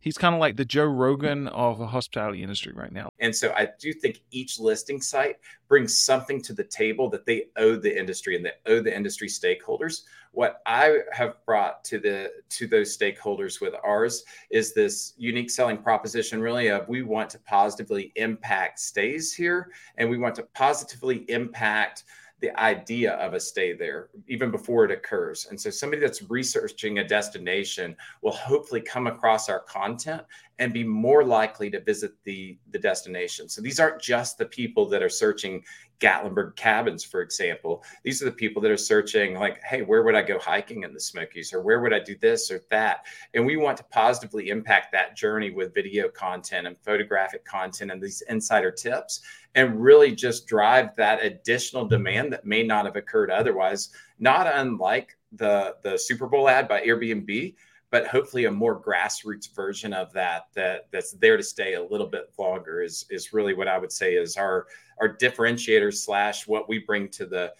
He's 0.00 0.16
kind 0.16 0.34
of 0.34 0.40
like 0.40 0.56
the 0.56 0.64
Joe 0.64 0.86
Rogan 0.86 1.46
of 1.48 1.78
the 1.78 1.86
hospitality 1.86 2.42
industry 2.42 2.72
right 2.74 2.90
now. 2.90 3.10
And 3.18 3.36
so 3.36 3.52
I 3.54 3.68
do 3.78 3.92
think 3.92 4.22
each 4.30 4.58
listing 4.58 5.02
site 5.02 5.36
brings 5.68 5.96
something 5.96 6.40
to 6.42 6.54
the 6.54 6.64
table 6.64 7.10
that 7.10 7.26
they 7.26 7.44
owe 7.56 7.76
the 7.76 7.96
industry 7.96 8.34
and 8.34 8.44
they 8.44 8.52
owe 8.66 8.80
the 8.80 8.94
industry 8.94 9.28
stakeholders. 9.28 10.02
What 10.32 10.62
I 10.64 11.00
have 11.12 11.34
brought 11.44 11.84
to 11.84 11.98
the 11.98 12.32
to 12.48 12.66
those 12.66 12.96
stakeholders 12.96 13.60
with 13.60 13.74
ours 13.84 14.24
is 14.50 14.72
this 14.72 15.12
unique 15.18 15.50
selling 15.50 15.76
proposition 15.76 16.40
really 16.40 16.68
of 16.68 16.88
we 16.88 17.02
want 17.02 17.28
to 17.30 17.38
positively 17.40 18.12
impact 18.16 18.78
stays 18.78 19.34
here 19.34 19.70
and 19.96 20.08
we 20.08 20.16
want 20.16 20.34
to 20.36 20.44
positively 20.54 21.24
impact 21.28 22.04
the 22.40 22.58
idea 22.58 23.12
of 23.14 23.34
a 23.34 23.40
stay 23.40 23.72
there 23.74 24.08
even 24.26 24.50
before 24.50 24.84
it 24.84 24.90
occurs. 24.90 25.46
And 25.50 25.60
so 25.60 25.70
somebody 25.70 26.00
that's 26.00 26.22
researching 26.30 26.98
a 26.98 27.06
destination 27.06 27.96
will 28.22 28.32
hopefully 28.32 28.80
come 28.80 29.06
across 29.06 29.48
our 29.48 29.60
content 29.60 30.22
and 30.58 30.72
be 30.72 30.84
more 30.84 31.24
likely 31.24 31.70
to 31.70 31.80
visit 31.80 32.12
the 32.24 32.58
the 32.70 32.78
destination. 32.78 33.48
So 33.48 33.62
these 33.62 33.80
aren't 33.80 34.00
just 34.00 34.38
the 34.38 34.46
people 34.46 34.88
that 34.88 35.02
are 35.02 35.08
searching 35.08 35.62
Gatlinburg 36.00 36.56
cabins, 36.56 37.04
for 37.04 37.20
example. 37.20 37.84
These 38.04 38.22
are 38.22 38.24
the 38.24 38.32
people 38.32 38.62
that 38.62 38.70
are 38.70 38.76
searching, 38.76 39.34
like, 39.34 39.62
hey, 39.62 39.82
where 39.82 40.02
would 40.02 40.14
I 40.14 40.22
go 40.22 40.38
hiking 40.38 40.82
in 40.82 40.94
the 40.94 41.00
Smokies, 41.00 41.52
or 41.52 41.60
where 41.60 41.80
would 41.80 41.92
I 41.92 42.00
do 42.00 42.16
this 42.16 42.50
or 42.50 42.62
that? 42.70 43.06
And 43.34 43.44
we 43.44 43.56
want 43.56 43.76
to 43.78 43.84
positively 43.84 44.48
impact 44.48 44.92
that 44.92 45.14
journey 45.14 45.50
with 45.50 45.74
video 45.74 46.08
content 46.08 46.66
and 46.66 46.78
photographic 46.78 47.44
content 47.44 47.90
and 47.90 48.02
these 48.02 48.22
insider 48.28 48.70
tips, 48.70 49.20
and 49.54 49.82
really 49.82 50.14
just 50.14 50.46
drive 50.46 50.94
that 50.96 51.24
additional 51.24 51.82
mm-hmm. 51.84 51.94
demand 51.94 52.32
that 52.32 52.44
may 52.44 52.62
not 52.62 52.84
have 52.84 52.96
occurred 52.96 53.30
otherwise. 53.30 53.90
Not 54.18 54.46
unlike 54.46 55.16
the 55.32 55.76
the 55.82 55.96
Super 55.96 56.26
Bowl 56.26 56.48
ad 56.48 56.68
by 56.68 56.82
Airbnb 56.82 57.54
but 57.90 58.06
hopefully 58.06 58.44
a 58.44 58.50
more 58.50 58.80
grassroots 58.80 59.54
version 59.54 59.92
of 59.92 60.12
that 60.12 60.44
that 60.54 60.86
that's 60.92 61.12
there 61.12 61.36
to 61.36 61.42
stay 61.42 61.74
a 61.74 61.82
little 61.82 62.06
bit 62.06 62.30
longer 62.38 62.82
is 62.82 63.04
is 63.10 63.32
really 63.32 63.54
what 63.54 63.68
I 63.68 63.78
would 63.78 63.92
say 63.92 64.14
is 64.14 64.36
our 64.36 64.66
our 65.00 65.16
differentiator 65.16 65.92
slash 65.92 66.46
what 66.46 66.68
we 66.68 66.78
bring 66.78 67.08
to 67.10 67.26
the 67.26 67.52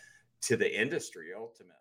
to 0.43 0.57
the 0.57 0.81
industry 0.81 1.31
ultimately. 1.37 1.75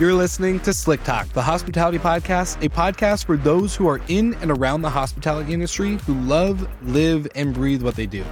You're 0.00 0.12
listening 0.12 0.58
to 0.60 0.72
Slick 0.72 1.04
Talk, 1.04 1.28
the 1.28 1.42
hospitality 1.42 2.00
podcast, 2.00 2.60
a 2.64 2.68
podcast 2.68 3.26
for 3.26 3.36
those 3.36 3.76
who 3.76 3.86
are 3.86 4.00
in 4.08 4.34
and 4.42 4.50
around 4.50 4.82
the 4.82 4.90
hospitality 4.90 5.54
industry 5.54 5.98
who 5.98 6.14
love, 6.22 6.68
live, 6.82 7.28
and 7.36 7.54
breathe 7.54 7.80
what 7.80 7.94
they 7.94 8.06
do. 8.06 8.24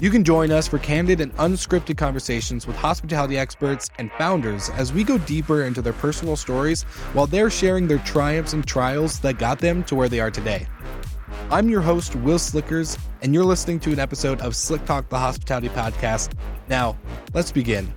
You 0.00 0.10
can 0.10 0.24
join 0.24 0.50
us 0.50 0.66
for 0.66 0.80
candid 0.80 1.20
and 1.20 1.32
unscripted 1.36 1.96
conversations 1.96 2.66
with 2.66 2.74
hospitality 2.74 3.38
experts 3.38 3.88
and 4.00 4.10
founders 4.18 4.68
as 4.70 4.92
we 4.92 5.04
go 5.04 5.16
deeper 5.18 5.62
into 5.62 5.80
their 5.80 5.92
personal 5.92 6.34
stories 6.34 6.82
while 7.12 7.28
they're 7.28 7.50
sharing 7.50 7.86
their 7.86 7.98
triumphs 7.98 8.52
and 8.52 8.66
trials 8.66 9.20
that 9.20 9.38
got 9.38 9.60
them 9.60 9.84
to 9.84 9.94
where 9.94 10.08
they 10.08 10.18
are 10.18 10.32
today. 10.32 10.66
I'm 11.52 11.68
your 11.68 11.82
host, 11.82 12.16
Will 12.16 12.38
Slickers, 12.38 12.98
and 13.22 13.32
you're 13.32 13.44
listening 13.44 13.78
to 13.80 13.92
an 13.92 14.00
episode 14.00 14.40
of 14.40 14.56
Slick 14.56 14.84
Talk, 14.86 15.08
the 15.08 15.20
Hospitality 15.20 15.68
Podcast. 15.68 16.32
Now, 16.68 16.98
let's 17.32 17.52
begin. 17.52 17.94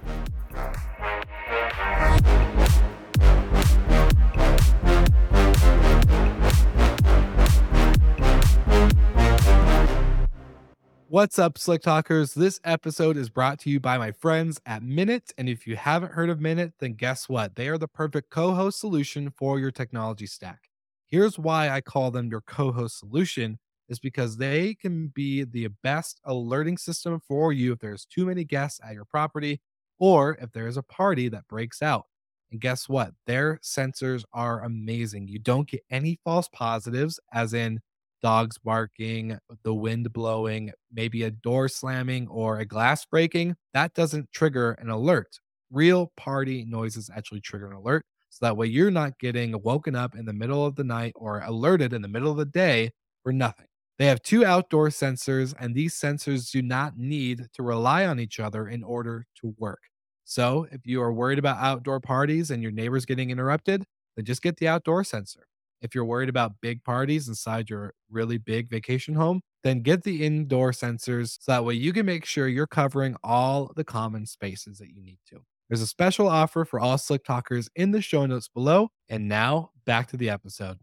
What's 11.12 11.38
up, 11.38 11.58
Slick 11.58 11.82
Talkers? 11.82 12.34
This 12.34 12.62
episode 12.64 13.18
is 13.18 13.28
brought 13.28 13.60
to 13.60 13.70
you 13.70 13.82
by 13.82 13.98
my 13.98 14.14
friends 14.14 14.62
at 14.66 14.82
Minut. 14.82 15.34
And 15.38 15.50
if 15.50 15.68
you 15.68 15.76
haven't 15.76 16.14
heard 16.14 16.30
of 16.30 16.40
Minut, 16.40 16.72
then 16.80 16.94
guess 16.94 17.28
what? 17.28 17.58
They 17.58 17.68
are 17.68 17.78
the 17.78 17.90
perfect 17.90 18.30
co 18.30 18.54
host 18.54 18.80
solution 18.80 19.30
for 19.30 19.60
your 19.60 19.72
technology 19.72 20.26
stack. 20.26 20.70
Here's 21.10 21.38
why 21.38 21.68
I 21.68 21.82
call 21.82 22.12
them 22.12 22.30
your 22.30 22.40
co 22.40 22.72
host 22.72 22.98
solution 22.98 23.60
is 23.90 24.00
because 24.00 24.38
they 24.38 24.74
can 24.74 25.08
be 25.08 25.44
the 25.44 25.68
best 25.84 26.22
alerting 26.24 26.78
system 26.78 27.20
for 27.28 27.52
you 27.52 27.74
if 27.74 27.80
there's 27.80 28.06
too 28.06 28.26
many 28.26 28.46
guests 28.46 28.80
at 28.82 28.94
your 28.94 29.04
property 29.04 29.60
or 30.00 30.38
if 30.42 30.54
there 30.54 30.68
is 30.68 30.78
a 30.78 30.84
party 30.84 31.28
that 31.28 31.46
breaks 31.50 31.82
out. 31.82 32.06
And 32.54 32.62
guess 32.62 32.88
what? 32.88 33.12
Their 33.28 33.60
sensors 33.62 34.24
are 34.32 34.64
amazing. 34.64 35.28
You 35.28 35.40
don't 35.40 35.68
get 35.68 35.84
any 35.90 36.20
false 36.24 36.48
positives, 36.48 37.20
as 37.34 37.54
in 37.54 37.82
dogs 38.22 38.58
barking, 38.58 39.38
the 39.64 39.74
wind 39.74 40.12
blowing, 40.14 40.72
maybe 40.92 41.24
a 41.24 41.32
door 41.32 41.68
slamming 41.68 42.28
or 42.28 42.60
a 42.60 42.66
glass 42.66 43.06
breaking, 43.06 43.56
that 43.74 43.94
doesn't 43.94 44.32
trigger 44.32 44.72
an 44.74 44.90
alert. 44.90 45.40
Real 45.72 46.12
party 46.18 46.66
noises 46.66 47.10
actually 47.16 47.42
trigger 47.42 47.68
an 47.68 47.74
alert. 47.78 48.06
So 48.30 48.46
that 48.46 48.58
way 48.58 48.68
you're 48.68 48.92
not 48.92 49.20
getting 49.20 49.62
woken 49.62 49.96
up 49.96 50.16
in 50.16 50.26
the 50.26 50.34
middle 50.34 50.66
of 50.66 50.76
the 50.76 50.84
night 50.84 51.14
or 51.16 51.42
alerted 51.42 51.94
in 51.94 52.02
the 52.02 52.08
middle 52.08 52.32
of 52.32 52.38
the 52.38 52.46
day 52.46 52.92
for 53.24 53.32
nothing. 53.34 53.68
They 54.00 54.08
have 54.08 54.24
two 54.24 54.46
outdoor 54.46 54.90
sensors, 54.90 55.54
and 55.60 55.76
these 55.76 55.94
sensors 55.94 56.50
do 56.52 56.62
not 56.62 56.98
need 56.98 57.48
to 57.54 57.64
rely 57.64 58.06
on 58.06 58.20
each 58.20 58.40
other 58.40 58.68
in 58.68 58.84
order 58.84 59.26
to 59.42 59.54
work. 59.60 59.80
So, 60.24 60.68
if 60.72 60.82
you 60.86 61.02
are 61.02 61.14
worried 61.14 61.40
about 61.40 61.58
outdoor 61.58 62.00
parties 62.00 62.50
and 62.52 62.64
your 62.64 62.72
neighbors 62.72 63.06
getting 63.06 63.30
interrupted, 63.30 63.86
then 64.16 64.26
just 64.26 64.42
get 64.42 64.58
the 64.58 64.68
outdoor 64.68 65.04
sensor. 65.04 65.46
If 65.82 65.96
you're 65.96 66.06
worried 66.06 66.30
about 66.30 66.54
big 66.62 66.84
parties 66.84 67.28
inside 67.28 67.70
your 67.70 67.94
really 68.10 68.38
big 68.38 68.70
vacation 68.70 69.16
home, 69.16 69.42
then 69.64 69.82
get 69.82 70.04
the 70.04 70.26
indoor 70.26 70.72
sensors 70.72 71.38
so 71.40 71.52
that 71.52 71.66
way 71.66 71.74
you 71.74 71.94
can 71.94 72.06
make 72.06 72.26
sure 72.26 72.48
you're 72.48 72.68
covering 72.68 73.16
all 73.24 73.72
the 73.76 73.84
common 73.84 74.26
spaces 74.26 74.78
that 74.80 74.90
you 74.90 75.02
need 75.02 75.20
to. 75.30 75.40
There's 75.70 75.82
a 75.82 75.88
special 75.88 76.28
offer 76.28 76.66
for 76.66 76.80
all 76.80 76.98
Slick 76.98 77.24
Talkers 77.24 77.70
in 77.76 77.92
the 77.92 78.02
show 78.02 78.26
notes 78.26 78.50
below. 78.50 78.90
And 79.08 79.28
now 79.28 79.72
back 79.86 80.08
to 80.10 80.18
the 80.18 80.30
episode. 80.30 80.80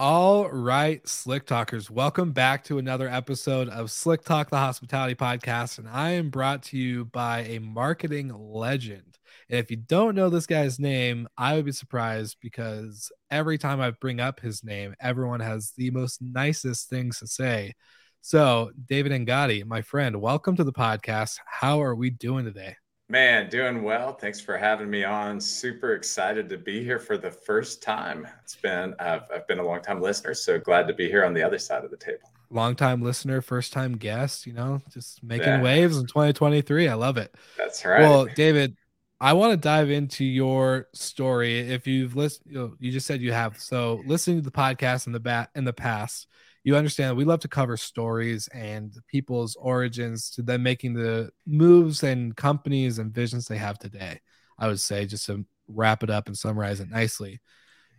All 0.00 0.48
right, 0.48 1.04
Slick 1.08 1.44
Talkers, 1.44 1.90
welcome 1.90 2.30
back 2.30 2.62
to 2.64 2.78
another 2.78 3.08
episode 3.08 3.68
of 3.68 3.90
Slick 3.90 4.22
Talk, 4.22 4.48
the 4.48 4.56
hospitality 4.56 5.16
podcast. 5.16 5.80
And 5.80 5.88
I 5.88 6.10
am 6.10 6.30
brought 6.30 6.62
to 6.66 6.78
you 6.78 7.06
by 7.06 7.40
a 7.40 7.58
marketing 7.58 8.32
legend. 8.32 9.18
And 9.50 9.58
if 9.58 9.72
you 9.72 9.76
don't 9.76 10.14
know 10.14 10.30
this 10.30 10.46
guy's 10.46 10.78
name, 10.78 11.26
I 11.36 11.56
would 11.56 11.64
be 11.64 11.72
surprised 11.72 12.36
because 12.40 13.10
every 13.32 13.58
time 13.58 13.80
I 13.80 13.90
bring 13.90 14.20
up 14.20 14.38
his 14.38 14.62
name, 14.62 14.94
everyone 15.00 15.40
has 15.40 15.72
the 15.76 15.90
most 15.90 16.22
nicest 16.22 16.88
things 16.88 17.18
to 17.18 17.26
say. 17.26 17.74
So, 18.20 18.70
David 18.86 19.10
Angotti, 19.10 19.66
my 19.66 19.82
friend, 19.82 20.20
welcome 20.20 20.54
to 20.54 20.64
the 20.64 20.72
podcast. 20.72 21.40
How 21.44 21.82
are 21.82 21.96
we 21.96 22.10
doing 22.10 22.44
today? 22.44 22.76
Man, 23.10 23.48
doing 23.48 23.82
well. 23.82 24.12
Thanks 24.12 24.38
for 24.38 24.58
having 24.58 24.90
me 24.90 25.02
on. 25.02 25.40
Super 25.40 25.94
excited 25.94 26.46
to 26.50 26.58
be 26.58 26.84
here 26.84 26.98
for 26.98 27.16
the 27.16 27.30
first 27.30 27.82
time. 27.82 28.28
It's 28.42 28.56
been 28.56 28.94
I've, 28.98 29.22
I've 29.34 29.46
been 29.48 29.60
a 29.60 29.64
long 29.64 29.80
time 29.80 30.02
listener, 30.02 30.34
so 30.34 30.58
glad 30.58 30.86
to 30.88 30.92
be 30.92 31.08
here 31.08 31.24
on 31.24 31.32
the 31.32 31.42
other 31.42 31.58
side 31.58 31.84
of 31.84 31.90
the 31.90 31.96
table. 31.96 32.30
Long 32.50 32.76
time 32.76 33.00
listener, 33.00 33.40
first 33.40 33.72
time 33.72 33.96
guest. 33.96 34.46
You 34.46 34.52
know, 34.52 34.82
just 34.92 35.22
making 35.22 35.48
yeah. 35.48 35.62
waves 35.62 35.96
in 35.96 36.04
2023. 36.04 36.88
I 36.88 36.94
love 36.94 37.16
it. 37.16 37.34
That's 37.56 37.82
right. 37.82 38.02
Well, 38.02 38.26
David, 38.26 38.76
I 39.18 39.32
want 39.32 39.52
to 39.52 39.56
dive 39.56 39.88
into 39.88 40.26
your 40.26 40.88
story. 40.92 41.60
If 41.60 41.86
you've 41.86 42.14
listened, 42.14 42.52
you, 42.52 42.58
know, 42.58 42.74
you 42.78 42.92
just 42.92 43.06
said 43.06 43.22
you 43.22 43.32
have. 43.32 43.58
So 43.58 44.02
listening 44.04 44.36
to 44.36 44.44
the 44.44 44.50
podcast 44.50 45.06
in 45.06 45.14
the 45.14 45.20
bat 45.20 45.48
in 45.54 45.64
the 45.64 45.72
past, 45.72 46.26
you 46.68 46.76
understand 46.76 47.16
we 47.16 47.24
love 47.24 47.40
to 47.40 47.48
cover 47.48 47.78
stories 47.78 48.46
and 48.48 48.94
people's 49.06 49.56
origins 49.56 50.28
to 50.28 50.42
them 50.42 50.62
making 50.62 50.92
the 50.92 51.30
moves 51.46 52.02
and 52.02 52.36
companies 52.36 52.98
and 52.98 53.10
visions 53.10 53.48
they 53.48 53.56
have 53.56 53.78
today. 53.78 54.20
I 54.58 54.66
would 54.66 54.78
say 54.78 55.06
just 55.06 55.24
to 55.26 55.46
wrap 55.66 56.02
it 56.02 56.10
up 56.10 56.26
and 56.26 56.36
summarize 56.36 56.80
it 56.80 56.90
nicely. 56.90 57.40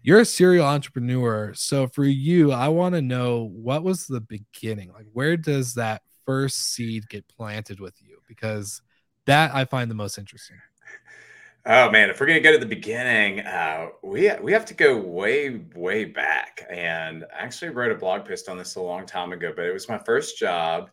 You're 0.04 0.20
a 0.20 0.26
serial 0.26 0.68
entrepreneur. 0.68 1.52
So 1.56 1.88
for 1.88 2.06
you, 2.06 2.52
I 2.52 2.68
want 2.68 2.94
to 2.94 3.02
know 3.02 3.50
what 3.52 3.82
was 3.82 4.06
the 4.06 4.22
beginning? 4.22 4.92
Like 4.94 5.08
where 5.14 5.36
does 5.36 5.74
that 5.74 6.04
first 6.28 6.72
seed 6.72 7.10
get 7.10 7.28
planted 7.28 7.80
with 7.80 7.96
you? 8.00 8.20
Because 8.28 8.84
that 9.26 9.56
I 9.56 9.66
find 9.66 9.90
the 9.90 9.96
most 9.96 10.20
interesting. 10.20 10.58
Oh 11.66 11.92
man, 11.92 12.10
if 12.10 12.20
we're 12.20 12.26
gonna 12.26 12.40
go 12.40 12.54
to 12.54 12.58
the 12.58 12.66
beginning, 12.66 13.42
uh, 13.42 13.90
we 14.02 14.32
we 14.42 14.54
have 14.54 14.66
to 14.66 14.74
go 14.74 14.98
way 14.98 15.62
way 15.76 16.06
back. 16.06 16.66
And 16.70 17.26
I 17.38 17.44
actually 17.44 17.70
wrote 17.72 17.92
a 17.92 17.96
blog 17.96 18.26
post 18.26 18.48
on 18.48 18.58
this 18.58 18.76
a 18.76 18.82
long 18.82 19.06
time 19.06 19.34
ago, 19.34 19.52
but 19.56 19.66
it 19.66 19.74
was 19.74 19.90
my 19.90 19.98
first 19.98 20.38
job, 20.38 20.90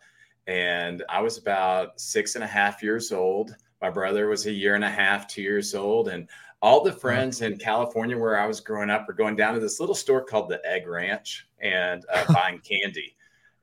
and 0.46 1.04
I 1.08 1.20
was 1.20 1.38
about 1.38 2.00
six 2.00 2.34
and 2.34 2.42
a 2.42 2.48
half 2.48 2.82
years 2.82 3.12
old. 3.12 3.54
My 3.80 3.90
brother 3.90 4.28
was 4.28 4.46
a 4.46 4.52
year 4.52 4.74
and 4.74 4.84
a 4.84 4.90
half, 4.90 5.28
two 5.28 5.42
years 5.42 5.74
old, 5.74 6.08
and 6.08 6.28
all 6.62 6.82
the 6.82 6.92
friends 6.92 7.42
in 7.42 7.58
California 7.58 8.18
where 8.18 8.38
I 8.38 8.46
was 8.46 8.60
growing 8.60 8.90
up 8.90 9.06
were 9.06 9.14
going 9.14 9.36
down 9.36 9.54
to 9.54 9.60
this 9.60 9.78
little 9.78 9.94
store 9.94 10.24
called 10.24 10.48
the 10.48 10.60
Egg 10.66 10.88
Ranch 10.88 11.46
and 11.60 12.04
uh, 12.12 12.24
buying 12.32 12.58
candy. 12.58 13.14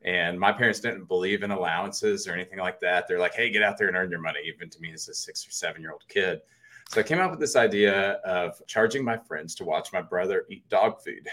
And 0.04 0.40
my 0.40 0.52
parents 0.54 0.80
didn't 0.80 1.06
believe 1.06 1.44
in 1.44 1.52
allowances 1.52 2.28
or 2.28 2.34
anything 2.34 2.60
like 2.60 2.80
that. 2.80 3.08
They're 3.08 3.20
like, 3.20 3.34
"Hey, 3.34 3.50
get 3.50 3.64
out 3.64 3.78
there 3.78 3.88
and 3.90 3.98
earn 3.98 4.10
your 4.10 4.22
money," 4.22 4.40
even 4.46 4.70
to 4.70 4.80
me 4.80 4.94
as 4.94 5.10
a 5.10 5.14
six 5.14 5.46
or 5.46 5.52
seven 5.52 5.82
year 5.82 5.92
old 5.92 6.08
kid. 6.08 6.42
So 6.90 7.00
I 7.00 7.04
came 7.04 7.20
up 7.20 7.32
with 7.32 7.40
this 7.40 7.56
idea 7.56 8.14
of 8.26 8.62
charging 8.68 9.04
my 9.04 9.18
friends 9.18 9.56
to 9.56 9.64
watch 9.64 9.92
my 9.94 10.02
brother 10.02 10.46
eat 10.50 10.68
dog 10.70 11.02
food. 11.02 11.28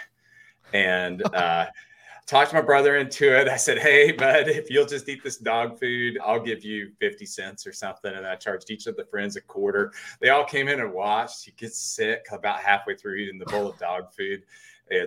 And 0.73 1.23
uh, 1.35 1.67
talked 2.31 2.53
my 2.53 2.61
brother 2.61 2.97
into 2.97 3.37
it. 3.37 3.49
I 3.49 3.57
said, 3.57 3.79
Hey, 3.79 4.13
bud, 4.13 4.47
if 4.49 4.71
you'll 4.71 4.87
just 4.87 5.09
eat 5.09 5.23
this 5.25 5.37
dog 5.37 5.79
food, 5.81 6.17
I'll 6.25 6.41
give 6.41 6.65
you 6.65 6.93
50 7.01 7.27
cents 7.27 7.67
or 7.67 7.73
something. 7.73 8.15
And 8.15 8.25
I 8.25 8.37
charged 8.37 8.71
each 8.71 8.87
of 8.87 8.97
the 8.97 9.05
friends 9.05 9.35
a 9.35 9.41
quarter. 9.41 9.93
They 10.21 10.29
all 10.29 10.45
came 10.45 10.69
in 10.69 10.81
and 10.81 10.93
watched. 10.93 11.45
He 11.45 11.51
gets 11.53 11.79
sick 11.79 12.27
about 12.31 12.61
halfway 12.61 12.95
through 12.95 13.17
eating 13.17 13.39
the 13.39 13.47
bowl 13.47 13.69
of 13.69 13.79
dog 13.79 14.13
food. 14.13 14.45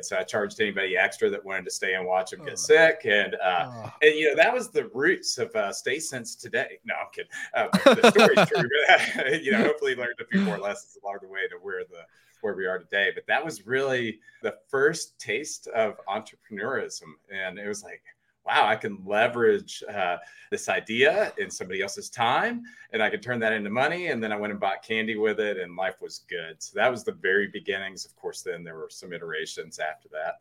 So 0.02 0.18
I 0.18 0.24
charged 0.24 0.60
anybody 0.62 0.98
extra 0.98 1.30
that 1.30 1.44
wanted 1.44 1.66
to 1.66 1.72
stay 1.72 1.96
and 1.96 2.06
watch 2.06 2.34
him 2.34 2.44
get 2.44 2.54
oh. 2.54 2.56
sick. 2.56 3.02
And, 3.06 3.36
uh, 3.36 3.72
oh. 3.72 3.94
and, 4.02 4.16
you 4.16 4.30
know, 4.30 4.36
that 4.36 4.54
was 4.54 4.70
the 4.70 4.86
roots 4.94 5.38
of 5.38 5.54
uh, 5.56 5.70
StaySense 5.70 6.40
today. 6.40 6.80
No, 6.86 6.96
I'm 6.96 7.08
kidding. 7.12 7.32
Uh, 7.54 7.68
the 7.96 8.12
story's 8.12 8.50
true. 8.50 8.70
But, 9.16 9.44
you 9.44 9.52
know, 9.52 9.64
hopefully 9.64 9.96
learned 9.96 10.16
a 10.22 10.26
few 10.26 10.42
more 10.42 10.58
lessons 10.58 10.98
along 11.04 11.18
the 11.22 11.28
way 11.28 11.48
to 11.50 11.56
where 11.62 11.84
the, 11.84 12.04
where 12.42 12.56
we 12.56 12.66
are 12.66 12.80
today. 12.80 13.12
But 13.14 13.26
that 13.28 13.44
was 13.44 13.66
really 13.66 14.20
the 14.42 14.56
first 14.70 15.18
taste 15.20 15.68
of 15.68 16.00
entrepreneurism. 16.08 17.14
And 17.34 17.60
it 17.60 17.68
was 17.68 17.84
like, 17.84 18.02
wow, 18.46 18.68
I 18.68 18.76
can 18.76 19.00
leverage 19.06 19.84
uh, 19.90 20.18
this 20.52 20.68
idea 20.68 21.34
in 21.38 21.50
somebody 21.50 21.82
else's 21.82 22.10
time 22.10 22.64
and 22.92 23.02
I 23.02 23.10
could 23.10 23.22
turn 23.22 23.40
that 23.40 23.54
into 23.54 23.70
money. 23.70 24.08
And 24.08 24.22
then 24.22 24.32
I 24.32 24.36
went 24.36 24.52
and 24.52 24.60
bought 24.60 24.84
candy 24.84 25.16
with 25.16 25.40
it 25.40 25.58
and 25.58 25.76
life 25.76 25.96
was 26.02 26.26
good. 26.30 26.62
So 26.62 26.74
that 26.76 26.92
was 26.92 27.04
the 27.04 27.14
very 27.14 27.48
beginnings. 27.48 28.06
Of 28.06 28.16
course, 28.16 28.42
then 28.42 28.64
there 28.64 28.76
were 28.76 28.90
some 28.90 29.14
iterations 29.14 29.80
after 29.80 30.10
that. 30.10 30.36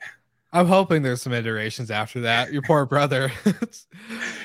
I'm 0.53 0.67
hoping 0.67 1.03
there's 1.03 1.23
some 1.23 1.33
iterations 1.33 1.91
after 1.91 2.21
that. 2.23 2.53
Your 2.53 2.63
poor 2.63 2.85
brother. 2.85 3.33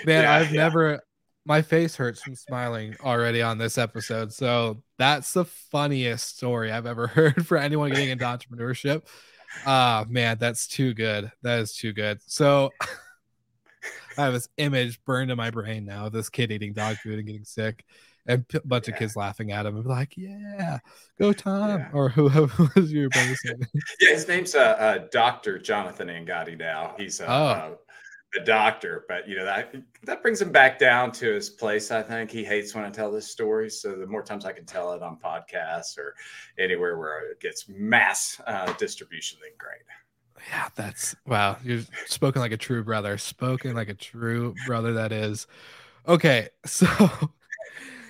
Man, 0.06 0.24
yeah, 0.24 0.34
I've 0.34 0.52
yeah. 0.52 0.62
never, 0.62 1.02
my 1.44 1.62
face 1.62 1.96
hurts 1.96 2.22
from 2.22 2.36
smiling 2.36 2.96
already 3.04 3.42
on 3.42 3.58
this 3.58 3.78
episode. 3.78 4.32
So 4.32 4.84
that's 4.98 5.34
the 5.34 5.46
funniest 5.46 6.38
story 6.38 6.72
I've 6.72 6.86
ever 6.86 7.08
heard 7.08 7.46
for 7.46 7.58
anyone 7.58 7.90
getting 7.90 8.10
into 8.10 8.26
entrepreneurship. 8.26 9.08
Ah, 9.66 10.02
uh, 10.02 10.06
man, 10.08 10.38
that's 10.40 10.68
too 10.68 10.94
good. 10.94 11.32
That 11.42 11.60
is 11.60 11.76
too 11.76 11.92
good. 11.92 12.20
So 12.28 12.72
I 14.18 14.26
have 14.26 14.34
this 14.34 14.50
image 14.58 15.04
burned 15.06 15.32
in 15.32 15.38
my 15.38 15.52
brain 15.52 15.86
now 15.86 16.08
of 16.08 16.14
this 16.14 16.30
kid 16.30 16.52
eating 16.52 16.74
dog 16.74 16.98
food 16.98 17.20
and 17.20 17.28
getting 17.28 17.46
sick. 17.46 17.84
And 18.30 18.46
a 18.54 18.60
bunch 18.66 18.90
yeah. 18.90 18.94
of 18.94 19.00
kids 19.00 19.16
laughing 19.16 19.54
at 19.54 19.66
him 19.66 19.78
and 19.78 19.86
like, 19.86 20.18
"Yeah, 20.18 20.80
go 21.18 21.32
Tom!" 21.32 21.80
Yeah. 21.80 21.90
Or 21.94 22.10
who, 22.10 22.28
who 22.28 22.68
was 22.76 22.92
your 22.92 23.10
brother's 23.10 23.40
name? 23.46 23.66
yeah, 24.02 24.10
his 24.10 24.28
name's 24.28 24.54
uh, 24.54 24.60
uh, 24.60 25.08
Doctor 25.14 25.58
Jonathan 25.58 26.10
Angotti. 26.10 26.58
Now 26.58 26.94
he's 26.98 27.22
uh, 27.22 27.26
oh. 27.28 27.46
Uh, 27.46 27.76
a 28.36 28.44
doctor, 28.44 29.06
but 29.08 29.28
you 29.28 29.38
know 29.38 29.46
that 29.46 29.74
that 30.04 30.22
brings 30.22 30.42
him 30.42 30.52
back 30.52 30.78
down 30.78 31.12
to 31.14 31.34
his 31.34 31.50
place. 31.50 31.92
I 31.92 32.02
think 32.02 32.30
he 32.30 32.44
hates 32.44 32.76
when 32.76 32.84
I 32.84 32.90
tell 32.90 33.12
this 33.12 33.32
story. 33.32 33.70
So 33.70 33.96
the 33.96 34.08
more 34.08 34.24
times 34.24 34.46
I 34.46 34.52
can 34.52 34.66
tell 34.66 34.92
it 34.94 35.02
on 35.02 35.18
podcasts 35.18 35.98
or 35.98 36.14
anywhere 36.60 36.98
where 36.98 37.32
it 37.32 37.40
gets 37.40 37.70
mass 37.70 38.40
uh, 38.46 38.72
distribution, 38.74 39.40
then 39.42 39.52
great. 39.58 39.82
Yeah, 40.50 40.70
that's 40.76 41.16
wow. 41.26 41.58
You're 41.64 41.82
spoken 42.06 42.42
like 42.42 42.52
a 42.52 42.58
true 42.58 42.84
brother. 42.84 43.18
Spoken 43.18 43.76
like 43.76 43.90
a 43.90 43.94
true 43.94 44.56
brother. 44.66 44.94
That 44.94 45.12
is 45.12 45.48
okay. 46.08 46.50
So 46.66 46.88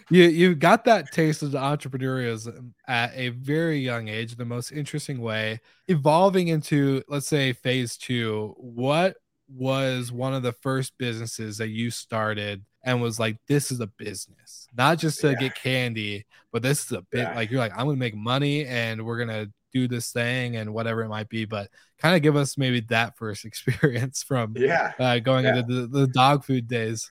you 0.10 0.24
you 0.24 0.56
got 0.56 0.86
that 0.86 1.12
taste 1.12 1.44
of 1.44 1.52
entrepreneurialism 1.52 2.72
at 2.88 3.12
a 3.16 3.30
very 3.30 3.80
young 3.80 4.08
age, 4.08 4.36
the 4.36 4.46
most 4.46 4.72
interesting 4.72 5.20
way, 5.20 5.60
evolving 5.88 6.48
into 6.48 7.04
let's 7.08 7.28
say 7.28 7.54
phase 7.54 7.98
two. 7.98 8.56
What 8.58 9.18
was 9.50 10.12
one 10.12 10.34
of 10.34 10.44
the 10.44 10.52
first 10.52 10.98
businesses 10.98 11.58
that 11.58 11.70
you 11.70 11.90
started 11.90 12.64
and 12.84 13.02
was 13.02 13.20
like, 13.20 13.38
this 13.48 13.72
is 13.72 13.80
a 13.82 13.88
business, 13.88 14.68
not 14.78 14.98
just 14.98 15.20
to 15.22 15.30
yeah. 15.32 15.36
get 15.36 15.56
candy, 15.56 16.26
but 16.52 16.62
this 16.62 16.86
is 16.86 16.92
a 16.94 17.02
bit 17.02 17.22
yeah. 17.22 17.36
like 17.36 17.52
you're 17.52 17.60
like, 17.60 17.74
I'm 17.74 17.86
gonna 17.86 17.98
make 17.98 18.16
money 18.16 18.66
and 18.66 19.06
we're 19.06 19.18
gonna 19.18 19.48
do 19.74 19.88
this 19.88 20.12
thing 20.12 20.56
and 20.56 20.74
whatever 20.74 21.02
it 21.04 21.10
might 21.10 21.30
be. 21.30 21.46
But 21.46 21.70
kind 22.00 22.16
of 22.16 22.22
give 22.22 22.36
us 22.36 22.58
maybe 22.58 22.82
that 22.90 23.18
first 23.18 23.46
experience 23.50 24.24
from 24.24 24.54
yeah 24.58 24.94
uh, 25.00 25.20
going 25.20 25.46
yeah. 25.46 25.58
into 25.58 25.88
the, 25.88 25.88
the 25.88 26.08
dog 26.08 26.44
food 26.44 26.68
days. 26.68 27.10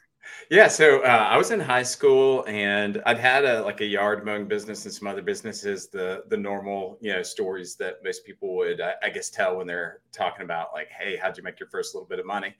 Yeah, 0.50 0.68
so 0.68 1.02
uh, 1.02 1.28
I 1.30 1.36
was 1.36 1.50
in 1.50 1.60
high 1.60 1.82
school 1.82 2.44
and 2.46 3.02
I'd 3.06 3.18
had 3.18 3.44
a 3.44 3.62
like 3.62 3.80
a 3.80 3.84
yard 3.84 4.24
mowing 4.24 4.46
business 4.46 4.84
and 4.84 4.92
some 4.92 5.08
other 5.08 5.22
businesses. 5.22 5.88
The 5.88 6.24
the 6.28 6.36
normal 6.36 6.98
you 7.00 7.12
know 7.12 7.22
stories 7.22 7.76
that 7.76 7.96
most 8.04 8.24
people 8.24 8.56
would 8.56 8.80
I, 8.80 8.94
I 9.02 9.10
guess 9.10 9.30
tell 9.30 9.56
when 9.56 9.66
they're 9.66 10.00
talking 10.12 10.42
about 10.42 10.68
like, 10.72 10.88
hey, 10.88 11.16
how'd 11.16 11.36
you 11.36 11.42
make 11.42 11.60
your 11.60 11.68
first 11.68 11.94
little 11.94 12.08
bit 12.08 12.18
of 12.18 12.26
money? 12.26 12.54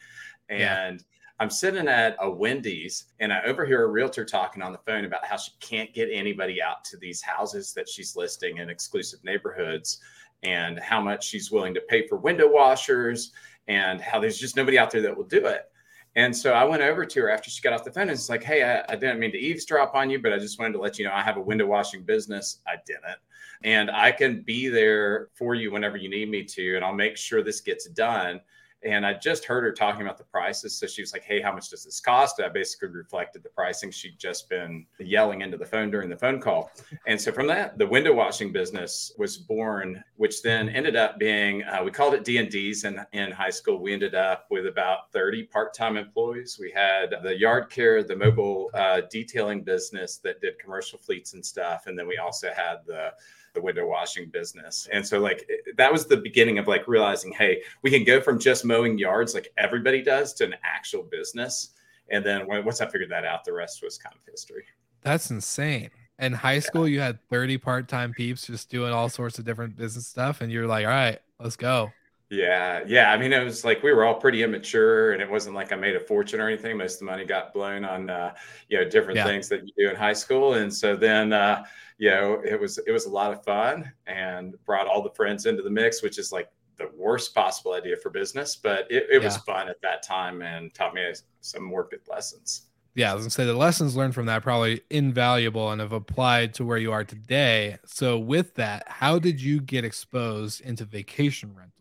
And 0.49 0.61
yeah. 1.01 1.07
I'm 1.39 1.51
sitting 1.51 1.87
at 1.87 2.17
a 2.21 2.31
Wendy's 2.31 3.07
and 3.21 3.33
I 3.33 3.43
overhear 3.45 3.85
a 3.85 3.89
realtor 3.89 4.25
talking 4.25 4.63
on 4.63 4.73
the 4.73 4.79
phone 4.79 5.05
about 5.05 5.25
how 5.27 5.37
she 5.37 5.53
can't 5.61 5.93
get 5.93 6.09
anybody 6.11 6.63
out 6.63 6.83
to 6.85 6.97
these 6.97 7.21
houses 7.21 7.75
that 7.75 7.89
she's 7.89 8.17
listing 8.17 8.59
in 8.59 8.71
exclusive 8.71 9.23
neighborhoods 9.23 10.01
and 10.43 10.79
how 10.79 11.01
much 11.01 11.27
she's 11.27 11.51
willing 11.51 11.75
to 11.75 11.81
pay 11.83 12.07
for 12.07 12.17
window 12.17 12.51
washers 12.51 13.33
and 13.69 14.01
how 14.01 14.19
there's 14.19 14.39
just 14.39 14.57
nobody 14.57 14.79
out 14.79 14.91
there 14.91 15.03
that 15.03 15.15
will 15.15 15.25
do 15.25 15.45
it. 15.47 15.71
And 16.15 16.35
so 16.35 16.55
I 16.55 16.65
went 16.65 16.83
over 16.83 17.05
to 17.05 17.21
her 17.21 17.31
after 17.31 17.51
she 17.51 17.61
got 17.61 17.75
off 17.75 17.85
the 17.85 17.93
phone 17.93 18.05
and 18.05 18.13
it's 18.13 18.31
like, 18.31 18.43
hey, 18.43 18.63
I, 18.63 18.91
I, 18.91 18.97
didn't 18.97 19.19
mean 19.19 19.33
to 19.33 19.39
eavesdrop 19.39 19.95
on 19.95 20.09
you, 20.09 20.19
but 20.19 20.33
I 20.33 20.39
just 20.39 20.59
wanted 20.59 20.73
to 20.73 20.79
let 20.79 20.99
you 20.99 21.05
know 21.05 21.13
I 21.13 21.21
have 21.21 21.37
a 21.37 21.43
window 21.43 21.67
washing 21.67 22.03
business. 22.03 22.61
I 22.67 22.77
didn't. 22.87 23.19
And 23.65 23.91
I 23.91 24.13
can 24.13 24.41
be 24.41 24.69
there 24.69 25.29
for 25.35 25.55
you 25.55 25.71
whenever 25.71 25.99
you 25.99 26.09
need 26.09 26.31
me 26.31 26.43
to, 26.45 26.77
and 26.77 26.85
I'll 26.85 26.95
make 26.95 27.19
sure 27.19 27.43
this 27.43 27.61
gets 27.61 27.87
done. 27.91 28.41
And 28.85 29.07
I 29.07 29.15
just 29.15 29.45
heard 29.45 29.65
her 29.65 29.73
talking 29.73 30.03
about 30.03 30.19
the 30.19 30.25
prices. 30.25 30.77
So 30.77 30.87
she 30.87 31.03
was 31.03 31.13
like, 31.13 31.25
Hey, 31.25 31.41
how 31.41 31.53
much 31.53 31.71
does 31.71 31.85
this 31.85 32.01
cost? 32.01 32.41
I 32.41 32.49
basically 32.49 32.89
reflected 32.89 33.43
the 33.43 33.49
pricing. 33.49 33.91
She'd 33.91 34.19
just 34.19 34.49
been 34.49 34.87
yelling 34.99 35.41
into 35.41 35.57
the 35.57 35.67
phone 35.67 35.91
during 35.91 36.09
the 36.09 36.17
phone 36.17 36.41
call. 36.41 36.71
And 37.07 37.21
so 37.21 37.33
from 37.33 37.47
that, 37.49 37.79
the 37.79 37.87
window 37.87 38.13
washing 38.13 38.53
business 38.53 39.13
was 39.19 39.37
born, 39.37 40.03
which 40.17 40.43
then 40.43 40.69
ended 40.69 40.97
up 40.97 41.19
being, 41.19 41.65
uh, 41.65 41.83
we 41.85 41.91
called 41.91 42.15
it 42.15 42.25
D&Ds 42.25 42.85
in, 42.85 43.01
in 43.13 43.33
high 43.33 43.51
school. 43.51 43.81
We 43.81 43.93
ended 43.93 44.15
up 44.15 44.47
with 44.51 44.67
about 44.67 45.13
30 45.13 45.45
part-time 45.45 45.97
employees. 45.97 46.59
We 46.61 46.71
had 46.71 47.15
the 47.23 47.37
yard 47.37 47.71
care, 47.71 48.03
the 48.03 48.17
mobile 48.17 48.71
uh, 48.75 49.03
detailing 49.11 49.63
business 49.63 50.19
that 50.19 50.41
did 50.41 50.59
commercial 50.59 50.99
fleets 50.99 51.35
and 51.35 51.45
stuff. 51.45 51.87
And 51.87 51.99
then 51.99 52.07
we 52.07 52.19
also 52.19 52.51
had 52.55 52.79
the 52.87 53.13
the 53.57 53.61
window 53.63 53.87
washing 53.87 54.29
business. 54.29 54.87
And 54.93 55.05
so 55.05 55.19
like 55.19 55.51
that 55.77 55.91
was 55.91 56.07
the 56.07 56.19
beginning 56.19 56.59
of 56.59 56.69
like 56.69 56.87
realizing, 56.87 57.33
hey, 57.33 57.63
we 57.83 57.91
can 57.91 58.05
go 58.05 58.21
from 58.21 58.39
just 58.39 58.65
mowing 58.67 58.99
yards 58.99 59.35
like 59.35 59.53
everybody 59.57 60.03
does 60.03 60.33
to 60.35 60.45
an 60.45 60.55
actual 60.65 61.03
business. 61.05 61.71
And 62.11 62.25
then 62.25 62.47
once 62.47 62.81
I 62.81 62.87
figured 62.87 63.11
that 63.11 63.25
out, 63.25 63.45
the 63.45 63.53
rest 63.53 63.83
was 63.83 63.99
kind 63.99 64.15
of 64.15 64.23
history. 64.31 64.65
That's 65.03 65.31
insane. 65.31 65.91
In 66.19 66.33
high 66.33 66.61
school, 66.61 66.89
yeah. 66.89 66.95
you 66.95 67.01
had 67.01 67.29
30 67.29 67.59
part-time 67.59 68.13
peeps 68.13 68.47
just 68.47 68.71
doing 68.71 68.93
all 68.93 69.09
sorts 69.09 69.39
of 69.39 69.45
different 69.45 69.77
business 69.77 70.07
stuff, 70.07 70.41
and 70.41 70.51
you're 70.51 70.67
like, 70.67 70.87
all 70.87 70.91
right, 70.91 71.19
let's 71.39 71.57
go. 71.57 71.93
Yeah, 72.29 72.83
yeah. 72.87 73.13
I 73.13 73.19
mean, 73.19 73.33
it 73.33 73.45
was 73.45 73.65
like 73.65 73.83
we 73.85 73.93
were 73.93 74.05
all 74.05 74.15
pretty 74.15 74.43
immature, 74.43 75.13
and 75.13 75.23
it 75.23 75.31
wasn't 75.31 75.55
like 75.55 75.73
I 75.73 75.77
made 75.77 75.95
a 75.95 76.01
fortune 76.01 76.41
or 76.41 76.49
anything. 76.49 76.77
Most 76.77 76.95
of 76.95 77.01
the 77.01 77.05
money 77.05 77.25
got 77.25 77.53
blown 77.53 77.85
on, 77.85 78.11
uh, 78.11 78.35
you 78.69 78.79
know, 78.79 78.89
different 78.89 79.17
yeah. 79.17 79.25
things 79.25 79.49
that 79.49 79.65
you 79.65 79.73
do 79.79 79.91
in 79.91 79.97
high 79.97 80.13
school. 80.13 80.55
And 80.55 80.73
so 80.73 80.97
then, 80.97 81.33
uh, 81.33 81.65
you 81.99 82.11
know, 82.11 82.43
it 82.45 82.61
was 82.61 82.79
it 82.79 82.91
was 82.91 83.07
a 83.07 83.11
lot 83.11 83.33
of 83.33 83.45
fun, 83.45 83.93
and 84.09 84.57
brought 84.65 84.89
all 84.89 85.03
the 85.03 85.11
friends 85.11 85.47
into 85.47 85.63
the 85.63 85.71
mix, 85.71 86.03
which 86.03 86.19
is 86.19 86.33
like 86.33 86.49
the 86.79 86.91
worst 86.97 87.35
possible 87.35 87.73
idea 87.73 87.97
for 87.97 88.11
business, 88.11 88.57
but 88.57 88.91
it, 88.91 89.07
it 89.11 89.21
yeah. 89.21 89.25
was 89.25 89.37
fun 89.39 89.69
at 89.69 89.81
that 89.83 90.03
time 90.03 90.43
and 90.43 90.73
taught 90.75 90.95
me 90.95 91.13
some 91.41 91.63
more 91.63 91.89
good 91.91 92.01
lessons. 92.09 92.67
Yeah, 92.95 93.11
I 93.11 93.15
was 93.15 93.25
gonna 93.25 93.31
say 93.31 93.45
the 93.45 93.55
lessons 93.55 93.95
learned 93.95 94.15
from 94.15 94.27
that 94.27 94.43
probably 94.43 94.81
invaluable 94.91 95.71
and 95.71 95.81
have 95.81 95.93
applied 95.93 96.55
to 96.55 96.65
where 96.65 96.79
you 96.79 96.93
are 96.93 97.05
today. 97.05 97.77
So, 97.85 98.19
with 98.19 98.55
that, 98.55 98.85
how 98.89 99.19
did 99.19 99.41
you 99.41 99.61
get 99.61 99.85
exposed 99.85 100.63
into 100.63 100.87
vacation 100.87 101.51
rentals? 101.55 101.77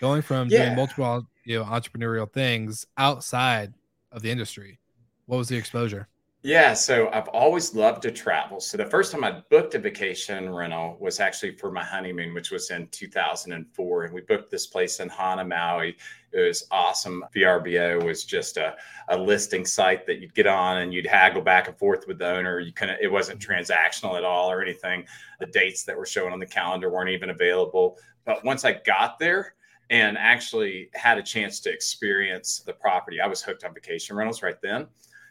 going 0.00 0.22
from 0.22 0.48
yeah. 0.48 0.64
doing 0.64 0.76
multiple 0.76 1.26
you 1.44 1.58
know 1.58 1.64
entrepreneurial 1.64 2.30
things 2.30 2.86
outside 2.96 3.72
of 4.10 4.22
the 4.22 4.30
industry 4.30 4.80
what 5.26 5.36
was 5.36 5.48
the 5.48 5.56
exposure 5.56 6.08
yeah 6.42 6.72
so 6.72 7.10
i've 7.12 7.28
always 7.28 7.74
loved 7.74 8.02
to 8.02 8.10
travel. 8.10 8.60
So 8.60 8.76
the 8.76 8.86
first 8.86 9.12
time 9.12 9.24
i 9.24 9.42
booked 9.50 9.74
a 9.74 9.78
vacation 9.78 10.50
rental 10.50 10.96
was 11.00 11.20
actually 11.20 11.56
for 11.56 11.70
my 11.70 11.84
honeymoon 11.84 12.34
which 12.34 12.50
was 12.50 12.70
in 12.70 12.88
2004 12.88 14.04
and 14.04 14.14
we 14.14 14.20
booked 14.22 14.50
this 14.50 14.66
place 14.66 15.00
in 15.00 15.08
hana 15.08 15.44
maui 15.44 15.96
it 16.32 16.40
was 16.46 16.66
awesome. 16.70 17.24
Vrbo 17.34 18.04
was 18.04 18.24
just 18.24 18.56
a, 18.56 18.76
a 19.08 19.18
listing 19.18 19.64
site 19.64 20.06
that 20.06 20.20
you'd 20.20 20.34
get 20.34 20.46
on 20.46 20.78
and 20.78 20.94
you'd 20.94 21.06
haggle 21.06 21.42
back 21.42 21.66
and 21.66 21.76
forth 21.76 22.06
with 22.06 22.18
the 22.18 22.28
owner. 22.28 22.60
You 22.60 22.72
couldn't 22.72 22.98
it 23.00 23.10
wasn't 23.10 23.40
transactional 23.40 24.16
at 24.16 24.24
all 24.24 24.50
or 24.50 24.62
anything. 24.62 25.06
The 25.40 25.46
dates 25.46 25.84
that 25.84 25.96
were 25.96 26.06
showing 26.06 26.32
on 26.32 26.38
the 26.38 26.46
calendar 26.46 26.90
weren't 26.90 27.10
even 27.10 27.30
available. 27.30 27.98
But 28.24 28.44
once 28.44 28.64
i 28.64 28.72
got 28.72 29.18
there 29.18 29.54
and 29.90 30.16
actually 30.16 30.88
had 30.94 31.18
a 31.18 31.22
chance 31.22 31.58
to 31.60 31.72
experience 31.72 32.60
the 32.64 32.72
property. 32.72 33.20
I 33.20 33.26
was 33.26 33.42
hooked 33.42 33.64
on 33.64 33.74
vacation 33.74 34.14
rentals 34.14 34.40
right 34.40 34.60
then. 34.62 34.86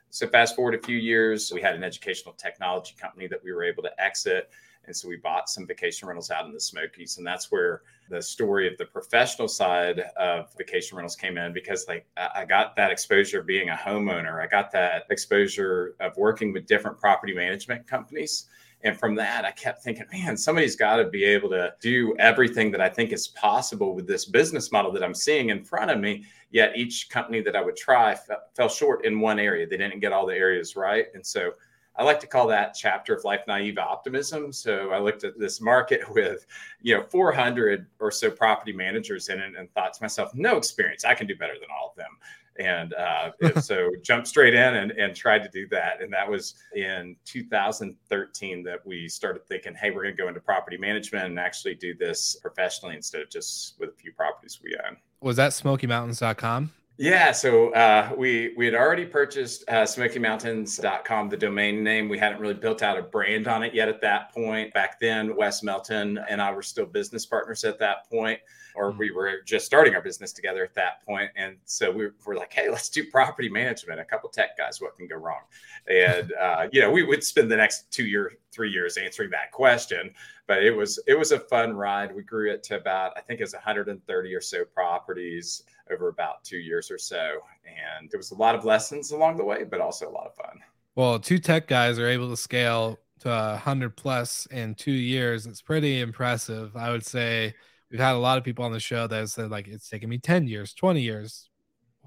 So 0.10 0.28
fast 0.28 0.56
forward 0.56 0.76
a 0.76 0.82
few 0.82 0.98
years, 0.98 1.52
we 1.54 1.62
had 1.62 1.76
an 1.76 1.84
educational 1.84 2.34
technology 2.34 2.96
company 3.00 3.28
that 3.28 3.44
we 3.44 3.52
were 3.52 3.64
able 3.64 3.84
to 3.84 4.02
exit. 4.02 4.50
And 4.86 4.96
so 4.96 5.08
we 5.08 5.18
bought 5.18 5.50
some 5.50 5.68
vacation 5.68 6.08
rentals 6.08 6.32
out 6.32 6.46
in 6.46 6.54
the 6.54 6.60
Smokies. 6.60 7.18
And 7.18 7.28
that's 7.28 7.52
where 7.52 7.84
the 8.10 8.22
story 8.22 8.68
of 8.68 8.76
the 8.78 8.86
professional 8.86 9.48
side 9.48 10.00
of 10.18 10.52
vacation 10.58 10.98
rentals 10.98 11.16
came 11.16 11.38
in 11.38 11.54
because 11.54 11.86
like 11.88 12.08
I 12.18 12.44
got 12.46 12.76
that 12.76 12.90
exposure 12.90 13.44
being 13.44 13.70
a 13.70 13.76
homeowner. 13.76 14.42
I 14.42 14.48
got 14.48 14.72
that 14.72 15.06
exposure 15.12 15.96
of 16.00 16.18
working 16.18 16.54
with 16.54 16.66
different 16.66 16.98
property 16.98 17.36
management 17.36 17.86
companies 17.86 18.48
And 18.82 18.98
from 18.98 19.14
that, 19.16 19.44
I 19.44 19.52
kept 19.52 19.84
thinking, 19.84 20.06
man, 20.12 20.38
somebody's 20.38 20.76
got 20.76 20.98
to 20.98 21.06
be 21.06 21.26
able 21.26 21.50
to 21.50 21.74
do 21.82 22.16
everything 22.18 22.72
that 22.72 22.80
I 22.80 22.88
think 22.88 23.12
is 23.12 23.28
possible 23.30 23.94
with 23.94 24.08
this 24.08 24.26
business 24.26 24.72
model 24.72 24.92
that 24.94 25.04
I'm 25.04 25.14
seeing 25.14 25.50
in 25.50 25.64
front 25.64 25.92
of 25.92 26.00
me. 26.00 26.26
Yet 26.52 26.78
each 26.78 27.10
company 27.10 27.42
that 27.42 27.56
I 27.56 27.62
would 27.62 27.76
try 27.76 28.18
fell 28.56 28.70
short 28.70 29.06
in 29.06 29.20
one 29.20 29.38
area. 29.38 29.68
They 29.68 29.78
didn't 29.78 30.00
get 30.00 30.14
all 30.14 30.26
the 30.26 30.36
areas 30.36 30.76
right. 30.76 31.08
And 31.14 31.26
so 31.26 31.52
I 32.00 32.04
like 32.04 32.22
to 32.22 32.28
call 32.28 32.48
that 32.48 32.74
chapter 32.74 33.14
of 33.14 33.26
life 33.26 33.42
naive 33.46 33.78
optimism. 33.78 34.54
So 34.54 34.92
I 34.92 35.00
looked 35.00 35.26
at 35.26 35.38
this 35.38 35.60
market 35.60 36.10
with, 36.16 36.46
you 36.82 36.96
know, 36.96 37.04
400 37.04 37.86
or 38.00 38.10
so 38.10 38.32
property 38.32 38.72
managers 38.72 39.28
in 39.28 39.40
it 39.40 39.56
and 39.58 39.70
thought 39.74 39.94
to 39.94 40.04
myself, 40.04 40.34
no 40.34 40.56
experience. 40.56 41.04
I 41.04 41.14
can 41.14 41.28
do 41.28 41.36
better 41.36 41.56
than 41.60 41.68
all 41.78 41.90
of 41.90 41.96
them. 41.98 42.18
And 42.60 42.94
uh, 42.94 43.32
so 43.62 43.90
jumped 44.04 44.28
straight 44.28 44.54
in 44.54 44.76
and, 44.76 44.92
and 44.92 45.16
tried 45.16 45.44
to 45.44 45.50
do 45.50 45.68
that. 45.70 46.02
And 46.02 46.12
that 46.14 46.30
was 46.30 46.56
in 46.76 47.16
2013 47.26 48.64
that 48.64 48.86
we 48.86 49.08
started 49.08 49.46
thinking, 49.48 49.74
hey, 49.76 49.92
we're 49.92 50.04
going 50.04 50.16
to 50.16 50.22
go 50.22 50.28
into 50.28 50.42
property 50.42 50.78
management 50.78 51.26
and 51.26 51.40
actually 51.40 51.76
do 51.76 51.96
this 51.96 52.36
professionally 52.42 52.96
instead 52.96 53.22
of 53.22 53.30
just 53.30 53.80
with 53.80 53.90
a 53.90 53.94
few 53.94 54.12
properties 54.12 54.60
we 54.64 54.76
own. 54.86 54.98
Was 55.22 55.38
that 55.38 55.52
SmokyMountains.com? 55.52 56.72
Yeah, 57.02 57.32
so 57.32 57.70
uh, 57.76 58.12
we 58.18 58.54
we 58.58 58.66
had 58.66 58.76
already 58.76 59.06
purchased 59.06 59.64
uh, 59.70 59.84
SmokyMountains.com, 59.84 61.30
the 61.30 61.38
domain 61.38 61.82
name. 61.82 62.10
We 62.10 62.20
hadn't 62.20 62.42
really 62.42 62.56
built 62.56 62.84
out 62.84 62.98
a 62.98 63.02
brand 63.02 63.48
on 63.48 63.64
it 63.64 63.74
yet 63.74 63.88
at 63.88 64.02
that 64.02 64.34
point. 64.34 64.74
Back 64.74 65.00
then, 65.00 65.34
Wes 65.38 65.64
Melton 65.64 66.20
and 66.30 66.42
I 66.42 66.52
were 66.52 66.62
still 66.62 66.86
business 66.86 67.26
partners 67.26 67.64
at 67.64 67.80
that 67.80 68.10
point, 68.10 68.42
or 68.76 68.90
mm-hmm. 68.90 69.00
we 69.00 69.12
were 69.12 69.42
just 69.46 69.66
starting 69.66 69.96
our 69.96 70.02
business 70.02 70.34
together 70.34 70.64
at 70.64 70.74
that 70.76 71.06
point. 71.06 71.30
And 71.36 71.58
so 71.66 71.92
we 71.92 72.10
were 72.26 72.36
like, 72.36 72.54
hey, 72.54 72.70
let's 72.70 72.90
do 72.90 73.04
property 73.06 73.50
management. 73.50 74.00
A 74.00 74.06
couple 74.06 74.30
tech 74.30 74.58
guys, 74.58 74.82
what 74.82 74.96
can 74.96 75.08
go 75.08 75.16
wrong? 75.16 75.42
And 75.88 76.34
uh, 76.42 76.68
you 76.72 76.82
know, 76.82 76.92
we 76.92 77.04
would 77.04 77.24
spend 77.24 77.52
the 77.52 77.58
next 77.58 77.92
two 77.92 78.06
year, 78.06 78.34
three 78.52 78.72
years 78.72 78.98
answering 78.98 79.30
that 79.32 79.52
question. 79.52 80.14
But 80.48 80.64
it 80.64 80.72
was 80.72 81.00
it 81.08 81.18
was 81.18 81.32
a 81.32 81.40
fun 81.40 81.76
ride. 81.76 82.16
We 82.16 82.24
grew 82.24 82.52
it 82.52 82.64
to 82.64 82.78
about 82.78 83.14
I 83.16 83.22
think 83.22 83.40
it 83.40 83.44
was 83.44 83.54
130 83.54 84.34
or 84.34 84.42
so 84.42 84.66
properties 84.66 85.64
over 85.92 86.08
about 86.08 86.44
two 86.44 86.58
years 86.58 86.90
or 86.90 86.98
so. 86.98 87.40
And 87.66 88.10
there 88.10 88.18
was 88.18 88.32
a 88.32 88.36
lot 88.36 88.56
of 88.56 88.66
lessons 88.66 89.12
along 89.12 89.38
the 89.38 89.44
way, 89.44 89.64
but 89.64 89.80
also 89.80 90.10
a 90.10 90.12
lot 90.12 90.26
of 90.26 90.36
fun. 90.36 90.60
Well, 90.96 91.20
two 91.20 91.38
tech 91.38 91.68
guys 91.68 92.00
are 92.00 92.08
able 92.08 92.30
to 92.30 92.38
scale 92.38 93.00
to 93.22 93.30
100 93.30 93.96
plus 93.96 94.46
in 94.48 94.76
two 94.76 94.92
years. 94.92 95.46
It's 95.46 95.62
pretty 95.62 96.02
impressive. 96.02 96.76
I 96.76 96.92
would 96.92 97.06
say 97.06 97.54
we've 97.92 98.00
had 98.00 98.14
a 98.14 98.20
lot 98.20 98.38
of 98.38 98.44
people 98.44 98.66
on 98.66 98.72
the 98.72 98.80
show 98.80 99.08
that 99.08 99.30
said, 99.30 99.50
like, 99.50 99.68
it's 99.68 99.90
taken 99.90 100.10
me 100.10 100.18
10 100.18 100.48
years, 100.48 100.74
20 100.74 101.02
years, 101.02 101.50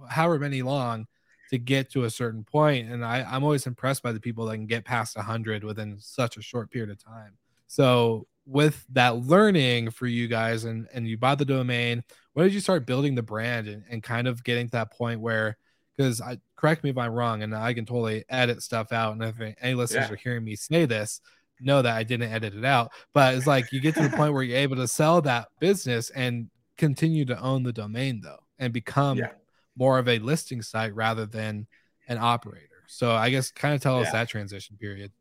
however 0.08 0.38
many 0.38 0.62
long 0.62 1.06
to 1.50 1.58
get 1.58 1.90
to 1.90 2.04
a 2.04 2.10
certain. 2.10 2.44
And 2.54 3.04
I, 3.04 3.26
I'm 3.28 3.44
always 3.44 3.66
impressed 3.66 4.02
by 4.02 4.12
the 4.12 4.20
people 4.20 4.46
that 4.46 4.56
can 4.56 4.66
get 4.66 4.84
past 4.84 5.16
100 5.16 5.64
within 5.64 5.96
such 5.98 6.36
a 6.36 6.42
short 6.42 6.70
period 6.70 6.90
of 6.90 7.02
time. 7.02 7.32
So, 7.66 8.26
with 8.44 8.84
that 8.90 9.18
learning 9.18 9.90
for 9.90 10.06
you 10.06 10.26
guys, 10.26 10.64
and, 10.64 10.88
and 10.92 11.06
you 11.06 11.16
bought 11.16 11.38
the 11.38 11.44
domain, 11.44 12.02
when 12.32 12.44
did 12.44 12.54
you 12.54 12.60
start 12.60 12.86
building 12.86 13.14
the 13.14 13.22
brand 13.22 13.68
and, 13.68 13.84
and 13.88 14.02
kind 14.02 14.26
of 14.26 14.42
getting 14.42 14.66
to 14.66 14.72
that 14.72 14.92
point 14.92 15.20
where 15.20 15.56
because 15.96 16.20
I 16.20 16.38
correct 16.56 16.84
me 16.84 16.90
if 16.90 16.98
I'm 16.98 17.12
wrong, 17.12 17.42
and 17.42 17.54
I 17.54 17.74
can 17.74 17.84
totally 17.84 18.24
edit 18.28 18.62
stuff 18.62 18.92
out. 18.92 19.12
And 19.12 19.22
if 19.22 19.54
any 19.60 19.74
listeners 19.74 20.06
yeah. 20.08 20.12
are 20.12 20.16
hearing 20.16 20.44
me 20.44 20.56
say 20.56 20.84
this, 20.84 21.20
know 21.60 21.82
that 21.82 21.96
I 21.96 22.02
didn't 22.02 22.32
edit 22.32 22.54
it 22.54 22.64
out. 22.64 22.92
But 23.12 23.34
it's 23.34 23.46
like 23.46 23.72
you 23.72 23.80
get 23.80 23.94
to 23.96 24.02
the 24.02 24.16
point 24.16 24.32
where 24.32 24.42
you're 24.42 24.58
able 24.58 24.76
to 24.76 24.88
sell 24.88 25.20
that 25.22 25.48
business 25.60 26.10
and 26.10 26.48
continue 26.76 27.24
to 27.26 27.40
own 27.40 27.62
the 27.62 27.72
domain 27.72 28.20
though, 28.22 28.40
and 28.58 28.72
become 28.72 29.18
yeah. 29.18 29.32
more 29.76 29.98
of 29.98 30.08
a 30.08 30.18
listing 30.18 30.62
site 30.62 30.94
rather 30.94 31.26
than 31.26 31.66
an 32.08 32.18
operator. 32.18 32.68
So 32.86 33.12
I 33.12 33.30
guess 33.30 33.50
kind 33.50 33.74
of 33.74 33.80
tell 33.80 34.00
yeah. 34.00 34.06
us 34.06 34.12
that 34.12 34.28
transition 34.28 34.76
period. 34.80 35.12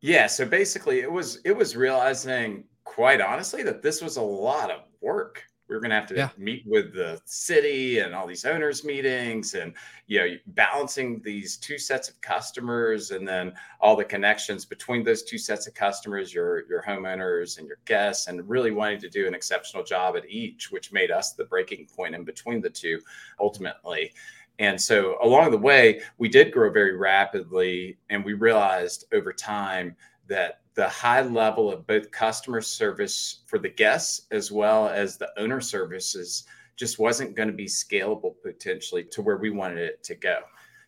Yeah. 0.00 0.26
So 0.26 0.44
basically, 0.46 1.00
it 1.00 1.10
was 1.10 1.40
it 1.44 1.56
was 1.56 1.76
realizing 1.76 2.64
quite 2.84 3.20
honestly 3.20 3.62
that 3.62 3.82
this 3.82 4.00
was 4.00 4.16
a 4.16 4.22
lot 4.22 4.70
of 4.70 4.80
work 5.00 5.42
we 5.68 5.74
were 5.74 5.80
going 5.80 5.90
to 5.90 5.96
have 5.96 6.06
to 6.06 6.14
yeah. 6.14 6.28
meet 6.36 6.64
with 6.66 6.94
the 6.94 7.20
city 7.24 7.98
and 7.98 8.14
all 8.14 8.26
these 8.26 8.44
owners 8.44 8.84
meetings 8.84 9.54
and 9.54 9.74
you 10.06 10.18
know 10.18 10.36
balancing 10.48 11.20
these 11.24 11.56
two 11.56 11.78
sets 11.78 12.08
of 12.08 12.20
customers 12.20 13.10
and 13.10 13.26
then 13.26 13.52
all 13.80 13.96
the 13.96 14.04
connections 14.04 14.64
between 14.64 15.02
those 15.02 15.22
two 15.22 15.38
sets 15.38 15.66
of 15.66 15.74
customers 15.74 16.32
your 16.32 16.66
your 16.68 16.82
homeowners 16.82 17.58
and 17.58 17.66
your 17.66 17.78
guests 17.84 18.28
and 18.28 18.48
really 18.48 18.70
wanting 18.70 19.00
to 19.00 19.08
do 19.08 19.26
an 19.26 19.34
exceptional 19.34 19.82
job 19.82 20.16
at 20.16 20.28
each 20.28 20.70
which 20.70 20.92
made 20.92 21.10
us 21.10 21.32
the 21.32 21.44
breaking 21.44 21.86
point 21.94 22.14
in 22.14 22.24
between 22.24 22.60
the 22.60 22.70
two 22.70 23.00
ultimately 23.40 24.12
and 24.58 24.80
so 24.80 25.16
along 25.22 25.50
the 25.50 25.58
way 25.58 26.00
we 26.18 26.28
did 26.28 26.52
grow 26.52 26.70
very 26.70 26.96
rapidly 26.96 27.98
and 28.10 28.24
we 28.24 28.32
realized 28.34 29.06
over 29.12 29.32
time 29.32 29.96
that 30.28 30.60
the 30.76 30.88
high 30.88 31.22
level 31.22 31.72
of 31.72 31.86
both 31.86 32.10
customer 32.10 32.60
service 32.60 33.40
for 33.46 33.58
the 33.58 33.68
guests 33.68 34.26
as 34.30 34.52
well 34.52 34.88
as 34.88 35.16
the 35.16 35.28
owner 35.38 35.60
services 35.60 36.44
just 36.76 36.98
wasn't 36.98 37.34
going 37.34 37.48
to 37.48 37.54
be 37.54 37.64
scalable 37.64 38.34
potentially 38.42 39.02
to 39.02 39.22
where 39.22 39.38
we 39.38 39.50
wanted 39.50 39.78
it 39.78 40.04
to 40.04 40.14
go. 40.14 40.40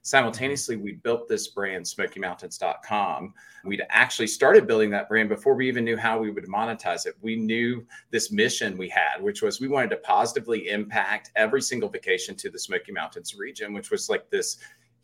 Simultaneously, 0.02 0.76
we 0.76 0.92
built 0.92 1.28
this 1.28 1.48
brand, 1.48 1.84
SmokyMountains.com. 1.84 3.34
We'd 3.64 3.82
actually 3.88 4.26
started 4.26 4.66
building 4.66 4.90
that 4.90 5.08
brand 5.08 5.28
before 5.28 5.54
we 5.54 5.68
even 5.68 5.84
knew 5.84 5.96
how 5.96 6.18
we 6.18 6.30
would 6.30 6.46
monetize 6.46 7.04
it. 7.06 7.16
We 7.20 7.36
knew 7.36 7.84
this 8.10 8.30
mission 8.30 8.78
we 8.78 8.88
had, 8.88 9.20
which 9.20 9.42
was 9.42 9.60
we 9.60 9.68
wanted 9.68 9.90
to 9.90 9.96
positively 9.98 10.68
impact 10.68 11.32
every 11.34 11.60
single 11.60 11.88
vacation 11.88 12.36
to 12.36 12.50
the 12.50 12.58
Smoky 12.58 12.92
Mountains 12.92 13.34
region, 13.36 13.72
which 13.72 13.90
was 13.90 14.08
like 14.08 14.30
this 14.30 14.58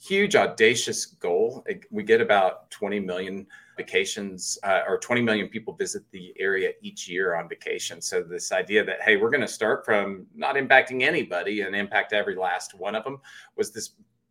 huge, 0.07 0.37
audacious 0.37 1.07
goal. 1.07 1.65
We 1.91 2.03
get 2.03 2.21
about 2.21 2.71
20 2.71 3.01
million 3.01 3.47
vacations 3.77 4.59
uh, 4.63 4.83
or 4.87 4.99
20 4.99 5.23
million 5.23 5.49
people 5.49 5.75
visit 5.75 6.03
the 6.13 6.35
area 6.39 6.73
each 6.83 7.09
year 7.09 7.35
on 7.35 7.49
vacation. 7.49 8.01
So 8.01 8.23
this 8.23 8.53
idea 8.53 8.85
that 8.85 9.03
hey, 9.03 9.17
we're 9.17 9.31
going 9.31 9.41
to 9.41 9.49
start 9.49 9.85
from 9.85 10.27
not 10.35 10.57
impacting 10.57 11.03
anybody 11.03 11.63
and 11.63 11.75
impact 11.75 12.13
every 12.13 12.37
last 12.37 12.75
one 12.75 12.95
of 12.95 13.03
them 13.03 13.19
was 13.57 13.73
this 13.73 13.91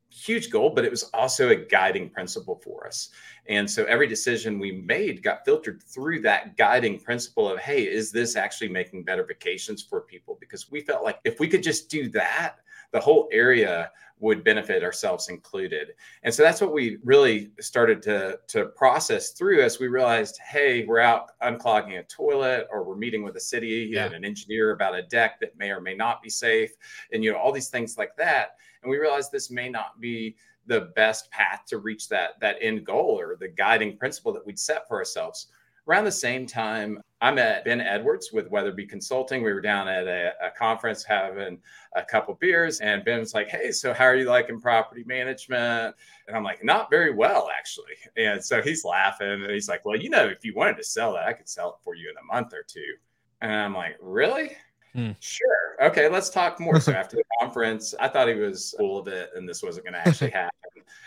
huge 0.09 0.51
goal, 0.51 0.69
but 0.69 0.85
it 0.85 0.91
was 0.91 1.03
also 1.13 1.49
a 1.49 1.55
guiding 1.55 2.07
principle 2.07 2.61
for 2.63 2.85
us. 2.85 3.09
And 3.47 3.69
so 3.69 3.83
every 3.85 4.07
decision 4.07 4.59
we 4.59 4.71
made 4.71 5.23
got 5.23 5.43
filtered 5.43 5.81
through 5.81 6.21
that 6.21 6.55
guiding 6.55 6.99
principle 6.99 7.49
of, 7.49 7.57
hey, 7.59 7.83
is 7.83 8.11
this 8.11 8.35
actually 8.35 8.69
making 8.69 9.03
better 9.03 9.23
vacations 9.23 9.81
for 9.81 10.01
people? 10.01 10.37
Because 10.39 10.69
we 10.69 10.81
felt 10.81 11.03
like 11.03 11.19
if 11.23 11.39
we 11.39 11.47
could 11.47 11.63
just 11.63 11.89
do 11.89 12.09
that, 12.09 12.57
the 12.93 12.99
whole 12.99 13.27
area 13.31 13.91
would 14.19 14.43
benefit 14.43 14.83
ourselves 14.83 15.27
included. 15.27 15.89
And 16.23 16.33
so 16.33 16.43
that's 16.43 16.61
what 16.61 16.71
we 16.71 16.97
really 17.03 17.51
started 17.59 18.01
to, 18.03 18.39
to 18.47 18.67
process 18.67 19.31
through 19.31 19.61
as 19.61 19.79
we 19.79 19.87
realized, 19.89 20.39
hey, 20.39 20.85
we're 20.85 20.99
out 20.99 21.31
unclogging 21.41 21.99
a 21.99 22.03
toilet 22.03 22.67
or 22.71 22.83
we're 22.83 22.95
meeting 22.95 23.23
with 23.23 23.35
a 23.35 23.41
city 23.41 23.89
yeah. 23.91 24.05
and 24.05 24.13
an 24.13 24.23
engineer 24.23 24.71
about 24.71 24.95
a 24.95 25.03
deck 25.03 25.41
that 25.41 25.57
may 25.57 25.71
or 25.71 25.81
may 25.81 25.93
not 25.93 26.23
be 26.23 26.29
safe. 26.29 26.71
And, 27.11 27.21
you 27.21 27.33
know, 27.33 27.37
all 27.37 27.51
these 27.51 27.67
things 27.67 27.97
like 27.97 28.15
that. 28.15 28.55
And 28.81 28.89
we 28.89 28.97
realized 28.97 29.31
this 29.31 29.51
may 29.51 29.67
not 29.67 29.99
be 29.99 30.37
the 30.67 30.91
best 30.95 31.29
path 31.31 31.63
to 31.67 31.79
reach 31.79 32.07
that, 32.07 32.39
that 32.39 32.55
end 32.61 32.85
goal 32.85 33.19
or 33.19 33.35
the 33.35 33.49
guiding 33.49 33.97
principle 33.97 34.31
that 34.33 34.45
we'd 34.45 34.59
set 34.59 34.87
for 34.87 34.97
ourselves. 34.97 35.47
Around 35.87 36.05
the 36.05 36.11
same 36.11 36.47
time, 36.47 37.01
I 37.19 37.31
met 37.31 37.65
Ben 37.65 37.81
Edwards 37.81 38.31
with 38.31 38.49
Weatherby 38.49 38.85
Consulting. 38.85 39.43
We 39.43 39.51
were 39.51 39.61
down 39.61 39.87
at 39.89 40.07
a, 40.07 40.33
a, 40.41 40.51
conference 40.51 41.03
having 41.03 41.57
a 41.95 42.03
couple 42.03 42.35
beers, 42.35 42.79
and 42.79 43.03
Ben 43.03 43.19
was 43.19 43.33
like, 43.33 43.49
Hey, 43.49 43.71
so 43.71 43.93
how 43.93 44.05
are 44.05 44.15
you 44.15 44.25
liking 44.25 44.61
property 44.61 45.03
management? 45.05 45.95
And 46.27 46.37
I'm 46.37 46.43
like, 46.43 46.63
Not 46.63 46.89
very 46.89 47.13
well, 47.13 47.49
actually. 47.57 47.95
And 48.15 48.43
so 48.43 48.61
he's 48.61 48.85
laughing 48.85 49.43
and 49.43 49.51
he's 49.51 49.67
like, 49.67 49.83
Well, 49.83 49.97
you 49.97 50.09
know, 50.09 50.25
if 50.25 50.45
you 50.45 50.53
wanted 50.55 50.77
to 50.77 50.83
sell 50.83 51.13
that, 51.13 51.27
I 51.27 51.33
could 51.33 51.49
sell 51.49 51.69
it 51.69 51.75
for 51.83 51.95
you 51.95 52.09
in 52.09 52.15
a 52.17 52.33
month 52.33 52.53
or 52.53 52.63
two. 52.65 52.95
And 53.41 53.51
I'm 53.51 53.73
like, 53.73 53.97
Really? 54.01 54.51
Hmm. 54.95 55.11
Sure. 55.19 55.49
Okay, 55.81 56.07
let's 56.07 56.29
talk 56.29 56.59
more. 56.59 56.79
So 56.79 56.91
after 56.93 57.17
the 57.17 57.23
conference, 57.39 57.93
I 57.99 58.07
thought 58.07 58.27
he 58.27 58.35
was 58.35 58.75
full 58.77 58.99
of 58.99 59.07
it 59.07 59.31
and 59.35 59.47
this 59.47 59.63
wasn't 59.63 59.85
going 59.85 59.93
to 59.93 60.07
actually 60.07 60.29
happen. 60.31 60.51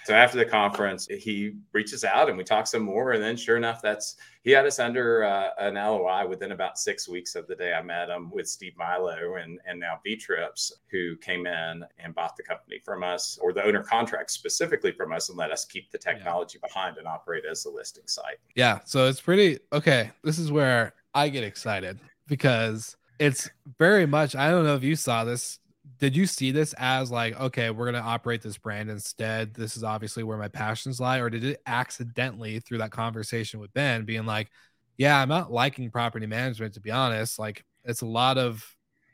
so 0.05 0.15
after 0.15 0.39
the 0.39 0.45
conference, 0.45 1.07
he 1.07 1.55
reaches 1.73 2.05
out 2.05 2.29
and 2.29 2.37
we 2.37 2.43
talk 2.43 2.67
some 2.67 2.83
more. 2.83 3.13
And 3.13 3.23
then 3.23 3.37
sure 3.37 3.57
enough, 3.57 3.81
that's 3.81 4.17
he 4.43 4.51
had 4.51 4.67
us 4.67 4.79
under 4.79 5.25
uh, 5.25 5.51
an 5.59 5.75
LOI 5.75 6.27
within 6.27 6.53
about 6.53 6.79
six 6.79 7.09
weeks 7.09 7.35
of 7.37 7.47
the 7.47 7.55
day 7.55 7.75
I 7.75 7.83
met 7.83 8.09
him 8.09 8.31
with 8.31 8.49
Steve 8.49 8.77
Milo 8.77 9.37
and, 9.37 9.61
and 9.67 9.79
now 9.79 10.01
Vtrips, 10.07 10.73
who 10.89 11.17
came 11.17 11.47
in 11.47 11.85
and 11.99 12.15
bought 12.15 12.37
the 12.37 12.43
company 12.43 12.81
from 12.85 13.03
us 13.03 13.39
or 13.41 13.53
the 13.53 13.65
owner 13.65 13.83
contract 13.83 14.31
specifically 14.31 14.93
from 14.93 15.13
us 15.13 15.29
and 15.29 15.39
let 15.39 15.51
us 15.53 15.65
keep 15.65 15.91
the 15.91 15.99
technology 15.99 16.59
yeah. 16.61 16.69
behind 16.69 16.97
and 16.99 17.07
operate 17.07 17.45
as 17.49 17.65
a 17.67 17.71
listing 17.71 18.07
site. 18.07 18.39
Yeah. 18.57 18.81
So 18.85 19.07
it's 19.07 19.21
pretty 19.21 19.59
okay. 19.73 20.11
This 20.23 20.39
is 20.39 20.51
where 20.51 20.95
I 21.15 21.29
get 21.29 21.45
excited 21.45 21.99
because 22.29 22.97
it's 23.19 23.49
very 23.79 24.07
much 24.07 24.35
i 24.37 24.51
don't 24.51 24.65
know 24.65 24.75
if 24.75 24.83
you 24.83 24.97
saw 24.97 25.25
this 25.25 25.59
did 25.99 26.17
you 26.17 26.27
see 26.27 26.51
this 26.51 26.75
as 26.79 27.11
like 27.11 27.39
okay 27.41 27.71
we're 27.71 27.91
going 27.91 28.03
to 28.03 28.09
operate 28.09 28.43
this 28.43 28.59
brand 28.59 28.91
instead 28.91 29.55
this 29.55 29.77
is 29.77 29.85
obviously 29.85 30.23
where 30.23 30.39
my 30.39 30.49
passions 30.49 31.01
lie 31.01 31.19
or 31.19 31.31
did 31.31 31.45
it 31.45 31.61
accidentally 31.67 32.59
through 32.61 32.79
that 32.79 32.91
conversation 32.91 33.61
with 33.61 33.73
ben 33.73 34.05
being 34.05 34.27
like 34.27 34.51
yeah 34.99 35.21
i'm 35.21 35.29
not 35.29 35.53
liking 35.53 35.91
property 35.91 36.27
management 36.27 36.75
to 36.75 36.81
be 36.81 36.91
honest 36.91 37.39
like 37.39 37.65
it's 37.85 38.03
a 38.03 38.07
lot 38.07 38.37
of 38.39 38.65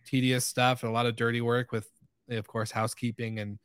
tedious 0.07 0.47
stuff 0.47 0.83
and 0.83 0.91
a 0.91 0.93
lot 0.93 1.07
of 1.07 1.17
dirty 1.17 1.41
work 1.41 1.73
with 1.73 1.89
of 2.31 2.47
course 2.47 2.71
housekeeping 2.71 3.39
and 3.39 3.59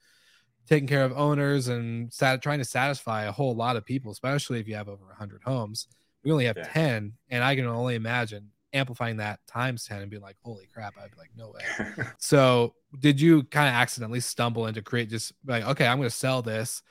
taking 0.68 0.88
care 0.88 1.06
of 1.06 1.14
owners 1.18 1.70
and 1.70 2.12
sat- 2.12 2.42
trying 2.42 2.60
to 2.60 2.66
satisfy 2.66 3.24
a 3.24 3.32
whole 3.32 3.56
lot 3.56 3.78
of 3.78 3.86
people 3.86 4.12
especially 4.12 4.60
if 4.60 4.68
you 4.68 4.76
have 4.76 4.90
over 4.90 5.06
100 5.06 5.42
homes 5.44 5.88
We 6.24 6.32
only 6.32 6.46
have 6.46 6.58
Yeah. 6.58 6.68
10. 6.74 7.14
And 7.30 7.44
I 7.44 7.56
can 7.56 7.66
only 7.66 7.96
imagine 7.96 8.52
amplifying 8.74 9.18
that 9.18 9.40
times 9.48 9.86
10 9.86 10.02
and 10.02 10.10
being 10.10 10.22
like, 10.22 10.38
holy 10.44 10.68
crap. 10.74 10.96
I'd 10.98 11.12
be 11.12 11.18
like, 11.18 11.32
no 11.36 11.50
way. 11.52 12.06
So 12.18 12.74
did 13.00 13.20
you 13.22 13.44
kind 13.44 13.68
of 13.68 13.74
accidentally 13.74 14.20
stumble 14.20 14.68
into 14.68 14.82
create 14.82 15.10
just 15.10 15.34
like, 15.46 15.66
okay, 15.66 15.88
I'm 15.88 15.98
going 15.98 16.10
to 16.10 16.16
sell 16.16 16.42
this? 16.42 16.82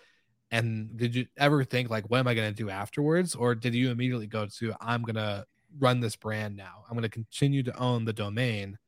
And 0.50 0.97
did 0.97 1.14
you 1.14 1.26
ever 1.37 1.64
think 1.64 1.90
like, 1.90 2.09
what 2.11 2.18
am 2.18 2.28
I 2.28 2.35
going 2.35 2.49
to 2.50 2.54
do 2.54 2.71
afterwards? 2.71 3.35
Or 3.35 3.54
did 3.54 3.75
you 3.75 3.90
immediately 3.90 4.26
go 4.26 4.47
to, 4.59 4.75
I'm 4.80 5.02
going 5.02 5.16
to 5.16 5.45
run 5.78 6.00
this 6.00 6.16
brand 6.16 6.56
now? 6.56 6.85
I'm 6.88 6.95
going 6.95 7.02
to 7.02 7.09
continue 7.09 7.62
to 7.64 7.76
own 7.78 8.04
the 8.04 8.12
domain 8.12 8.78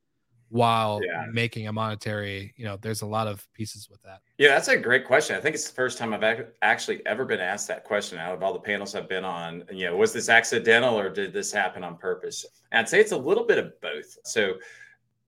while 0.49 0.99
Yeah. 1.03 1.25
making 1.31 1.67
a 1.67 1.73
monetary, 1.73 2.53
you 2.57 2.65
know, 2.65 2.75
there's 2.77 3.01
a 3.01 3.05
lot 3.05 3.27
of 3.27 3.47
pieces 3.53 3.89
with 3.89 4.01
that. 4.03 4.21
Yeah, 4.37 4.49
that's 4.49 4.67
a 4.67 4.77
great 4.77 5.05
question. 5.05 5.35
I 5.35 5.39
think 5.41 5.53
it's 5.55 5.67
the 5.69 5.75
first 5.75 5.97
time 5.97 6.13
I've 6.13 6.23
ac- 6.23 6.49
actually 6.61 7.05
ever 7.05 7.23
been 7.23 7.39
asked 7.39 7.67
that 7.67 7.83
question 7.83 8.17
out 8.17 8.33
of 8.33 8.41
all 8.43 8.53
the 8.53 8.59
panels 8.59 8.95
I've 8.95 9.07
been 9.09 9.25
on. 9.25 9.63
You 9.71 9.85
know, 9.85 9.97
was 9.97 10.11
this 10.11 10.27
accidental 10.29 10.99
or 10.99 11.09
did 11.09 11.33
this 11.33 11.51
happen 11.51 11.83
on 11.83 11.97
purpose? 11.97 12.45
And 12.71 12.79
I'd 12.79 12.89
say 12.89 12.99
it's 12.99 13.11
a 13.11 13.17
little 13.17 13.43
bit 13.45 13.57
of 13.59 13.79
both. 13.81 14.17
So 14.23 14.55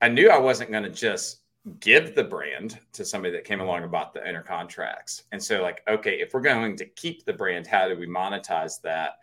I 0.02 0.10
knew 0.10 0.30
I 0.30 0.38
wasn't 0.38 0.72
going 0.72 0.84
to 0.84 0.90
just 0.90 1.42
give 1.80 2.16
the 2.16 2.24
brand 2.24 2.80
to 2.94 3.06
somebody 3.06 3.32
that 3.34 3.44
came 3.44 3.62
along 3.62 3.84
and 3.84 3.92
bought 3.92 4.14
the 4.16 4.28
owner 4.28 4.42
contracts. 4.42 5.26
And 5.32 5.42
so, 5.44 5.62
like, 5.62 5.84
okay, 5.88 6.20
if 6.20 6.34
we're 6.34 6.42
going 6.42 6.76
to 6.78 6.86
keep 6.86 7.24
the 7.26 7.34
brand, 7.34 7.68
how 7.68 7.88
do 7.88 7.96
we 7.96 8.08
monetize 8.08 8.82
that? 8.82 9.20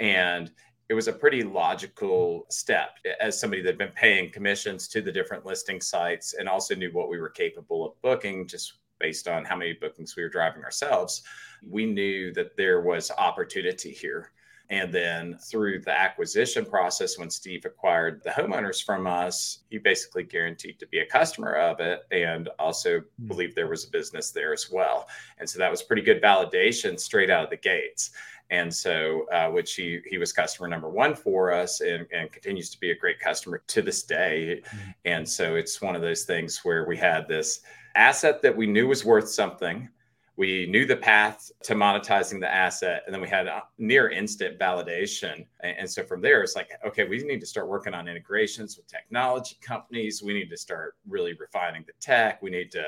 And 0.00 0.50
it 0.88 0.94
was 0.94 1.08
a 1.08 1.12
pretty 1.12 1.42
logical 1.42 2.46
step 2.48 2.98
as 3.20 3.38
somebody 3.38 3.60
that 3.62 3.70
had 3.70 3.78
been 3.78 3.88
paying 3.88 4.30
commissions 4.30 4.86
to 4.88 5.00
the 5.02 5.10
different 5.10 5.44
listing 5.44 5.80
sites 5.80 6.34
and 6.34 6.48
also 6.48 6.74
knew 6.74 6.90
what 6.92 7.08
we 7.08 7.18
were 7.18 7.28
capable 7.28 7.84
of 7.84 8.00
booking 8.02 8.46
just 8.46 8.74
based 9.00 9.28
on 9.28 9.44
how 9.44 9.56
many 9.56 9.72
bookings 9.72 10.16
we 10.16 10.22
were 10.22 10.28
driving 10.28 10.62
ourselves. 10.64 11.22
We 11.68 11.86
knew 11.86 12.32
that 12.34 12.56
there 12.56 12.80
was 12.80 13.10
opportunity 13.18 13.90
here. 13.90 14.30
And 14.68 14.92
then 14.92 15.38
through 15.48 15.82
the 15.82 15.96
acquisition 15.96 16.64
process, 16.64 17.18
when 17.18 17.30
Steve 17.30 17.64
acquired 17.66 18.20
the 18.24 18.30
homeowners 18.30 18.82
from 18.84 19.06
us, 19.06 19.60
he 19.70 19.78
basically 19.78 20.24
guaranteed 20.24 20.80
to 20.80 20.86
be 20.88 20.98
a 20.98 21.06
customer 21.06 21.54
of 21.54 21.78
it 21.78 22.00
and 22.10 22.48
also 22.58 23.00
Hmm. 23.00 23.26
believed 23.28 23.54
there 23.54 23.68
was 23.68 23.84
a 23.84 23.90
business 23.90 24.32
there 24.32 24.52
as 24.52 24.68
well. 24.70 25.08
And 25.38 25.48
so 25.48 25.60
that 25.60 25.70
was 25.70 25.82
pretty 25.82 26.02
good 26.02 26.20
validation 26.20 26.98
straight 26.98 27.30
out 27.30 27.44
of 27.44 27.50
the 27.50 27.56
gates. 27.56 28.10
And 28.50 28.72
so, 28.72 29.26
uh, 29.32 29.48
which 29.50 29.74
he 29.74 30.00
he 30.06 30.18
was 30.18 30.32
customer 30.32 30.68
number 30.68 30.88
one 30.88 31.14
for 31.14 31.52
us, 31.52 31.80
and, 31.80 32.06
and 32.12 32.30
continues 32.30 32.70
to 32.70 32.78
be 32.78 32.92
a 32.92 32.96
great 32.96 33.18
customer 33.18 33.62
to 33.66 33.82
this 33.82 34.02
day. 34.04 34.62
Mhm. 34.64 34.94
And 35.04 35.28
so, 35.28 35.56
it's 35.56 35.82
one 35.82 35.96
of 35.96 36.02
those 36.02 36.24
things 36.24 36.60
where 36.64 36.86
we 36.86 36.96
had 36.96 37.26
this 37.26 37.60
asset 37.96 38.42
that 38.42 38.56
we 38.56 38.66
knew 38.66 38.86
was 38.88 39.04
worth 39.04 39.28
something. 39.28 39.88
We 40.36 40.66
knew 40.66 40.84
the 40.84 40.96
path 40.96 41.50
to 41.62 41.74
monetizing 41.74 42.40
the 42.40 42.52
asset, 42.52 43.02
and 43.06 43.14
then 43.14 43.22
we 43.22 43.28
had 43.28 43.46
a 43.46 43.62
near 43.78 44.10
instant 44.10 44.58
validation. 44.58 45.46
And, 45.60 45.78
and 45.78 45.90
so 45.90 46.04
from 46.04 46.20
there, 46.20 46.42
it's 46.42 46.54
like, 46.54 46.70
okay, 46.86 47.04
we 47.04 47.18
need 47.24 47.40
to 47.40 47.46
start 47.46 47.68
working 47.68 47.94
on 47.94 48.06
integrations 48.06 48.76
with 48.76 48.86
technology 48.86 49.56
companies. 49.62 50.22
We 50.22 50.34
need 50.34 50.50
to 50.50 50.56
start 50.56 50.96
really 51.08 51.32
refining 51.32 51.84
the 51.86 51.94
tech. 52.00 52.42
We 52.42 52.50
need 52.50 52.70
to 52.72 52.84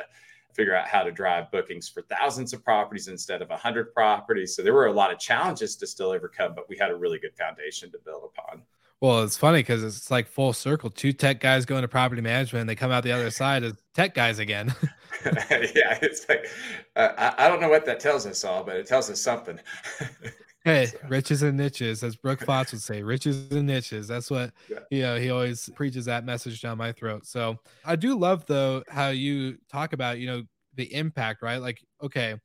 figure 0.59 0.75
out 0.75 0.88
how 0.88 1.05
to 1.05 1.12
drive 1.12 1.49
bookings 1.53 1.88
for 1.88 2.03
thousands 2.03 2.53
of 2.53 2.65
properties 2.65 3.07
instead 3.07 3.43
of 3.43 3.49
100 3.49 3.95
properties. 3.95 4.57
So 4.57 4.62
there 4.62 4.75
were 4.75 4.87
a 4.87 4.93
lot 4.93 5.12
of 5.12 5.21
challenges 5.21 5.77
to 5.77 5.87
still 5.87 6.11
overcome, 6.11 6.53
but 6.57 6.69
we 6.69 6.77
had 6.77 6.91
a 6.91 6.97
really 6.97 7.21
good 7.21 7.37
foundation 7.38 7.93
to 7.93 7.99
build 8.05 8.25
upon. 8.25 8.62
Well, 9.00 9.23
it's 9.23 9.37
funny 9.37 9.61
because 9.61 9.85
it's 9.85 10.11
like 10.11 10.27
full 10.27 10.53
circle. 10.53 10.91
Two 10.91 11.12
tech 11.12 11.38
guys 11.38 11.65
go 11.65 11.77
into 11.77 11.87
property 11.87 12.21
management, 12.21 12.62
and 12.62 12.69
they 12.69 12.75
come 12.75 12.91
out 12.91 13.05
the 13.05 13.12
other 13.12 13.31
side 13.31 13.62
as 13.62 13.75
tech 13.95 14.15
guys 14.15 14.41
again. 14.41 14.75
yeah, 15.25 15.99
it's 16.03 16.29
like, 16.29 16.47
uh, 16.97 17.11
I, 17.17 17.47
I 17.47 17.49
don't 17.49 17.61
know 17.61 17.69
what 17.69 17.87
that 17.87 18.00
tells 18.00 18.27
us 18.27 18.45
all, 18.45 18.65
but 18.65 18.77
it 18.77 18.88
tells 18.88 19.09
us 19.11 19.21
something. 19.21 19.61
hey, 20.69 20.93
riches 21.09 21.43
and 21.43 21.57
niches, 21.57 22.03
as 22.03 22.17
Brooke 22.17 22.41
Fox 22.41 22.73
would 22.73 22.83
say, 22.83 23.03
riches 23.03 23.51
and 23.51 23.67
niches. 23.67 24.07
That's 24.09 24.31
what 24.31 24.53
Yeah. 24.69 24.79
you 24.91 25.03
know. 25.03 25.17
He 25.19 25.31
always 25.31 25.69
preaches 25.75 26.05
that 26.05 26.25
message 26.25 26.61
down 26.61 26.79
my 26.79 26.93
throat. 26.93 27.27
So 27.27 27.59
I 27.85 27.97
do 27.97 28.19
love 28.19 28.45
though 28.47 28.85
how 28.89 29.09
you 29.09 29.59
talk 29.71 29.93
about 29.93 30.19
you 30.19 30.27
know 30.27 30.43
the 30.75 30.93
impact, 30.95 31.43
right? 31.43 31.57
Like, 31.61 31.85
okay, 32.03 32.37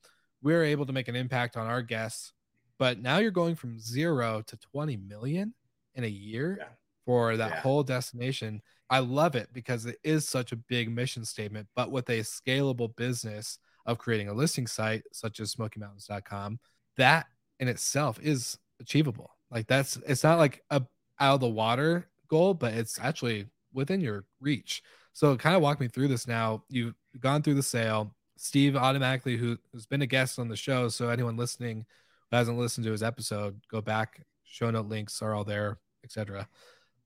we're 0.42 0.64
able 0.64 0.86
to 0.86 0.94
make 0.94 1.08
an 1.08 1.16
impact 1.16 1.58
on 1.58 1.68
our 1.68 1.82
guests, 1.82 2.34
but 2.80 3.00
now 3.00 3.18
you're 3.18 3.32
going 3.32 3.56
from 3.56 3.78
zero 3.80 4.42
to 4.48 4.58
20 4.58 4.98
million 4.98 5.54
in 5.96 6.04
a 6.04 6.08
year 6.08 6.58
Yeah. 6.60 6.68
for 7.06 7.38
that 7.38 7.52
Yeah. 7.52 7.60
whole 7.62 7.84
destination. 7.84 8.62
I 8.90 9.00
love 9.00 9.36
it 9.36 9.52
because 9.54 9.86
it 9.86 10.00
is 10.04 10.28
such 10.28 10.52
a 10.52 10.56
big 10.56 10.90
mission 10.90 11.26
statement, 11.26 11.68
but 11.76 11.92
with 11.92 12.10
a 12.10 12.22
scalable 12.22 12.96
business 12.96 13.60
of 13.86 13.98
creating 13.98 14.30
a 14.30 14.34
listing 14.34 14.68
site 14.68 15.04
such 15.12 15.40
as 15.40 15.54
smokymountains.com, 15.54 16.60
that 16.98 17.28
in 17.64 17.70
itself 17.70 18.20
is 18.22 18.58
achievable. 18.80 19.32
Like 19.50 19.68
that's 19.68 19.98
it's 20.08 20.24
not 20.24 20.38
like 20.38 20.62
a 20.70 20.84
out 21.20 21.36
of 21.36 21.40
the 21.40 21.48
water 21.48 22.10
goal, 22.28 22.54
but 22.54 22.74
it's 22.74 23.00
actually 23.00 23.48
within 23.74 24.02
your 24.02 24.26
reach. 24.42 24.84
So 25.14 25.36
kind 25.38 25.56
of 25.56 25.62
walk 25.62 25.80
me 25.80 25.88
through 25.88 26.10
this 26.10 26.28
now. 26.28 26.64
You've 26.70 26.96
gone 27.20 27.42
through 27.42 27.54
the 27.56 27.64
sale. 27.64 28.14
Steve 28.36 28.76
automatically 28.76 29.38
who 29.38 29.58
has 29.74 29.86
been 29.86 30.02
a 30.02 30.08
guest 30.08 30.38
on 30.38 30.50
the 30.50 30.56
show. 30.56 30.90
So 30.90 31.10
anyone 31.10 31.38
listening 31.38 31.86
who 32.30 32.36
hasn't 32.36 32.58
listened 32.58 32.86
to 32.86 32.92
his 32.92 33.04
episode, 33.04 33.60
go 33.72 33.80
back. 33.80 34.26
Show 34.44 34.70
note 34.70 34.88
links 34.88 35.22
are 35.22 35.34
all 35.34 35.46
there, 35.46 35.78
etc. 36.04 36.48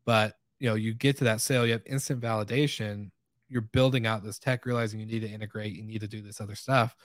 But 0.06 0.36
you 0.60 0.68
know, 0.68 0.76
you 0.76 0.94
get 0.96 1.18
to 1.18 1.26
that 1.26 1.42
sale, 1.42 1.66
you 1.66 1.74
have 1.74 1.84
instant 1.86 2.22
validation. 2.22 3.12
You're 3.50 3.62
building 3.62 4.08
out 4.08 4.24
this 4.24 4.40
tech, 4.40 4.66
realizing 4.66 5.00
you 5.00 5.06
need 5.06 5.22
to 5.22 5.30
integrate, 5.30 5.74
you 5.74 5.84
need 5.84 6.02
to 6.02 6.08
do 6.08 6.22
this 6.22 6.42
other 6.42 6.56
stuff. 6.56 6.96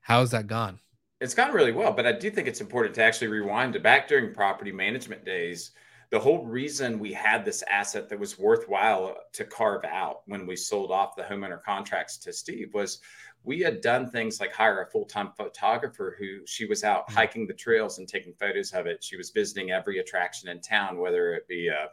How's 0.00 0.32
that 0.32 0.46
gone? 0.46 0.78
It's 1.22 1.34
gone 1.34 1.52
really 1.52 1.70
well, 1.70 1.92
but 1.92 2.04
I 2.04 2.10
do 2.10 2.30
think 2.30 2.48
it's 2.48 2.60
important 2.60 2.96
to 2.96 3.02
actually 3.04 3.28
rewind 3.28 3.74
to 3.74 3.78
back 3.78 4.08
during 4.08 4.34
property 4.34 4.72
management 4.72 5.24
days. 5.24 5.70
The 6.10 6.18
whole 6.18 6.44
reason 6.44 6.98
we 6.98 7.12
had 7.12 7.44
this 7.44 7.62
asset 7.70 8.08
that 8.08 8.18
was 8.18 8.40
worthwhile 8.40 9.14
to 9.34 9.44
carve 9.44 9.84
out 9.84 10.22
when 10.26 10.48
we 10.48 10.56
sold 10.56 10.90
off 10.90 11.14
the 11.14 11.22
homeowner 11.22 11.62
contracts 11.62 12.18
to 12.18 12.32
Steve 12.32 12.74
was 12.74 12.98
we 13.44 13.60
had 13.60 13.80
done 13.80 14.08
things 14.08 14.38
like 14.40 14.52
hire 14.52 14.82
a 14.82 14.86
full-time 14.86 15.30
photographer 15.36 16.14
who 16.18 16.46
she 16.46 16.64
was 16.64 16.84
out 16.84 17.08
Mhm. 17.08 17.14
hiking 17.14 17.46
the 17.46 17.52
trails 17.54 17.98
and 17.98 18.08
taking 18.08 18.32
photos 18.34 18.72
of 18.72 18.86
it. 18.86 19.02
She 19.02 19.16
was 19.16 19.30
visiting 19.30 19.72
every 19.72 19.98
attraction 19.98 20.48
in 20.48 20.60
town, 20.60 20.98
whether 20.98 21.34
it 21.34 21.48
be 21.48 21.68
a, 21.68 21.90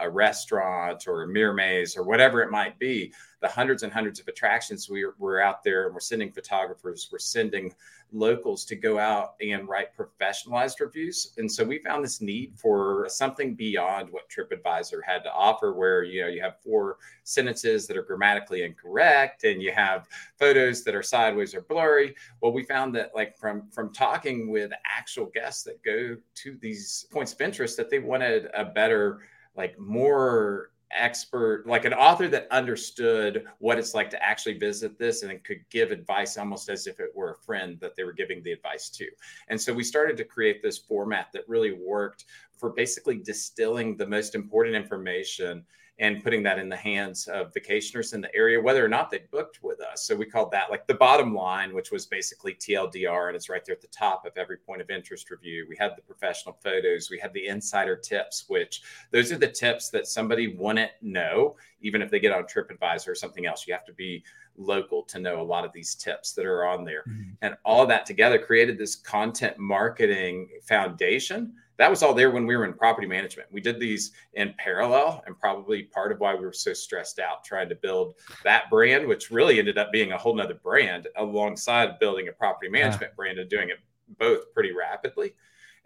a- 0.00 0.10
restaurant 0.10 1.08
or 1.08 1.22
a 1.22 1.26
mirror 1.28 1.54
maze 1.54 1.96
or 1.96 2.02
whatever 2.04 2.42
it 2.42 2.50
might 2.50 2.78
be. 2.78 3.12
The 3.40 3.48
hundreds 3.48 3.82
and 3.82 3.92
hundreds 3.92 4.20
of 4.20 4.28
attractions 4.28 4.88
we 4.88 5.04
were, 5.04 5.14
were 5.18 5.40
out 5.40 5.62
there 5.64 5.86
and 5.86 5.94
we're 5.94 6.00
sending 6.00 6.30
photographers, 6.30 7.08
we're 7.10 7.18
sending 7.18 7.74
locals 8.12 8.64
to 8.66 8.76
go 8.76 8.98
out 8.98 9.34
and 9.40 9.66
write 9.66 9.96
professionalized 9.96 10.78
reviews. 10.80 11.32
And 11.38 11.50
so 11.50 11.64
we 11.64 11.78
found 11.78 12.04
this 12.04 12.20
need 12.20 12.52
for 12.58 13.06
something 13.08 13.54
beyond 13.54 14.10
what 14.10 14.28
TripAdvisor 14.28 15.00
had 15.04 15.24
to 15.24 15.32
offer, 15.32 15.72
where 15.72 16.02
you 16.02 16.20
know 16.20 16.28
you 16.28 16.42
have 16.42 16.60
four 16.60 16.98
sentences 17.24 17.86
that 17.86 17.96
are 17.96 18.02
grammatically 18.02 18.62
incorrect 18.62 19.44
and 19.44 19.62
you 19.62 19.72
have 19.72 20.08
photos 20.38 20.82
that 20.84 20.94
are 20.94 21.02
sideways 21.02 21.54
or 21.54 21.62
blurry. 21.62 22.14
Well, 22.40 22.52
we 22.52 22.64
found 22.64 22.94
that 22.96 23.12
like 23.14 23.36
from 23.36 23.70
from 23.70 23.92
talking 23.92 24.50
with 24.50 24.72
actual 24.84 25.26
guests 25.26 25.62
that 25.64 25.82
go 25.82 26.16
to 26.34 26.58
these 26.60 27.06
points 27.12 27.32
of 27.32 27.40
interest 27.40 27.76
that 27.76 27.90
they 27.90 27.98
wanted 27.98 28.48
a 28.54 28.64
better, 28.64 29.20
like 29.56 29.78
more 29.78 30.70
expert, 30.94 31.66
like 31.66 31.84
an 31.84 31.94
author 31.94 32.28
that 32.28 32.48
understood 32.50 33.44
what 33.58 33.78
it's 33.78 33.94
like 33.94 34.10
to 34.10 34.22
actually 34.22 34.58
visit 34.58 34.98
this 34.98 35.22
and 35.22 35.42
could 35.44 35.64
give 35.70 35.90
advice 35.90 36.36
almost 36.36 36.68
as 36.68 36.86
if 36.86 37.00
it 37.00 37.10
were 37.14 37.32
a 37.32 37.44
friend 37.44 37.78
that 37.80 37.96
they 37.96 38.04
were 38.04 38.12
giving 38.12 38.42
the 38.42 38.52
advice 38.52 38.90
to. 38.90 39.06
And 39.48 39.60
so 39.60 39.72
we 39.72 39.84
started 39.84 40.16
to 40.18 40.24
create 40.24 40.62
this 40.62 40.78
format 40.78 41.28
that 41.32 41.48
really 41.48 41.72
worked 41.72 42.26
for 42.56 42.70
basically 42.70 43.16
distilling 43.16 43.96
the 43.96 44.06
most 44.06 44.34
important 44.34 44.76
information 44.76 45.64
and 46.02 46.20
putting 46.20 46.42
that 46.42 46.58
in 46.58 46.68
the 46.68 46.76
hands 46.76 47.28
of 47.28 47.54
vacationers 47.54 48.12
in 48.12 48.20
the 48.20 48.34
area, 48.34 48.60
whether 48.60 48.84
or 48.84 48.88
not 48.88 49.08
they 49.08 49.20
booked 49.30 49.62
with 49.62 49.80
us. 49.80 50.02
So 50.02 50.16
we 50.16 50.26
called 50.26 50.50
that 50.50 50.68
like 50.68 50.84
the 50.88 50.94
bottom 50.94 51.32
line, 51.32 51.72
which 51.72 51.92
was 51.92 52.06
basically 52.06 52.54
TLDR, 52.54 53.28
and 53.28 53.36
it's 53.36 53.48
right 53.48 53.64
there 53.64 53.76
at 53.76 53.80
the 53.80 53.86
top 53.86 54.26
of 54.26 54.32
every 54.36 54.56
point 54.56 54.82
of 54.82 54.90
interest 54.90 55.30
review. 55.30 55.64
We 55.68 55.76
had 55.76 55.92
the 55.96 56.02
professional 56.02 56.58
photos, 56.60 57.08
we 57.08 57.20
had 57.20 57.32
the 57.32 57.46
insider 57.46 57.94
tips, 57.94 58.46
which 58.48 58.82
those 59.12 59.30
are 59.30 59.38
the 59.38 59.46
tips 59.46 59.90
that 59.90 60.08
somebody 60.08 60.56
wouldn't 60.56 60.90
know, 61.02 61.54
even 61.82 62.02
if 62.02 62.10
they 62.10 62.18
get 62.18 62.32
on 62.32 62.44
TripAdvisor 62.44 63.06
or 63.06 63.14
something 63.14 63.46
else. 63.46 63.64
You 63.68 63.72
have 63.72 63.86
to 63.86 63.92
be 63.92 64.24
local 64.56 65.04
to 65.04 65.20
know 65.20 65.40
a 65.40 65.44
lot 65.44 65.64
of 65.64 65.72
these 65.72 65.94
tips 65.94 66.32
that 66.32 66.46
are 66.46 66.66
on 66.66 66.84
there. 66.84 67.04
Mm-hmm. 67.08 67.30
And 67.42 67.54
all 67.64 67.86
that 67.86 68.06
together 68.06 68.40
created 68.40 68.76
this 68.76 68.96
content 68.96 69.56
marketing 69.56 70.48
foundation 70.64 71.54
that 71.78 71.90
was 71.90 72.02
all 72.02 72.14
there 72.14 72.30
when 72.30 72.46
we 72.46 72.56
were 72.56 72.64
in 72.64 72.74
property 72.74 73.06
management. 73.06 73.48
We 73.50 73.60
did 73.60 73.80
these 73.80 74.12
in 74.34 74.54
parallel, 74.58 75.22
and 75.26 75.38
probably 75.38 75.84
part 75.84 76.12
of 76.12 76.20
why 76.20 76.34
we 76.34 76.44
were 76.44 76.52
so 76.52 76.72
stressed 76.72 77.18
out 77.18 77.44
trying 77.44 77.68
to 77.70 77.74
build 77.74 78.14
that 78.44 78.70
brand, 78.70 79.06
which 79.06 79.30
really 79.30 79.58
ended 79.58 79.78
up 79.78 79.90
being 79.92 80.12
a 80.12 80.18
whole 80.18 80.34
nother 80.34 80.54
brand 80.54 81.08
alongside 81.16 81.98
building 81.98 82.28
a 82.28 82.32
property 82.32 82.70
management 82.70 83.16
brand 83.16 83.38
and 83.38 83.48
doing 83.48 83.70
it 83.70 83.78
both 84.18 84.52
pretty 84.52 84.72
rapidly. 84.72 85.34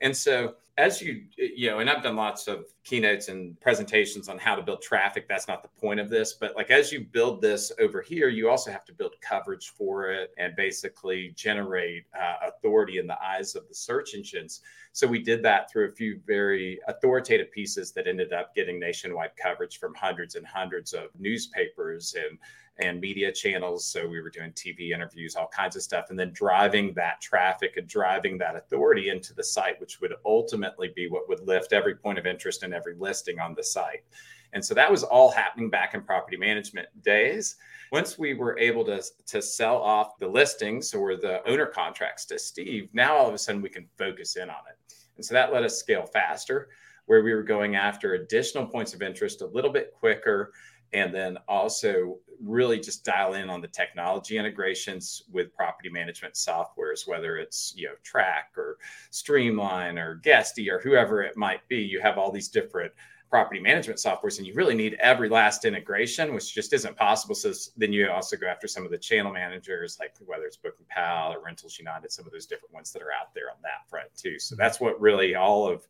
And 0.01 0.17
so 0.17 0.55
as 0.79 1.01
you 1.01 1.23
you 1.39 1.71
know 1.71 1.79
and 1.79 1.89
i've 1.89 2.03
done 2.03 2.17
lots 2.17 2.49
of 2.49 2.67
keynotes 2.85 3.29
and 3.29 3.59
presentations 3.61 4.29
on 4.29 4.37
how 4.37 4.55
to 4.55 4.63
build 4.63 4.83
traffic 4.83 5.27
that's 5.27 5.49
not 5.49 5.63
the 5.63 5.81
point 5.81 5.99
of 5.99 6.11
this 6.11 6.35
but 6.35 6.55
like 6.55 6.71
as 6.71 6.93
you 6.93 7.01
build 7.01 7.41
this 7.41 7.73
over 7.81 8.03
here 8.03 8.29
you 8.29 8.51
also 8.51 8.71
have 8.71 8.85
to 8.85 8.93
build 8.93 9.15
coverage 9.23 9.71
for 9.71 10.11
it 10.11 10.33
and 10.37 10.55
basically 10.55 11.33
generate 11.35 12.05
uh, 12.19 12.49
authority 12.49 12.99
in 12.99 13.07
the 13.07 13.17
eyes 13.23 13.55
of 13.55 13.67
the 13.69 13.75
search 13.75 14.15
engines. 14.15 14.61
So 14.93 15.07
we 15.07 15.23
did 15.23 15.43
that 15.43 15.71
through 15.71 15.89
a 15.89 15.93
few 15.93 16.21
very 16.27 16.81
authoritative 16.89 17.51
pieces 17.53 17.93
that 17.93 18.07
ended 18.07 18.33
up 18.33 18.55
getting 18.55 18.81
nationwide 18.81 19.33
coverage 19.41 19.79
from 19.79 19.95
hundreds 19.95 20.35
and 20.35 20.47
hundreds 20.47 20.93
of 20.93 21.09
newspapers 21.19 22.15
and 22.15 22.39
and 22.79 23.01
media 23.01 23.33
channels. 23.33 23.87
So 23.87 24.07
we 24.07 24.21
were 24.21 24.31
doing 24.31 24.53
TV 24.53 24.91
interviews, 24.91 25.35
all 25.37 25.49
kinds 25.49 25.77
of 25.77 25.83
stuff, 25.83 26.07
and 26.11 26.19
then 26.19 26.33
driving 26.33 26.93
that 26.95 27.21
traffic 27.21 27.77
and 27.77 27.89
driving 27.89 28.39
that 28.39 28.57
authority 28.57 29.09
into 29.09 29.35
the 29.35 29.45
site, 29.45 29.81
which 29.81 30.01
would 30.01 30.15
ultimately 30.25 30.93
be 30.95 31.09
what 31.09 31.29
would 31.29 31.41
lift 31.47 31.73
every 31.73 31.95
point 31.95 32.19
of 32.19 32.27
interest 32.27 32.63
and 32.63 32.75
every 32.75 32.95
listing 32.99 33.39
on 33.41 33.55
the 33.55 33.63
site. 33.65 34.05
And 34.53 34.65
so 34.65 34.75
that 34.75 34.91
was 34.91 35.03
all 35.03 35.31
happening 35.31 35.71
back 35.71 35.95
in 35.95 36.03
property 36.03 36.37
management 36.37 36.89
days. 37.03 37.57
Once 37.93 38.19
we 38.19 38.35
were 38.35 38.59
able 38.59 38.85
to, 38.85 39.03
to 39.27 39.43
sell 39.43 39.77
off 39.77 40.19
the 40.19 40.29
listings 40.29 40.95
or 40.95 41.17
the 41.17 41.47
owner 41.49 41.67
contracts 41.67 42.25
to 42.27 42.39
Steve, 42.39 42.89
now 42.93 43.17
all 43.17 43.29
of 43.29 43.35
a 43.35 43.39
sudden 43.39 43.63
we 43.63 43.69
can 43.69 43.87
focus 43.99 44.37
in 44.37 44.51
on 44.51 44.63
it. 44.71 44.95
And 45.17 45.25
so 45.25 45.35
that 45.35 45.53
let 45.53 45.65
us 45.65 45.79
scale 45.79 46.07
faster, 46.07 46.69
where 47.07 47.23
we 47.23 47.33
were 47.33 47.43
going 47.43 47.77
after 47.77 48.15
additional 48.15 48.67
points 48.67 48.93
of 48.93 49.03
interest 49.03 49.41
a 49.41 49.47
little 49.47 49.71
bit 49.71 49.93
quicker 49.99 50.53
and 50.93 51.15
then 51.15 51.39
also 51.49 52.19
really 52.43 52.79
just 52.79 53.05
dial 53.05 53.35
in 53.35 53.49
on 53.49 53.61
the 53.61 53.69
technology 53.69 54.37
integrations 54.37 55.23
with 55.33 55.55
property 55.55 55.89
management 55.89 56.35
softwares 56.35 57.07
whether 57.07 57.39
it's 57.39 57.73
you 57.77 57.87
know 57.87 57.95
track 58.03 58.51
or 58.57 58.79
streamline 59.11 59.99
or 59.99 60.17
guesty 60.17 60.71
or 60.71 60.79
whoever 60.81 61.23
it 61.23 61.37
might 61.37 61.67
be. 61.69 61.79
You 61.79 62.01
have 62.01 62.19
all 62.19 62.31
these 62.31 62.49
different 62.49 62.93
property 63.29 63.61
management 63.61 63.99
softwares 63.99 64.39
and 64.39 64.47
you 64.47 64.55
really 64.55 64.75
need 64.75 64.97
every 65.01 65.29
last 65.29 65.65
integration 65.65 66.33
which 66.33 66.55
just 66.55 66.73
isn't 66.73 66.97
possible. 66.97 67.35
So 67.35 67.53
then 67.77 67.93
you 67.93 68.09
also 68.09 68.37
go 68.37 68.47
after 68.47 68.69
some 68.69 68.85
of 68.85 68.91
the 68.91 68.99
channel 68.99 69.33
managers 69.33 69.99
like 69.99 70.15
whether 70.25 70.45
it's 70.45 70.57
booking 70.57 70.87
pal 70.89 71.33
or 71.33 71.43
rentals 71.43 71.79
united 71.79 72.13
some 72.13 72.27
of 72.27 72.33
those 72.33 72.47
different 72.47 72.73
ones 72.73 72.93
that 72.93 73.03
are 73.03 73.13
out 73.13 73.35
there 73.35 73.51
on 73.51 73.57
that 73.63 73.89
front 73.89 74.09
too. 74.17 74.39
So 74.39 74.55
mm-hmm. 74.55 74.63
that's 74.63 74.81
what 74.81 75.01
really 75.01 75.35
all 75.35 75.67
of 75.67 75.87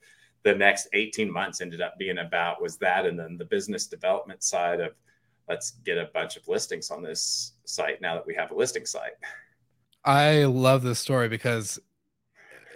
the 0.47 0.55
next 0.55 0.87
18 0.93 1.29
months 1.29 1.61
ended 1.61 1.81
up 1.81 1.99
being 1.99 2.19
about 2.19 2.63
was 2.63 2.77
that 2.77 3.05
and 3.05 3.19
then 3.19 3.37
the 3.37 3.45
business 3.45 3.89
development 3.89 4.45
side 4.45 4.79
of 4.81 4.93
let's 5.49 5.73
get 5.85 5.99
a 5.99 6.09
bunch 6.15 6.37
of 6.37 6.47
listings 6.47 6.89
on 6.89 7.03
this 7.03 7.55
site 7.65 8.01
now 8.01 8.15
that 8.15 8.25
we 8.25 8.33
have 8.33 8.53
a 8.53 8.55
listing 8.55 8.87
site 8.87 9.15
i 10.05 10.45
love 10.45 10.85
this 10.85 11.01
story 11.01 11.29
because 11.29 11.81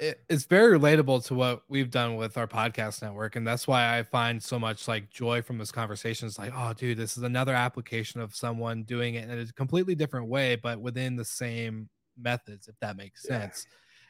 it, 0.00 0.20
it's 0.28 0.46
very 0.46 0.76
relatable 0.76 1.24
to 1.26 1.34
what 1.34 1.62
we've 1.68 1.92
done 1.92 2.16
with 2.16 2.36
our 2.36 2.48
podcast 2.48 3.02
network 3.02 3.36
and 3.36 3.46
that's 3.46 3.68
why 3.68 3.96
i 3.96 4.02
find 4.02 4.42
so 4.42 4.58
much 4.58 4.88
like 4.88 5.08
joy 5.08 5.40
from 5.40 5.56
this 5.56 5.70
conversation 5.70 6.26
it's 6.26 6.40
like 6.40 6.52
oh 6.56 6.72
dude 6.72 6.98
this 6.98 7.16
is 7.16 7.22
another 7.22 7.54
application 7.54 8.20
of 8.20 8.34
someone 8.34 8.82
doing 8.82 9.14
it 9.14 9.30
in 9.30 9.38
a 9.38 9.46
completely 9.52 9.94
different 9.94 10.26
way 10.26 10.56
but 10.56 10.80
within 10.80 11.14
the 11.14 11.24
same 11.24 11.88
methods 12.20 12.66
if 12.66 12.74
that 12.80 12.96
makes 12.96 13.22
sense 13.22 13.64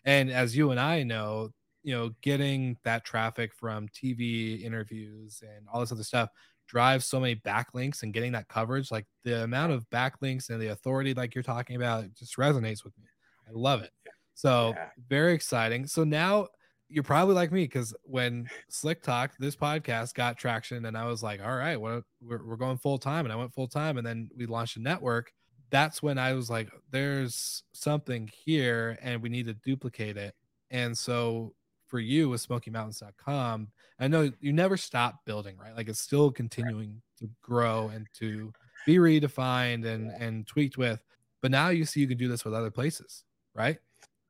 yeah. 0.07 0.13
and 0.15 0.31
as 0.31 0.57
you 0.57 0.71
and 0.71 0.81
i 0.81 1.03
know 1.03 1.51
you 1.83 1.95
know 1.95 2.11
getting 2.23 2.77
that 2.85 3.05
traffic 3.05 3.53
from 3.55 3.89
tv 3.89 4.63
interviews 4.63 5.43
and 5.43 5.67
all 5.73 5.81
this 5.81 5.93
other 5.93 6.03
stuff 6.03 6.29
drives 6.71 7.05
so 7.05 7.19
many 7.19 7.35
backlinks 7.35 8.03
and 8.03 8.15
getting 8.15 8.33
that 8.33 8.49
coverage 8.49 8.93
like 8.93 9.05
the 9.25 9.43
amount 9.43 9.73
of 9.73 9.89
backlinks 9.91 10.51
and 10.51 10.61
the 10.61 10.69
authority 10.69 11.15
like 11.15 11.35
you're 11.35 11.43
talking 11.43 11.75
about 11.75 12.05
just 12.15 12.37
resonates 12.37 12.85
with 12.85 12.97
me. 12.97 13.07
I 13.49 13.51
love 13.53 13.83
it. 13.83 13.91
So 14.35 14.75
yeah. 14.77 14.87
very 15.09 15.35
exciting. 15.35 15.89
So 15.89 16.05
now 16.05 16.47
you're 16.89 17.03
probably 17.03 17.35
like 17.35 17.51
me 17.51 17.65
because 17.65 17.93
when 18.05 18.49
slick 18.69 19.03
talk 19.03 19.33
this 19.41 19.57
podcast 19.57 20.15
got 20.15 20.37
traction 20.37 20.87
and 20.87 20.99
i 20.99 21.07
was 21.07 21.23
like 21.23 21.41
all 21.41 21.55
right 21.55 21.81
well 21.81 22.03
we're, 22.21 22.45
we're 22.45 22.57
going 22.57 22.77
full 22.79 22.99
time 22.99 23.25
and 23.25 23.33
i 23.33 23.37
went 23.37 23.55
full 23.55 23.69
time 23.69 23.97
and 23.97 24.05
then 24.05 24.29
we 24.37 24.45
launched 24.45 24.77
a 24.77 24.81
network 24.81 25.31
that's 25.71 26.03
when 26.03 26.19
i 26.19 26.33
was 26.33 26.51
like 26.51 26.69
there's 26.91 27.63
something 27.73 28.29
here 28.45 28.99
and 29.03 29.23
we 29.23 29.29
need 29.29 29.47
to 29.47 29.55
duplicate 29.55 30.17
it. 30.17 30.35
And 30.71 30.97
so 30.97 31.55
for 31.91 31.99
you 31.99 32.29
with 32.29 32.47
smokymountains.com 32.47 33.69
i 33.99 34.07
know 34.09 34.31
you 34.41 34.53
never 34.53 34.77
stop 34.77 35.25
building 35.25 35.57
right? 35.59 35.77
Like 35.77 35.89
it's 35.89 36.01
still 36.01 36.31
continuing 36.31 37.03
to 37.19 37.29
grow 37.43 37.91
and 37.93 38.07
to 38.15 38.53
be 38.87 38.97
redefined 38.97 39.85
and 39.85 40.11
and 40.13 40.47
tweaked 40.47 40.79
with 40.79 41.03
but 41.43 41.51
now 41.51 41.69
you 41.69 41.85
see 41.85 42.01
you 42.01 42.09
can 42.09 42.17
do 42.17 42.29
this 42.29 42.45
with 42.45 42.55
other 42.55 42.71
places 42.71 43.25
right? 43.55 43.79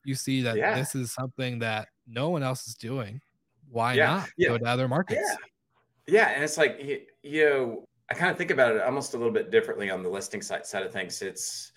You 0.04 0.14
see 0.14 0.42
that 0.42 0.56
yeah. 0.56 0.74
this 0.74 0.94
is 0.94 1.12
something 1.12 1.58
that 1.58 1.88
no 2.06 2.30
one 2.30 2.42
else 2.42 2.66
is 2.66 2.74
doing. 2.74 3.20
Why 3.70 3.94
yeah. 3.94 4.06
not 4.06 4.30
yeah. 4.36 4.48
go 4.48 4.58
to 4.58 4.64
other 4.64 4.88
markets? 4.88 5.20
Yeah. 5.22 5.36
Yeah 6.06 6.28
and 6.30 6.42
it's 6.42 6.58
like 6.58 7.06
you 7.22 7.44
know 7.44 7.84
i 8.10 8.14
kind 8.14 8.30
of 8.30 8.36
think 8.36 8.50
about 8.50 8.74
it 8.74 8.82
almost 8.82 9.14
a 9.14 9.16
little 9.16 9.32
bit 9.32 9.50
differently 9.50 9.90
on 9.90 10.02
the 10.02 10.08
listing 10.08 10.42
site 10.42 10.66
side 10.66 10.82
of 10.84 10.92
things. 10.92 11.22
It's 11.22 11.72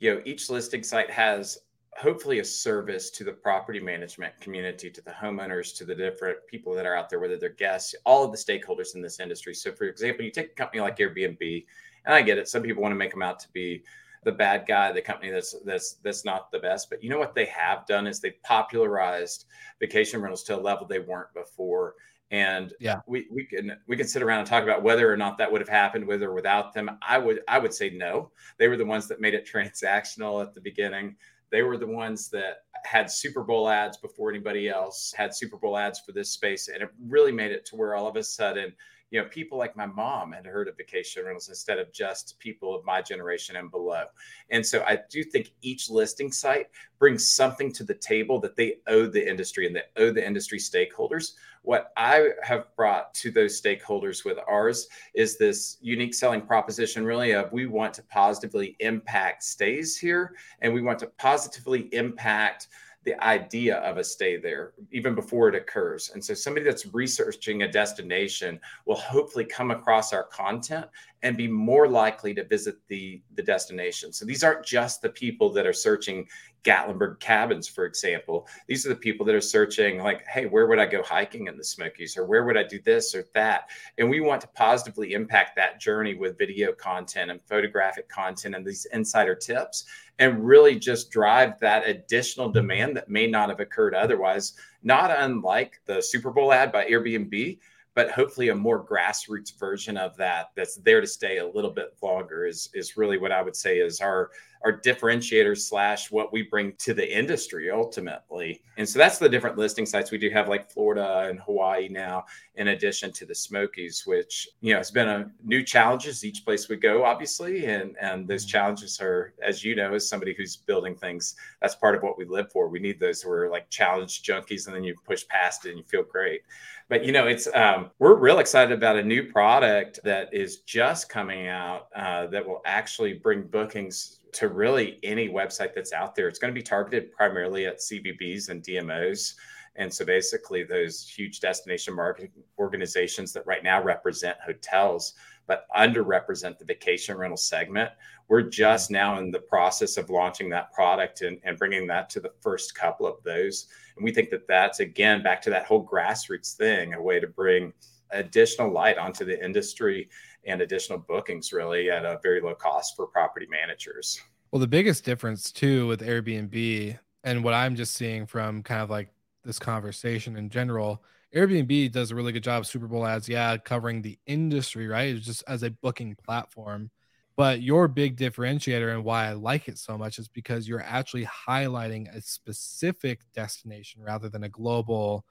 you 0.00 0.14
know 0.14 0.22
each 0.24 0.48
listing 0.50 0.82
site 0.82 1.10
has 1.10 1.58
hopefully 1.96 2.40
a 2.40 2.44
service 2.44 3.10
to 3.10 3.24
the 3.24 3.32
property 3.32 3.80
management 3.80 4.38
community, 4.40 4.90
to 4.90 5.02
the 5.02 5.10
homeowners, 5.10 5.76
to 5.76 5.84
the 5.84 5.94
different 5.94 6.38
people 6.46 6.74
that 6.74 6.86
are 6.86 6.96
out 6.96 7.08
there, 7.08 7.20
whether 7.20 7.36
they're 7.36 7.50
guests, 7.50 7.94
all 8.04 8.24
of 8.24 8.32
the 8.32 8.38
stakeholders 8.38 8.94
in 8.94 9.02
this 9.02 9.20
industry. 9.20 9.54
So, 9.54 9.72
for 9.72 9.84
example, 9.84 10.24
you 10.24 10.30
take 10.30 10.52
a 10.52 10.54
company 10.54 10.80
like 10.80 10.98
Airbnb, 10.98 11.64
and 12.06 12.14
I 12.14 12.22
get 12.22 12.38
it. 12.38 12.48
Some 12.48 12.62
people 12.62 12.82
want 12.82 12.92
to 12.92 12.96
make 12.96 13.10
them 13.10 13.22
out 13.22 13.38
to 13.40 13.48
be 13.52 13.82
the 14.24 14.32
bad 14.32 14.64
guy, 14.66 14.90
the 14.90 15.02
company 15.02 15.30
that's 15.30 15.54
that's 15.64 15.94
that's 16.02 16.24
not 16.24 16.50
the 16.50 16.58
best. 16.58 16.90
But 16.90 17.02
you 17.02 17.10
know 17.10 17.18
what 17.18 17.34
they 17.34 17.46
have 17.46 17.86
done 17.86 18.06
is 18.06 18.20
they've 18.20 18.42
popularized 18.42 19.46
vacation 19.80 20.20
rentals 20.20 20.42
to 20.44 20.56
a 20.56 20.60
level 20.60 20.86
they 20.86 20.98
weren't 20.98 21.32
before. 21.34 21.94
And 22.30 22.72
yeah, 22.80 23.00
we, 23.06 23.28
we 23.30 23.44
can 23.44 23.76
we 23.86 23.96
can 23.96 24.08
sit 24.08 24.22
around 24.22 24.40
and 24.40 24.48
talk 24.48 24.64
about 24.64 24.82
whether 24.82 25.12
or 25.12 25.16
not 25.16 25.38
that 25.38 25.52
would 25.52 25.60
have 25.60 25.68
happened 25.68 26.06
with 26.06 26.22
or 26.22 26.32
without 26.32 26.72
them. 26.72 26.98
I 27.06 27.18
would 27.18 27.40
I 27.46 27.58
would 27.58 27.74
say 27.74 27.90
no. 27.90 28.30
They 28.58 28.68
were 28.68 28.78
the 28.78 28.86
ones 28.86 29.06
that 29.08 29.20
made 29.20 29.34
it 29.34 29.48
transactional 29.52 30.42
at 30.42 30.54
the 30.54 30.60
beginning. 30.60 31.16
They 31.54 31.62
were 31.62 31.78
the 31.78 31.86
ones 31.86 32.30
that 32.30 32.64
had 32.84 33.08
Super 33.08 33.44
Bowl 33.44 33.68
ads 33.68 33.96
before 33.96 34.28
anybody 34.28 34.68
else 34.68 35.14
had 35.16 35.32
Super 35.32 35.56
Bowl 35.56 35.78
ads 35.78 36.00
for 36.00 36.10
this 36.10 36.32
space. 36.32 36.66
And 36.66 36.82
it 36.82 36.88
really 37.06 37.30
made 37.30 37.52
it 37.52 37.64
to 37.66 37.76
where 37.76 37.94
all 37.94 38.08
of 38.08 38.16
a 38.16 38.24
sudden 38.24 38.72
you 39.14 39.22
know, 39.22 39.28
people 39.28 39.56
like 39.56 39.76
my 39.76 39.86
mom 39.86 40.32
had 40.32 40.44
heard 40.44 40.66
of 40.66 40.76
vacation 40.76 41.24
rentals 41.24 41.48
instead 41.48 41.78
of 41.78 41.92
just 41.92 42.36
people 42.40 42.74
of 42.74 42.84
my 42.84 43.00
generation 43.00 43.54
and 43.54 43.70
below. 43.70 44.06
And 44.50 44.66
so 44.66 44.82
I 44.88 44.98
do 45.08 45.22
think 45.22 45.52
each 45.62 45.88
listing 45.88 46.32
site 46.32 46.66
brings 46.98 47.32
something 47.32 47.72
to 47.74 47.84
the 47.84 47.94
table 47.94 48.40
that 48.40 48.56
they 48.56 48.78
owe 48.88 49.06
the 49.06 49.24
industry 49.24 49.68
and 49.68 49.76
they 49.76 49.84
owe 49.96 50.10
the 50.10 50.26
industry 50.26 50.58
stakeholders. 50.58 51.34
What 51.64 51.92
I 51.96 52.28
have 52.42 52.66
brought 52.76 53.14
to 53.14 53.30
those 53.30 53.58
stakeholders 53.58 54.22
with 54.22 54.36
ours 54.46 54.86
is 55.14 55.38
this 55.38 55.78
unique 55.80 56.12
selling 56.12 56.42
proposition 56.42 57.06
really 57.06 57.32
of 57.32 57.50
we 57.52 57.64
want 57.64 57.94
to 57.94 58.02
positively 58.02 58.76
impact 58.80 59.42
stays 59.42 59.96
here 59.96 60.34
and 60.60 60.74
we 60.74 60.82
want 60.82 60.98
to 60.98 61.06
positively 61.18 61.88
impact 61.92 62.68
the 63.04 63.22
idea 63.24 63.76
of 63.78 63.96
a 63.96 64.04
stay 64.04 64.36
there 64.36 64.72
even 64.90 65.14
before 65.14 65.48
it 65.48 65.54
occurs. 65.54 66.10
And 66.12 66.22
so 66.22 66.34
somebody 66.34 66.64
that's 66.64 66.92
researching 66.92 67.62
a 67.62 67.70
destination 67.70 68.60
will 68.84 68.96
hopefully 68.96 69.44
come 69.44 69.70
across 69.70 70.12
our 70.12 70.24
content 70.24 70.86
and 71.22 71.36
be 71.36 71.48
more 71.48 71.88
likely 71.88 72.34
to 72.34 72.44
visit 72.44 72.76
the 72.88 73.22
the 73.36 73.42
destination. 73.42 74.12
So 74.12 74.24
these 74.26 74.44
aren't 74.44 74.64
just 74.64 75.00
the 75.00 75.10
people 75.10 75.50
that 75.52 75.66
are 75.66 75.72
searching 75.72 76.26
Gatlinburg 76.64 77.20
cabins, 77.20 77.68
for 77.68 77.84
example. 77.84 78.48
These 78.66 78.84
are 78.84 78.88
the 78.88 78.96
people 78.96 79.24
that 79.26 79.34
are 79.34 79.40
searching, 79.40 79.98
like, 79.98 80.26
hey, 80.26 80.46
where 80.46 80.66
would 80.66 80.78
I 80.78 80.86
go 80.86 81.02
hiking 81.02 81.46
in 81.46 81.56
the 81.56 81.64
Smokies, 81.64 82.16
or 82.16 82.24
where 82.24 82.44
would 82.44 82.56
I 82.56 82.64
do 82.64 82.80
this 82.80 83.14
or 83.14 83.24
that? 83.34 83.70
And 83.98 84.08
we 84.08 84.20
want 84.20 84.40
to 84.40 84.48
positively 84.48 85.12
impact 85.12 85.56
that 85.56 85.80
journey 85.80 86.14
with 86.14 86.38
video 86.38 86.72
content 86.72 87.30
and 87.30 87.42
photographic 87.42 88.08
content 88.08 88.54
and 88.54 88.66
these 88.66 88.86
insider 88.92 89.34
tips, 89.34 89.84
and 90.18 90.44
really 90.44 90.76
just 90.76 91.10
drive 91.10 91.58
that 91.60 91.86
additional 91.86 92.48
demand 92.48 92.96
that 92.96 93.08
may 93.08 93.26
not 93.26 93.50
have 93.50 93.60
occurred 93.60 93.94
otherwise. 93.94 94.54
Not 94.82 95.10
unlike 95.10 95.80
the 95.86 96.00
Super 96.00 96.30
Bowl 96.30 96.52
ad 96.52 96.72
by 96.72 96.86
Airbnb 96.86 97.58
but 97.94 98.10
hopefully 98.10 98.48
a 98.48 98.54
more 98.54 98.84
grassroots 98.84 99.56
version 99.58 99.96
of 99.96 100.16
that 100.16 100.50
that's 100.56 100.76
there 100.76 101.00
to 101.00 101.06
stay 101.06 101.38
a 101.38 101.46
little 101.46 101.70
bit 101.70 101.94
longer 102.02 102.46
is 102.46 102.68
is 102.74 102.96
really 102.96 103.18
what 103.18 103.32
I 103.32 103.40
would 103.40 103.56
say 103.56 103.78
is 103.78 104.00
our 104.00 104.30
our 104.64 104.80
differentiators 104.80 105.58
slash 105.58 106.10
what 106.10 106.32
we 106.32 106.42
bring 106.42 106.72
to 106.78 106.94
the 106.94 107.16
industry 107.16 107.70
ultimately. 107.70 108.62
And 108.78 108.88
so 108.88 108.98
that's 108.98 109.18
the 109.18 109.28
different 109.28 109.58
listing 109.58 109.84
sites 109.84 110.10
we 110.10 110.16
do 110.16 110.30
have 110.30 110.48
like 110.48 110.70
Florida 110.70 111.26
and 111.28 111.38
Hawaii 111.40 111.88
now, 111.88 112.24
in 112.56 112.68
addition 112.68 113.12
to 113.12 113.26
the 113.26 113.34
Smokies, 113.34 114.04
which 114.06 114.48
you 114.62 114.72
know 114.72 114.78
has 114.78 114.90
been 114.90 115.08
a 115.08 115.30
new 115.44 115.62
challenges 115.62 116.24
each 116.24 116.44
place 116.44 116.68
we 116.68 116.76
go, 116.76 117.04
obviously. 117.04 117.66
And 117.66 117.94
and 118.00 118.26
those 118.26 118.46
challenges 118.46 119.00
are, 119.00 119.34
as 119.42 119.62
you 119.62 119.76
know, 119.76 119.94
as 119.94 120.08
somebody 120.08 120.34
who's 120.34 120.56
building 120.56 120.96
things, 120.96 121.36
that's 121.60 121.74
part 121.74 121.94
of 121.94 122.02
what 122.02 122.16
we 122.16 122.24
live 122.24 122.50
for. 122.50 122.68
We 122.68 122.80
need 122.80 122.98
those 122.98 123.20
who 123.20 123.30
are 123.30 123.50
like 123.50 123.68
challenge 123.68 124.22
junkies 124.22 124.66
and 124.66 124.74
then 124.74 124.82
you 124.82 124.94
push 125.06 125.28
past 125.28 125.66
it 125.66 125.70
and 125.70 125.78
you 125.78 125.84
feel 125.84 126.02
great 126.02 126.40
but 126.88 127.04
you 127.04 127.12
know 127.12 127.26
it's 127.26 127.48
um, 127.54 127.90
we're 127.98 128.14
real 128.14 128.38
excited 128.40 128.76
about 128.76 128.96
a 128.96 129.02
new 129.02 129.24
product 129.32 130.00
that 130.04 130.32
is 130.32 130.58
just 130.58 131.08
coming 131.08 131.48
out 131.48 131.88
uh, 131.96 132.26
that 132.26 132.46
will 132.46 132.60
actually 132.66 133.14
bring 133.14 133.42
bookings 133.42 134.20
to 134.34 134.48
really 134.48 134.98
any 135.02 135.28
website 135.28 135.74
that's 135.74 135.92
out 135.92 136.14
there. 136.14 136.28
It's 136.28 136.38
going 136.38 136.52
to 136.52 136.58
be 136.58 136.62
targeted 136.62 137.12
primarily 137.12 137.66
at 137.66 137.78
CVBs 137.78 138.48
and 138.48 138.62
DMOs. 138.62 139.34
And 139.76 139.92
so 139.92 140.04
basically, 140.04 140.62
those 140.62 141.08
huge 141.08 141.40
destination 141.40 141.94
marketing 141.94 142.30
organizations 142.58 143.32
that 143.32 143.46
right 143.46 143.64
now 143.64 143.82
represent 143.82 144.36
hotels, 144.44 145.14
but 145.46 145.66
underrepresent 145.76 146.58
the 146.58 146.64
vacation 146.64 147.16
rental 147.16 147.36
segment, 147.36 147.90
we're 148.28 148.42
just 148.42 148.90
now 148.90 149.18
in 149.18 149.30
the 149.30 149.40
process 149.40 149.96
of 149.96 150.10
launching 150.10 150.48
that 150.50 150.72
product 150.72 151.22
and, 151.22 151.38
and 151.44 151.58
bringing 151.58 151.86
that 151.88 152.08
to 152.10 152.20
the 152.20 152.32
first 152.40 152.74
couple 152.74 153.06
of 153.06 153.22
those. 153.24 153.66
And 153.96 154.04
we 154.04 154.12
think 154.12 154.30
that 154.30 154.46
that's, 154.46 154.80
again, 154.80 155.22
back 155.22 155.42
to 155.42 155.50
that 155.50 155.66
whole 155.66 155.86
grassroots 155.86 156.54
thing, 156.54 156.94
a 156.94 157.02
way 157.02 157.18
to 157.18 157.26
bring 157.26 157.72
additional 158.10 158.70
light 158.70 158.96
onto 158.96 159.24
the 159.24 159.44
industry 159.44 160.08
and 160.46 160.60
additional 160.60 160.98
bookings 160.98 161.52
really 161.52 161.90
at 161.90 162.04
a 162.04 162.18
very 162.22 162.40
low 162.40 162.54
cost 162.54 162.96
for 162.96 163.06
property 163.06 163.46
managers. 163.50 164.20
Well, 164.50 164.60
the 164.60 164.66
biggest 164.66 165.04
difference 165.04 165.50
too 165.50 165.86
with 165.86 166.00
Airbnb 166.00 166.98
and 167.24 167.42
what 167.42 167.54
I'm 167.54 167.74
just 167.74 167.94
seeing 167.94 168.26
from 168.26 168.62
kind 168.62 168.82
of 168.82 168.90
like 168.90 169.08
this 169.44 169.58
conversation 169.58 170.36
in 170.36 170.50
general, 170.50 171.02
Airbnb 171.34 171.90
does 171.92 172.10
a 172.10 172.14
really 172.14 172.32
good 172.32 172.44
job 172.44 172.60
of 172.60 172.66
Super 172.66 172.86
Bowl 172.86 173.04
ads, 173.04 173.28
yeah, 173.28 173.56
covering 173.56 174.02
the 174.02 174.18
industry, 174.26 174.86
right? 174.86 175.14
It's 175.14 175.26
just 175.26 175.42
as 175.48 175.62
a 175.62 175.70
booking 175.70 176.16
platform. 176.24 176.90
But 177.36 177.62
your 177.62 177.88
big 177.88 178.16
differentiator 178.16 178.94
and 178.94 179.02
why 179.02 179.26
I 179.26 179.32
like 179.32 179.66
it 179.66 179.78
so 179.78 179.98
much 179.98 180.20
is 180.20 180.28
because 180.28 180.68
you're 180.68 180.80
actually 180.80 181.26
highlighting 181.26 182.14
a 182.14 182.22
specific 182.22 183.22
destination 183.34 184.02
rather 184.02 184.28
than 184.28 184.44
a 184.44 184.48
global 184.48 185.24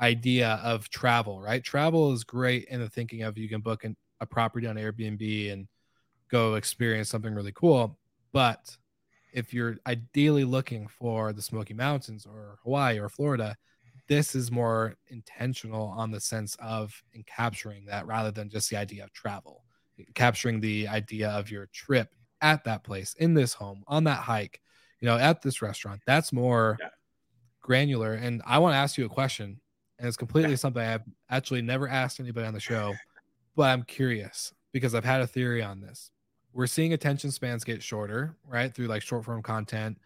idea 0.00 0.58
of 0.62 0.88
travel, 0.88 1.38
right? 1.38 1.62
Travel 1.62 2.12
is 2.12 2.24
great 2.24 2.64
in 2.70 2.80
the 2.80 2.88
thinking 2.88 3.22
of 3.22 3.36
you 3.36 3.48
can 3.48 3.60
book 3.60 3.84
an, 3.84 3.94
a 4.20 4.26
property 4.26 4.66
on 4.66 4.76
Airbnb 4.76 5.52
and 5.52 5.68
go 6.30 6.54
experience 6.54 7.08
something 7.08 7.34
really 7.34 7.52
cool. 7.52 7.98
But 8.32 8.76
if 9.32 9.54
you're 9.54 9.76
ideally 9.86 10.44
looking 10.44 10.88
for 10.88 11.32
the 11.32 11.42
Smoky 11.42 11.74
Mountains 11.74 12.26
or 12.26 12.58
Hawaii 12.62 12.98
or 12.98 13.08
Florida, 13.08 13.56
this 14.08 14.34
is 14.34 14.50
more 14.50 14.96
intentional 15.08 15.86
on 15.96 16.10
the 16.10 16.20
sense 16.20 16.56
of 16.60 17.00
in 17.12 17.22
capturing 17.24 17.84
that 17.86 18.06
rather 18.06 18.30
than 18.30 18.50
just 18.50 18.68
the 18.68 18.76
idea 18.76 19.04
of 19.04 19.12
travel, 19.12 19.64
capturing 20.14 20.60
the 20.60 20.88
idea 20.88 21.30
of 21.30 21.50
your 21.50 21.68
trip 21.72 22.08
at 22.40 22.64
that 22.64 22.82
place, 22.82 23.14
in 23.14 23.34
this 23.34 23.52
home, 23.52 23.84
on 23.86 24.04
that 24.04 24.18
hike, 24.18 24.60
you 25.00 25.06
know, 25.06 25.16
at 25.16 25.42
this 25.42 25.62
restaurant. 25.62 26.00
That's 26.06 26.32
more 26.32 26.76
yeah. 26.80 26.88
granular. 27.60 28.14
And 28.14 28.42
I 28.46 28.58
want 28.58 28.72
to 28.72 28.78
ask 28.78 28.98
you 28.98 29.04
a 29.04 29.10
question, 29.10 29.60
and 29.98 30.08
it's 30.08 30.16
completely 30.16 30.50
yeah. 30.50 30.56
something 30.56 30.82
I've 30.82 31.04
actually 31.30 31.62
never 31.62 31.88
asked 31.88 32.18
anybody 32.18 32.46
on 32.46 32.54
the 32.54 32.60
show, 32.60 32.94
but 33.56 33.70
I'm 33.70 33.82
curious 33.82 34.52
because 34.72 34.94
I've 34.94 35.04
had 35.04 35.20
a 35.20 35.26
theory 35.26 35.62
on 35.62 35.80
this 35.80 36.10
we're 36.52 36.66
seeing 36.66 36.92
attention 36.92 37.30
spans 37.30 37.64
get 37.64 37.82
shorter, 37.82 38.36
right? 38.46 38.74
Through 38.74 38.88
like 38.88 39.02
short 39.02 39.24
form 39.24 39.42
content, 39.42 39.98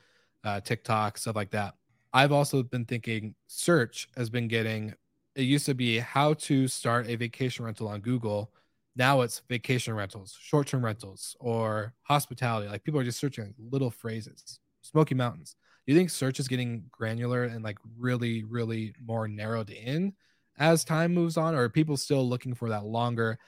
uh, 0.43 0.61
TikTok, 0.61 1.19
stuff 1.19 1.37
like 1.37 1.51
that. 1.51 1.75
I've 2.13 2.33
also 2.33 2.63
been 2.63 2.85
thinking 2.85 3.35
search 3.47 4.09
has 4.17 4.31
been 4.31 4.47
getting, 4.47 4.95
it 5.35 5.43
used 5.43 5.67
to 5.67 5.75
be 5.75 5.99
how 5.99 6.35
to 6.35 6.69
start 6.69 7.09
a 7.09 7.17
vacation 7.17 7.65
rental 7.65 7.89
on 7.89 8.01
Google. 8.01 8.53
Now 8.97 9.23
it's 9.23 9.43
vacation 9.49 9.95
rentals, 9.95 10.37
short 10.41 10.69
term 10.69 10.85
rentals, 10.85 11.37
or 11.41 11.95
hospitality. 12.03 12.69
Like 12.69 12.85
people 12.85 13.01
are 13.01 13.05
just 13.05 13.19
searching 13.19 13.55
little 13.59 13.91
phrases. 13.91 14.61
Smoky 14.83 15.15
Mountains. 15.15 15.57
Do 15.87 15.93
you 15.93 15.99
think 15.99 16.11
search 16.11 16.39
is 16.39 16.47
getting 16.47 16.85
granular 16.91 17.45
and 17.45 17.65
like 17.65 17.79
really, 17.99 18.45
really 18.45 18.95
more 19.05 19.27
narrowed 19.27 19.71
in 19.71 20.13
as 20.59 20.85
time 20.85 21.15
moves 21.15 21.37
on? 21.37 21.55
Or 21.55 21.65
are 21.65 21.69
people 21.69 21.97
still 21.97 22.29
looking 22.29 22.55
for 22.55 22.69
that 22.69 22.85
longer 22.85 23.39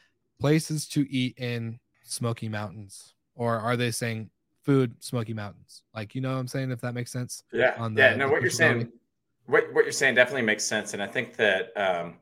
places 0.41 0.87
to 0.89 1.11
eat 1.11 1.39
in 1.39 1.79
Smoky 2.03 2.49
Mountains, 2.49 3.15
or 3.35 3.59
are 3.59 3.77
they 3.77 3.91
saying 3.91 4.31
food 4.63 5.03
Smoky 5.03 5.35
Mountains? 5.35 5.83
Like, 5.95 6.15
you 6.15 6.21
know 6.21 6.33
what 6.33 6.39
I'm 6.39 6.49
saying? 6.49 6.71
If 6.71 6.81
that 6.83 6.95
makes 6.95 7.13
sense. 7.13 7.43
Yeah. 7.53 7.75
On 7.79 7.95
the, 7.95 8.03
yeah. 8.03 8.17
No, 8.17 8.29
what 8.29 8.43
you're 8.43 8.51
saying, 8.51 8.93
what, 9.47 9.73
what 9.73 9.85
you're 9.85 9.93
saying 9.93 10.15
definitely 10.15 10.43
makes 10.43 10.65
sense. 10.65 10.93
And 10.93 11.03
I 11.03 11.07
think 11.07 11.37
that 11.37 11.73
um, 11.77 12.15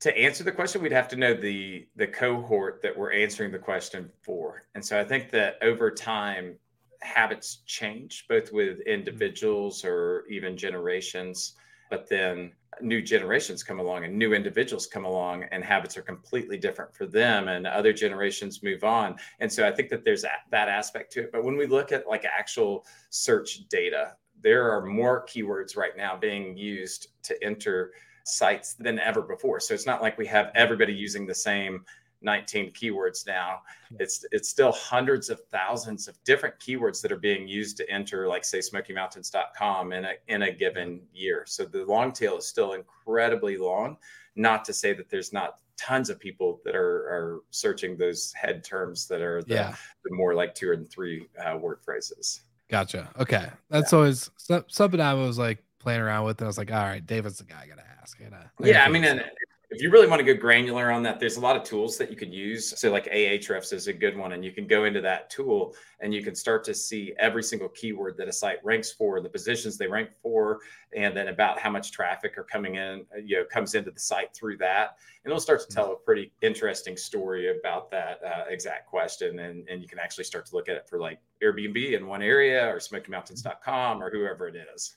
to 0.00 0.16
answer 0.16 0.44
the 0.44 0.52
question, 0.52 0.82
we'd 0.82 0.92
have 0.92 1.08
to 1.08 1.16
know 1.16 1.34
the 1.34 1.86
the 1.96 2.06
cohort 2.06 2.80
that 2.82 2.96
we're 2.96 3.12
answering 3.12 3.52
the 3.52 3.58
question 3.58 4.10
for. 4.22 4.64
And 4.74 4.84
so 4.84 4.98
I 4.98 5.04
think 5.04 5.30
that 5.30 5.56
over 5.62 5.90
time, 5.90 6.56
habits 7.02 7.62
change 7.66 8.26
both 8.28 8.52
with 8.52 8.78
mm-hmm. 8.80 8.88
individuals 8.88 9.84
or 9.84 10.24
even 10.28 10.56
generations. 10.56 11.54
But 11.90 12.08
then 12.08 12.52
new 12.80 13.02
generations 13.02 13.62
come 13.62 13.80
along 13.80 14.04
and 14.04 14.16
new 14.16 14.32
individuals 14.32 14.86
come 14.86 15.04
along 15.04 15.44
and 15.50 15.62
habits 15.62 15.96
are 15.96 16.02
completely 16.02 16.56
different 16.56 16.94
for 16.94 17.06
them 17.06 17.48
and 17.48 17.66
other 17.66 17.92
generations 17.92 18.62
move 18.62 18.84
on. 18.84 19.16
And 19.40 19.52
so 19.52 19.66
i 19.66 19.72
think 19.72 19.90
that 19.90 20.04
there's 20.04 20.22
that 20.22 20.68
aspect 20.68 21.12
to 21.12 21.24
it. 21.24 21.32
But 21.32 21.44
when 21.44 21.56
we 21.56 21.66
look 21.66 21.92
at 21.92 22.06
like 22.08 22.24
actual 22.24 22.86
search 23.10 23.68
data 23.68 24.14
there 24.42 24.70
are 24.70 24.84
more 24.84 25.26
keywords 25.26 25.76
right 25.76 25.96
now 25.96 26.16
being 26.16 26.56
used 26.56 27.08
to 27.24 27.44
enter 27.44 27.92
sites 28.24 28.74
than 28.74 28.98
ever 28.98 29.22
before. 29.22 29.60
So 29.60 29.74
it's 29.74 29.86
not 29.86 30.02
like 30.02 30.16
we 30.16 30.26
have 30.26 30.50
everybody 30.54 30.92
using 30.92 31.26
the 31.26 31.34
same 31.34 31.84
19 32.22 32.72
keywords 32.72 33.26
now. 33.26 33.60
It's 33.98 34.24
it's 34.32 34.48
still 34.48 34.72
hundreds 34.72 35.30
of 35.30 35.40
thousands 35.50 36.08
of 36.08 36.22
different 36.24 36.58
keywords 36.58 37.00
that 37.02 37.12
are 37.12 37.18
being 37.18 37.48
used 37.48 37.76
to 37.78 37.90
enter, 37.90 38.28
like 38.28 38.44
say 38.44 38.58
SmokyMountains.com 38.58 39.92
in 39.92 40.04
a 40.04 40.12
in 40.28 40.42
a 40.42 40.52
given 40.52 41.02
year. 41.12 41.44
So 41.46 41.64
the 41.64 41.84
long 41.84 42.12
tail 42.12 42.38
is 42.38 42.46
still 42.46 42.74
incredibly 42.74 43.56
long. 43.56 43.96
Not 44.36 44.64
to 44.66 44.72
say 44.72 44.92
that 44.92 45.10
there's 45.10 45.32
not 45.32 45.60
tons 45.76 46.10
of 46.10 46.20
people 46.20 46.60
that 46.64 46.76
are 46.76 46.80
are 46.80 47.40
searching 47.50 47.96
those 47.96 48.32
head 48.34 48.62
terms 48.62 49.08
that 49.08 49.22
are 49.22 49.42
the, 49.42 49.54
yeah. 49.54 49.74
the 50.04 50.14
more 50.14 50.34
like 50.34 50.54
two 50.54 50.72
and 50.72 50.88
three 50.90 51.26
uh, 51.44 51.56
word 51.56 51.78
phrases. 51.82 52.42
Gotcha. 52.68 53.10
Okay, 53.18 53.48
that's 53.68 53.92
yeah. 53.92 53.98
always 53.98 54.30
something 54.68 55.00
I 55.00 55.14
was 55.14 55.38
like 55.38 55.64
playing 55.80 56.00
around 56.00 56.26
with. 56.26 56.38
And 56.38 56.46
I 56.46 56.48
was 56.48 56.58
like, 56.58 56.70
all 56.70 56.84
right, 56.84 57.04
David's 57.04 57.38
the 57.38 57.44
guy 57.44 57.62
I 57.64 57.66
gotta 57.66 57.86
ask. 58.00 58.20
I 58.20 58.24
gotta, 58.30 58.50
I 58.62 58.66
yeah, 58.66 58.84
I 58.84 58.88
mean, 58.88 59.04
and 59.04 59.24
if 59.70 59.80
you 59.80 59.90
really 59.90 60.08
want 60.08 60.18
to 60.18 60.24
go 60.24 60.38
granular 60.38 60.90
on 60.90 61.04
that, 61.04 61.20
there's 61.20 61.36
a 61.36 61.40
lot 61.40 61.56
of 61.56 61.62
tools 61.62 61.96
that 61.98 62.10
you 62.10 62.16
could 62.16 62.34
use. 62.34 62.76
So, 62.78 62.90
like 62.90 63.06
Ahrefs 63.06 63.72
is 63.72 63.86
a 63.86 63.92
good 63.92 64.16
one, 64.16 64.32
and 64.32 64.44
you 64.44 64.50
can 64.50 64.66
go 64.66 64.84
into 64.84 65.00
that 65.02 65.30
tool 65.30 65.74
and 66.00 66.12
you 66.12 66.24
can 66.24 66.34
start 66.34 66.64
to 66.64 66.74
see 66.74 67.14
every 67.18 67.42
single 67.42 67.68
keyword 67.68 68.16
that 68.16 68.26
a 68.26 68.32
site 68.32 68.58
ranks 68.64 68.90
for, 68.90 69.20
the 69.20 69.28
positions 69.28 69.78
they 69.78 69.86
rank 69.86 70.10
for, 70.20 70.58
and 70.96 71.16
then 71.16 71.28
about 71.28 71.60
how 71.60 71.70
much 71.70 71.92
traffic 71.92 72.36
are 72.36 72.44
coming 72.44 72.76
in, 72.76 73.04
you 73.24 73.36
know, 73.36 73.44
comes 73.44 73.76
into 73.76 73.92
the 73.92 74.00
site 74.00 74.34
through 74.34 74.56
that, 74.56 74.96
and 75.24 75.30
it'll 75.30 75.40
start 75.40 75.60
to 75.60 75.68
tell 75.68 75.92
a 75.92 75.96
pretty 75.96 76.32
interesting 76.42 76.96
story 76.96 77.56
about 77.56 77.92
that 77.92 78.20
uh, 78.24 78.44
exact 78.48 78.88
question, 78.88 79.38
and 79.38 79.68
and 79.68 79.80
you 79.80 79.86
can 79.86 80.00
actually 80.00 80.24
start 80.24 80.46
to 80.46 80.56
look 80.56 80.68
at 80.68 80.74
it 80.74 80.88
for 80.88 80.98
like 80.98 81.20
Airbnb 81.44 81.96
in 81.96 82.08
one 82.08 82.22
area 82.22 82.68
or 82.68 82.78
SmokyMountains.com 82.78 84.02
or 84.02 84.10
whoever 84.10 84.48
it 84.48 84.56
is. 84.74 84.96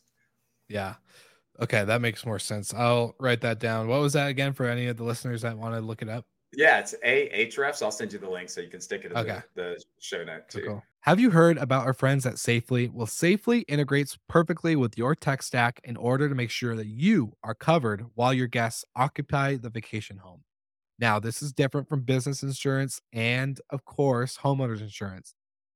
Yeah. 0.67 0.95
Okay, 1.61 1.85
that 1.85 2.01
makes 2.01 2.25
more 2.25 2.39
sense. 2.39 2.73
I'll 2.73 3.15
write 3.19 3.41
that 3.41 3.59
down. 3.59 3.87
What 3.87 4.01
was 4.01 4.13
that 4.13 4.29
again 4.29 4.53
for 4.53 4.65
any 4.65 4.87
of 4.87 4.97
the 4.97 5.03
listeners 5.03 5.43
that 5.43 5.57
want 5.57 5.75
to 5.75 5.81
look 5.81 6.01
it 6.01 6.09
up? 6.09 6.25
Yeah, 6.55 6.79
it's 6.79 6.93
Ahrefs. 7.03 7.81
I'll 7.81 7.91
send 7.91 8.13
you 8.13 8.19
the 8.19 8.29
link 8.29 8.49
so 8.49 8.61
you 8.61 8.69
can 8.69 8.81
stick 8.81 9.05
it 9.05 9.11
in 9.11 9.17
okay. 9.17 9.41
the, 9.55 9.61
the, 9.61 9.83
show 9.99 10.23
note 10.23 10.49
too. 10.49 10.63
Cool. 10.67 10.83
Have 11.01 11.19
you 11.19 11.31
heard 11.31 11.57
about 11.57 11.85
our 11.85 11.93
friends 11.93 12.25
at 12.25 12.37
Safely? 12.37 12.89
Well, 12.89 13.07
Safely 13.07 13.61
integrates 13.61 14.17
perfectly 14.29 14.75
with 14.75 14.97
your 14.97 15.15
tech 15.15 15.41
stack 15.41 15.81
in 15.83 15.97
order 15.97 16.29
to 16.29 16.35
make 16.35 16.51
sure 16.51 16.75
that 16.75 16.87
you 16.87 17.33
are 17.43 17.55
covered 17.55 18.05
while 18.13 18.33
your 18.33 18.47
guests 18.47 18.85
occupy 18.95 19.55
the 19.55 19.69
vacation 19.69 20.17
home. 20.17 20.43
Now, 20.99 21.19
this 21.19 21.41
is 21.41 21.53
different 21.53 21.89
from 21.89 22.01
business 22.01 22.43
insurance 22.43 23.01
and, 23.11 23.59
of 23.69 23.83
course, 23.83 24.37
homeowners 24.43 24.81
insurance 24.81 25.33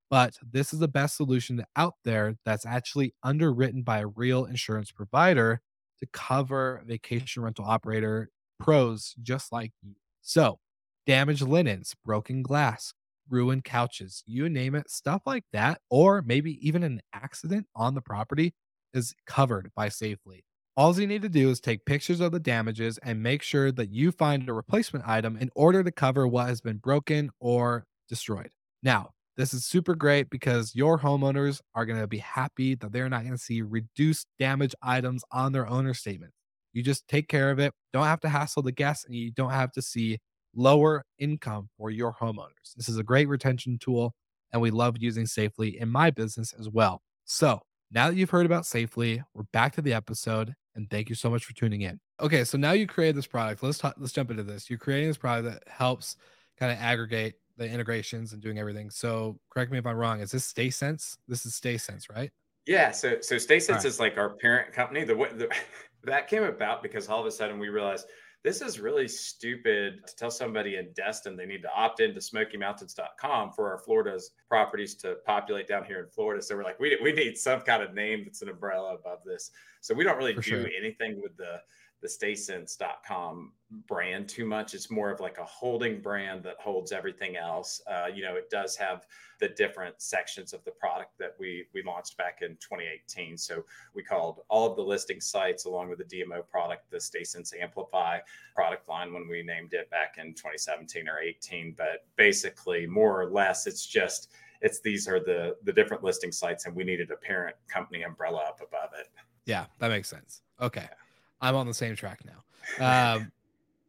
but 0.10 0.38
this 0.42 0.74
is 0.74 0.80
the 0.80 0.88
best 0.88 1.18
solution 1.18 1.64
out 1.76 1.96
there 2.04 2.36
that's 2.46 2.66
actually 2.66 3.14
underwritten 3.24 3.82
by 3.82 4.00
a 4.00 4.08
real 4.08 4.46
insurance 4.46 4.92
provider 4.92 5.62
to 6.00 6.08
cover 6.14 6.82
vacation 6.86 7.44
rental 7.44 7.66
operator 7.66 8.30
pros 8.60 9.16
just 9.22 9.52
like 9.52 9.72
you. 9.82 9.96
So, 10.22 10.60
damaged 11.06 11.42
linens, 11.42 11.96
broken 12.06 12.44
glass, 12.44 12.94
ruined 13.30 13.64
couches, 13.64 14.24
you 14.26 14.50
name 14.50 14.76
it, 14.76 14.90
stuff 14.90 15.22
like 15.26 15.46
that, 15.54 15.82
or 15.90 16.22
maybe 16.22 16.58
even 16.66 16.84
an 16.84 17.02
accident 17.14 17.68
on 17.76 17.96
the 17.96 18.02
property 18.02 18.54
is 18.94 19.14
covered 19.26 19.72
by 19.76 19.90
Safely. 19.90 20.44
All 20.76 20.98
you 21.00 21.08
need 21.08 21.24
to 21.24 21.30
do 21.30 21.50
is 21.50 21.60
take 21.60 21.86
pictures 21.86 22.20
of 22.20 22.32
the 22.32 22.40
damages 22.40 23.00
and 23.00 23.24
make 23.24 23.42
sure 23.42 23.72
that 23.72 23.90
you 23.90 24.12
find 24.12 24.48
a 24.48 24.54
replacement 24.54 25.08
item 25.08 25.36
in 25.38 25.50
order 25.56 25.84
to 25.84 25.92
cover 25.92 26.28
what 26.28 26.48
has 26.48 26.62
been 26.62 26.78
broken 26.78 27.32
or 27.40 27.86
destroyed. 28.08 28.52
Now, 28.84 29.12
this 29.38 29.54
is 29.54 29.66
super 29.66 29.96
great 29.96 30.30
because 30.32 30.76
your 30.76 30.98
homeowners 30.98 31.62
are 31.76 31.86
going 31.86 32.00
to 32.00 32.08
be 32.08 32.18
happy 32.18 32.74
that 32.76 32.92
they're 32.92 33.08
not 33.08 33.22
going 33.22 33.36
to 33.36 33.38
see 33.38 33.62
reduced 33.62 34.28
damage 34.40 34.74
items 34.82 35.24
on 35.32 35.52
their 35.52 35.68
owner 35.68 35.94
statement. 35.94 36.34
You 36.74 36.84
just 36.84 37.08
take 37.08 37.28
care 37.30 37.52
of 37.52 37.60
it. 37.60 37.72
Don't 37.94 38.06
have 38.06 38.20
to 38.22 38.30
hassle 38.30 38.64
the 38.64 38.72
guests 38.72 39.06
and 39.06 39.16
you 39.16 39.32
don't 39.32 39.52
have 39.52 39.72
to 39.74 39.82
see 39.82 40.18
lower 40.56 41.04
income 41.20 41.70
for 41.78 41.92
your 41.92 42.16
homeowners. 42.20 42.74
This 42.76 42.90
is 42.90 42.98
a 42.98 43.04
great 43.04 43.28
retention 43.28 43.78
tool 43.80 44.14
and 44.52 44.62
we 44.62 44.72
love 44.72 44.96
using 45.00 45.28
Safely 45.28 45.80
in 45.80 45.90
my 45.90 46.10
business 46.10 46.54
as 46.60 46.70
well. 46.70 47.02
So, 47.26 47.62
now 47.90 48.10
that 48.10 48.16
you've 48.18 48.30
heard 48.30 48.46
about 48.46 48.66
Safely, 48.66 49.24
we're 49.34 49.44
back 49.54 49.74
to 49.76 49.82
the 49.82 49.94
episode 49.94 50.54
and 50.76 50.90
thank 50.90 51.10
you 51.10 51.16
so 51.16 51.30
much 51.30 51.46
for 51.46 51.54
tuning 51.54 51.82
in. 51.82 52.00
Okay, 52.20 52.44
so 52.44 52.58
now 52.58 52.72
you 52.72 52.88
created 52.88 53.16
this 53.16 53.28
product. 53.28 53.64
Let's 53.64 53.78
talk, 53.78 53.96
let's 53.98 54.14
jump 54.14 54.32
into 54.32 54.44
this. 54.44 54.70
You're 54.70 54.80
creating 54.80 55.10
this 55.10 55.18
product 55.18 55.54
that 55.54 55.72
helps 55.72 56.18
kind 56.60 56.72
of 56.72 56.80
aggregate 56.80 57.36
the 57.58 57.70
integrations 57.70 58.34
and 58.34 58.42
doing 58.42 58.60
everything. 58.60 58.90
So 58.90 59.40
correct 59.50 59.72
me 59.72 59.78
if 59.78 59.86
I'm 59.86 59.98
wrong. 59.98 60.22
Is 60.22 60.32
this 60.32 60.52
StaySense? 60.52 61.18
This 61.28 61.46
is 61.46 61.54
StaySense, 61.54 62.10
right? 62.14 62.32
Yeah. 62.66 62.92
So 62.92 63.18
so 63.22 63.36
StaySense 63.36 63.70
right. 63.70 63.86
is 63.86 64.00
like 64.00 64.18
our 64.18 64.36
parent 64.36 64.74
company. 64.74 65.04
The, 65.04 65.16
the 65.16 65.50
That 66.04 66.28
came 66.30 66.44
about 66.44 66.84
because 66.84 67.10
all 67.10 67.20
of 67.20 67.26
a 67.26 67.32
sudden 67.32 67.60
we 67.60 67.70
realized 67.70 68.08
this 68.44 68.62
is 68.62 68.80
really 68.80 69.08
stupid 69.08 70.08
to 70.08 70.16
tell 70.16 70.32
somebody 70.32 70.78
in 70.78 70.94
Destin 70.96 71.36
they 71.36 71.46
need 71.46 71.62
to 71.64 71.74
opt 71.76 72.00
into 72.00 72.22
SmokyMountains.com 72.22 73.52
for 73.52 73.70
our 73.70 73.80
Florida's 73.80 74.32
properties 74.48 74.96
to 74.96 75.18
populate 75.26 75.68
down 75.68 75.84
here 75.84 76.00
in 76.00 76.08
Florida. 76.08 76.42
So 76.42 76.56
we're 76.56 76.64
like, 76.64 76.80
we, 76.80 76.98
we 77.04 77.12
need 77.12 77.38
some 77.38 77.62
kind 77.62 77.84
of 77.84 77.94
name 77.94 78.22
that's 78.24 78.42
an 78.42 78.50
umbrella 78.50 78.96
above 78.96 79.20
this. 79.26 79.52
So 79.82 79.94
we 79.94 80.04
don't 80.04 80.18
really 80.18 80.36
for 80.36 80.42
do 80.42 80.50
sure. 80.50 80.70
anything 80.78 81.20
with 81.22 81.36
the 81.36 81.60
the 82.02 82.08
staysense.com 82.08 83.52
brand 83.88 84.30
too 84.30 84.46
much. 84.46 84.74
It's 84.74 84.90
more 84.90 85.12
of 85.12 85.20
like 85.20 85.40
a 85.40 85.44
holding 85.44 86.00
brand 86.00 86.44
that 86.44 86.56
holds 86.60 86.92
everything 86.92 87.36
else. 87.36 87.82
Uh, 87.90 88.06
you 88.14 88.24
know, 88.24 88.36
it 88.36 88.50
does 88.50 88.76
have 88.78 89.06
the 89.40 89.50
different 89.50 90.02
sections 90.02 90.54
of 90.54 90.64
the 90.64 90.72
product 90.72 91.18
that 91.20 91.36
we 91.40 91.66
we 91.74 91.84
launched 91.84 92.18
back 92.18 92.40
in 92.42 92.52
2018. 92.58 93.38
So 93.38 93.64
we 93.94 94.04
called 94.04 94.42
all 94.48 94.70
of 94.70 94.76
the 94.76 94.84
listing 94.84 95.20
sites 95.20 95.66
along 95.66 95.90
with 95.90 96.00
the 96.00 96.06
DMO 96.06 96.48
product 96.48 96.90
the 96.92 96.98
StaySense 96.98 97.54
Amplify 97.60 98.20
product 98.56 98.88
line 98.88 99.14
when 99.14 99.28
we 99.28 99.44
named 99.44 99.74
it 99.74 99.90
back 99.90 100.16
in 100.18 100.34
2017 100.34 101.10
or 101.10 101.20
18. 101.20 101.74
But 101.78 102.06
basically, 102.16 102.86
more 102.88 103.22
or 103.22 103.30
less, 103.30 103.68
it's 103.68 103.86
just 103.86 104.30
it's 104.62 104.82
these 104.82 105.08
are 105.08 105.20
the 105.20 105.56
the 105.64 105.74
different 105.74 106.04
listing 106.04 106.32
sites, 106.32 106.66
and 106.66 106.76
we 106.76 106.84
needed 106.84 107.12
a 107.12 107.18
parent 107.18 107.56
company 107.68 108.04
umbrella 108.04 108.44
up 108.48 108.62
above 108.62 108.92
it. 108.98 109.08
Yeah, 109.46 109.66
that 109.80 109.90
makes 109.90 110.10
sense. 110.10 110.42
Okay. 110.62 110.82
Yeah. 110.82 111.07
I'm 111.42 111.56
on 111.56 111.68
the 111.68 111.74
same 111.74 111.96
track 111.96 112.22
now. 112.26 113.16
Um, 113.16 113.32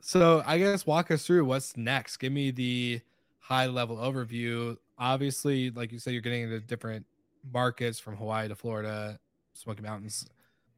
so 0.00 0.42
I 0.46 0.58
guess 0.58 0.86
walk 0.86 1.10
us 1.10 1.26
through 1.26 1.44
what's 1.44 1.76
next. 1.76 2.18
Give 2.18 2.32
me 2.32 2.50
the 2.50 3.00
high 3.38 3.66
level 3.66 3.96
overview. 3.96 4.76
Obviously, 4.98 5.70
like 5.70 5.92
you 5.92 5.98
said, 5.98 6.12
you're 6.12 6.22
getting 6.22 6.42
into 6.42 6.60
different 6.60 7.06
markets 7.52 7.98
from 7.98 8.16
Hawaii 8.16 8.48
to 8.48 8.54
Florida, 8.54 9.18
Smoky 9.54 9.82
Mountains. 9.82 10.26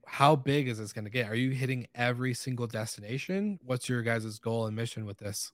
How 0.06 0.34
big 0.34 0.68
is 0.68 0.78
this 0.78 0.92
going 0.92 1.04
to 1.04 1.10
get? 1.10 1.28
Are 1.28 1.34
you 1.34 1.50
hitting 1.50 1.86
every 1.94 2.34
single 2.34 2.66
destination? 2.66 3.58
What's 3.64 3.88
your 3.88 4.02
guys' 4.02 4.38
goal 4.38 4.66
and 4.66 4.74
mission 4.74 5.06
with 5.06 5.18
this? 5.18 5.52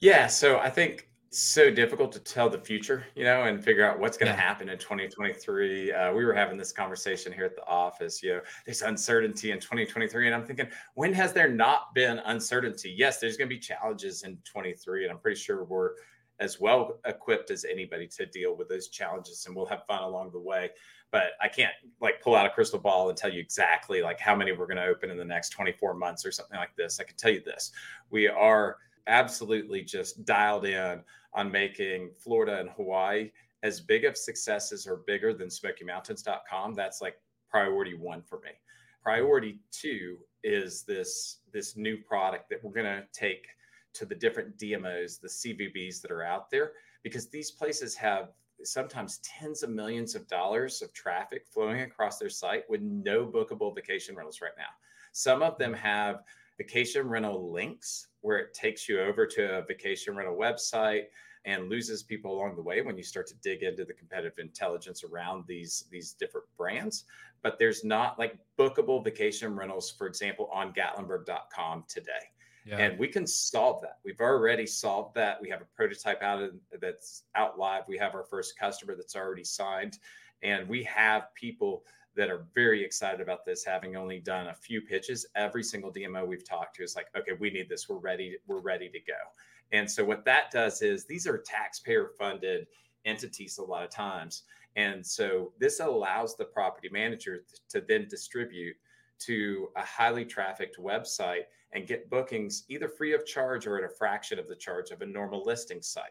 Yeah, 0.00 0.26
so 0.26 0.58
I 0.58 0.68
think 0.68 1.08
so 1.32 1.70
difficult 1.70 2.12
to 2.12 2.18
tell 2.18 2.50
the 2.50 2.58
future, 2.58 3.06
you 3.14 3.24
know, 3.24 3.44
and 3.44 3.64
figure 3.64 3.88
out 3.88 3.98
what's 3.98 4.18
going 4.18 4.30
to 4.30 4.36
yeah. 4.36 4.48
happen 4.48 4.68
in 4.68 4.78
2023. 4.78 5.90
Uh, 5.90 6.12
we 6.12 6.26
were 6.26 6.34
having 6.34 6.58
this 6.58 6.72
conversation 6.72 7.32
here 7.32 7.46
at 7.46 7.56
the 7.56 7.66
office, 7.66 8.22
you 8.22 8.34
know, 8.34 8.40
there's 8.66 8.82
uncertainty 8.82 9.50
in 9.50 9.58
2023. 9.58 10.26
And 10.26 10.34
I'm 10.34 10.44
thinking, 10.44 10.68
when 10.94 11.12
has 11.14 11.32
there 11.32 11.48
not 11.48 11.94
been 11.94 12.18
uncertainty? 12.26 12.94
Yes, 12.96 13.18
there's 13.18 13.38
going 13.38 13.48
to 13.48 13.54
be 13.54 13.58
challenges 13.58 14.24
in 14.24 14.36
23. 14.44 15.04
And 15.04 15.12
I'm 15.12 15.18
pretty 15.18 15.40
sure 15.40 15.64
we're 15.64 15.92
as 16.38 16.60
well 16.60 16.98
equipped 17.06 17.50
as 17.50 17.64
anybody 17.64 18.06
to 18.08 18.26
deal 18.26 18.54
with 18.54 18.68
those 18.68 18.88
challenges 18.88 19.46
and 19.46 19.54
we'll 19.54 19.66
have 19.66 19.86
fun 19.86 20.02
along 20.02 20.32
the 20.32 20.40
way. 20.40 20.70
But 21.12 21.32
I 21.40 21.48
can't 21.48 21.72
like 22.00 22.20
pull 22.20 22.34
out 22.34 22.46
a 22.46 22.50
crystal 22.50 22.78
ball 22.78 23.08
and 23.08 23.16
tell 23.16 23.32
you 23.32 23.40
exactly 23.40 24.02
like 24.02 24.18
how 24.20 24.34
many 24.34 24.52
we're 24.52 24.66
going 24.66 24.76
to 24.76 24.84
open 24.84 25.10
in 25.10 25.16
the 25.16 25.24
next 25.24 25.50
24 25.50 25.94
months 25.94 26.26
or 26.26 26.32
something 26.32 26.58
like 26.58 26.74
this. 26.76 27.00
I 27.00 27.04
can 27.04 27.16
tell 27.16 27.30
you 27.30 27.42
this 27.42 27.72
we 28.10 28.28
are 28.28 28.76
absolutely 29.06 29.82
just 29.82 30.24
dialed 30.24 30.64
in 30.64 31.00
on 31.34 31.50
making 31.50 32.10
Florida 32.18 32.60
and 32.60 32.70
Hawaii 32.70 33.30
as 33.62 33.80
big 33.80 34.04
of 34.04 34.16
successes 34.16 34.86
or 34.86 35.02
bigger 35.06 35.32
than 35.32 35.48
SmokyMountains.com. 35.48 36.74
That's 36.74 37.00
like 37.00 37.16
priority 37.48 37.94
one 37.94 38.22
for 38.22 38.40
me. 38.40 38.50
Priority 39.02 39.58
two 39.70 40.18
is 40.44 40.82
this 40.82 41.38
this 41.52 41.76
new 41.76 41.96
product 41.96 42.48
that 42.50 42.62
we're 42.62 42.72
going 42.72 42.86
to 42.86 43.04
take 43.12 43.46
to 43.94 44.06
the 44.06 44.14
different 44.14 44.56
DMOs, 44.58 45.20
the 45.20 45.28
CVBs 45.28 46.00
that 46.00 46.10
are 46.10 46.24
out 46.24 46.50
there, 46.50 46.72
because 47.02 47.28
these 47.28 47.50
places 47.50 47.94
have 47.94 48.30
sometimes 48.64 49.18
tens 49.18 49.62
of 49.62 49.70
millions 49.70 50.14
of 50.14 50.26
dollars 50.28 50.82
of 50.82 50.92
traffic 50.92 51.46
flowing 51.46 51.82
across 51.82 52.18
their 52.18 52.30
site 52.30 52.64
with 52.70 52.80
no 52.80 53.26
bookable 53.26 53.74
vacation 53.74 54.14
rentals 54.14 54.40
right 54.40 54.52
now. 54.56 54.70
Some 55.12 55.42
of 55.42 55.58
them 55.58 55.72
mm-hmm. 55.72 55.82
have 55.82 56.22
vacation 56.58 57.08
rental 57.08 57.52
links 57.52 58.08
where 58.22 58.38
it 58.38 58.54
takes 58.54 58.88
you 58.88 59.00
over 59.00 59.26
to 59.26 59.58
a 59.58 59.62
vacation 59.62 60.16
rental 60.16 60.36
website 60.36 61.04
and 61.44 61.68
loses 61.68 62.02
people 62.02 62.32
along 62.32 62.54
the 62.54 62.62
way 62.62 62.82
when 62.82 62.96
you 62.96 63.02
start 63.02 63.26
to 63.26 63.34
dig 63.42 63.62
into 63.62 63.84
the 63.84 63.92
competitive 63.92 64.38
intelligence 64.38 65.04
around 65.04 65.44
these 65.46 65.84
these 65.90 66.14
different 66.14 66.46
brands. 66.56 67.04
But 67.42 67.58
there's 67.58 67.84
not 67.84 68.18
like 68.18 68.38
bookable 68.58 69.04
vacation 69.04 69.54
rentals 69.54 69.90
for 69.90 70.06
example 70.06 70.48
on 70.52 70.72
gatlinburg.com 70.72 71.84
today. 71.88 72.30
Yeah. 72.64 72.78
and 72.78 72.96
we 72.96 73.08
can 73.08 73.26
solve 73.26 73.82
that. 73.82 73.98
We've 74.04 74.20
already 74.20 74.66
solved 74.66 75.16
that. 75.16 75.42
We 75.42 75.50
have 75.50 75.60
a 75.60 75.66
prototype 75.74 76.22
out 76.22 76.40
of, 76.40 76.52
that's 76.80 77.24
out 77.34 77.58
live. 77.58 77.82
We 77.88 77.98
have 77.98 78.14
our 78.14 78.22
first 78.22 78.56
customer 78.56 78.94
that's 78.94 79.16
already 79.16 79.42
signed. 79.42 79.98
And 80.44 80.68
we 80.68 80.84
have 80.84 81.34
people 81.34 81.84
that 82.16 82.30
are 82.30 82.46
very 82.54 82.84
excited 82.84 83.20
about 83.20 83.44
this, 83.44 83.64
having 83.64 83.96
only 83.96 84.20
done 84.20 84.48
a 84.48 84.54
few 84.54 84.80
pitches. 84.80 85.26
Every 85.34 85.62
single 85.62 85.92
DMO 85.92 86.26
we've 86.26 86.46
talked 86.46 86.76
to 86.76 86.82
is 86.82 86.94
like, 86.94 87.06
okay, 87.16 87.32
we 87.38 87.50
need 87.50 87.68
this. 87.68 87.88
We're 87.88 87.96
ready. 87.96 88.36
We're 88.46 88.60
ready 88.60 88.88
to 88.90 88.98
go. 89.00 89.18
And 89.72 89.90
so 89.90 90.04
what 90.04 90.24
that 90.26 90.50
does 90.50 90.82
is 90.82 91.06
these 91.06 91.26
are 91.26 91.38
taxpayer 91.38 92.10
funded 92.18 92.66
entities 93.04 93.58
a 93.58 93.62
lot 93.62 93.82
of 93.82 93.90
times. 93.90 94.42
And 94.76 95.04
so 95.04 95.52
this 95.58 95.80
allows 95.80 96.36
the 96.36 96.44
property 96.44 96.88
manager 96.90 97.44
to 97.70 97.80
then 97.80 98.06
distribute 98.08 98.76
to 99.20 99.68
a 99.76 99.84
highly 99.84 100.24
trafficked 100.24 100.78
website 100.78 101.44
and 101.72 101.86
get 101.86 102.10
bookings 102.10 102.64
either 102.68 102.88
free 102.88 103.14
of 103.14 103.24
charge 103.24 103.66
or 103.66 103.78
at 103.78 103.84
a 103.84 103.94
fraction 103.94 104.38
of 104.38 104.48
the 104.48 104.56
charge 104.56 104.90
of 104.90 105.00
a 105.00 105.06
normal 105.06 105.42
listing 105.44 105.80
site. 105.80 106.04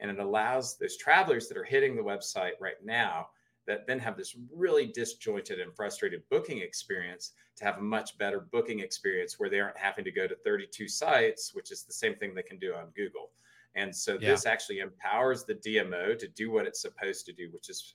And 0.00 0.10
it 0.10 0.18
allows 0.18 0.76
those 0.76 0.96
travelers 0.96 1.48
that 1.48 1.56
are 1.56 1.64
hitting 1.64 1.94
the 1.94 2.02
website 2.02 2.52
right 2.60 2.82
now 2.82 3.28
that 3.66 3.86
then 3.86 3.98
have 3.98 4.16
this 4.16 4.36
really 4.54 4.86
disjointed 4.86 5.60
and 5.60 5.74
frustrated 5.74 6.22
booking 6.30 6.58
experience 6.58 7.32
to 7.56 7.64
have 7.64 7.78
a 7.78 7.82
much 7.82 8.18
better 8.18 8.48
booking 8.50 8.80
experience 8.80 9.38
where 9.38 9.48
they 9.48 9.60
aren't 9.60 9.78
having 9.78 10.04
to 10.04 10.10
go 10.10 10.26
to 10.26 10.34
32 10.44 10.88
sites, 10.88 11.54
which 11.54 11.70
is 11.70 11.84
the 11.84 11.92
same 11.92 12.16
thing 12.16 12.34
they 12.34 12.42
can 12.42 12.58
do 12.58 12.74
on 12.74 12.86
Google. 12.96 13.30
And 13.74 13.94
so 13.94 14.18
yeah. 14.20 14.30
this 14.30 14.46
actually 14.46 14.80
empowers 14.80 15.44
the 15.44 15.54
DMO 15.54 16.18
to 16.18 16.28
do 16.28 16.50
what 16.50 16.66
it's 16.66 16.82
supposed 16.82 17.24
to 17.26 17.32
do, 17.32 17.48
which 17.52 17.70
is 17.70 17.94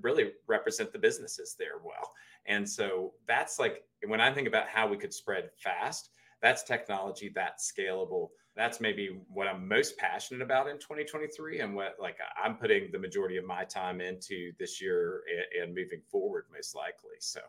really 0.00 0.32
represent 0.46 0.92
the 0.92 0.98
businesses 0.98 1.56
there 1.58 1.78
well. 1.82 2.12
And 2.46 2.68
so 2.68 3.14
that's 3.26 3.58
like 3.58 3.84
when 4.06 4.20
I 4.20 4.32
think 4.32 4.46
about 4.46 4.68
how 4.68 4.86
we 4.86 4.96
could 4.96 5.12
spread 5.12 5.50
fast, 5.56 6.10
that's 6.42 6.62
technology, 6.62 7.32
that's 7.34 7.72
scalable 7.72 8.28
that's 8.56 8.80
maybe 8.80 9.20
what 9.32 9.46
I'm 9.46 9.68
most 9.68 9.98
passionate 9.98 10.42
about 10.42 10.66
in 10.68 10.78
2023 10.78 11.60
and 11.60 11.74
what 11.74 11.96
like 12.00 12.16
I'm 12.42 12.56
putting 12.56 12.90
the 12.90 12.98
majority 12.98 13.36
of 13.36 13.44
my 13.44 13.64
time 13.64 14.00
into 14.00 14.52
this 14.58 14.80
year 14.80 15.22
and, 15.30 15.62
and 15.62 15.74
moving 15.74 16.00
forward 16.10 16.46
most 16.52 16.74
likely. 16.74 17.16
So 17.20 17.40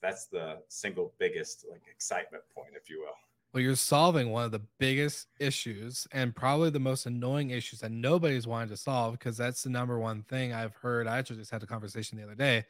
that's 0.00 0.26
the 0.26 0.60
single 0.68 1.12
biggest 1.18 1.66
like 1.70 1.82
excitement 1.90 2.44
point, 2.54 2.70
if 2.80 2.88
you 2.88 3.00
will. 3.00 3.14
Well, 3.52 3.62
you're 3.62 3.76
solving 3.76 4.30
one 4.30 4.46
of 4.46 4.50
the 4.50 4.62
biggest 4.78 5.28
issues 5.38 6.08
and 6.10 6.34
probably 6.34 6.70
the 6.70 6.80
most 6.80 7.06
annoying 7.06 7.50
issues 7.50 7.80
that 7.80 7.92
nobody's 7.92 8.46
wanted 8.46 8.70
to 8.70 8.76
solve 8.76 9.12
because 9.12 9.36
that's 9.36 9.62
the 9.62 9.70
number 9.70 9.98
one 9.98 10.22
thing 10.22 10.52
I've 10.52 10.74
heard. 10.74 11.06
I 11.06 11.18
actually 11.18 11.36
just 11.36 11.52
had 11.52 11.62
a 11.62 11.66
conversation 11.66 12.18
the 12.18 12.24
other 12.24 12.34
day. 12.34 12.64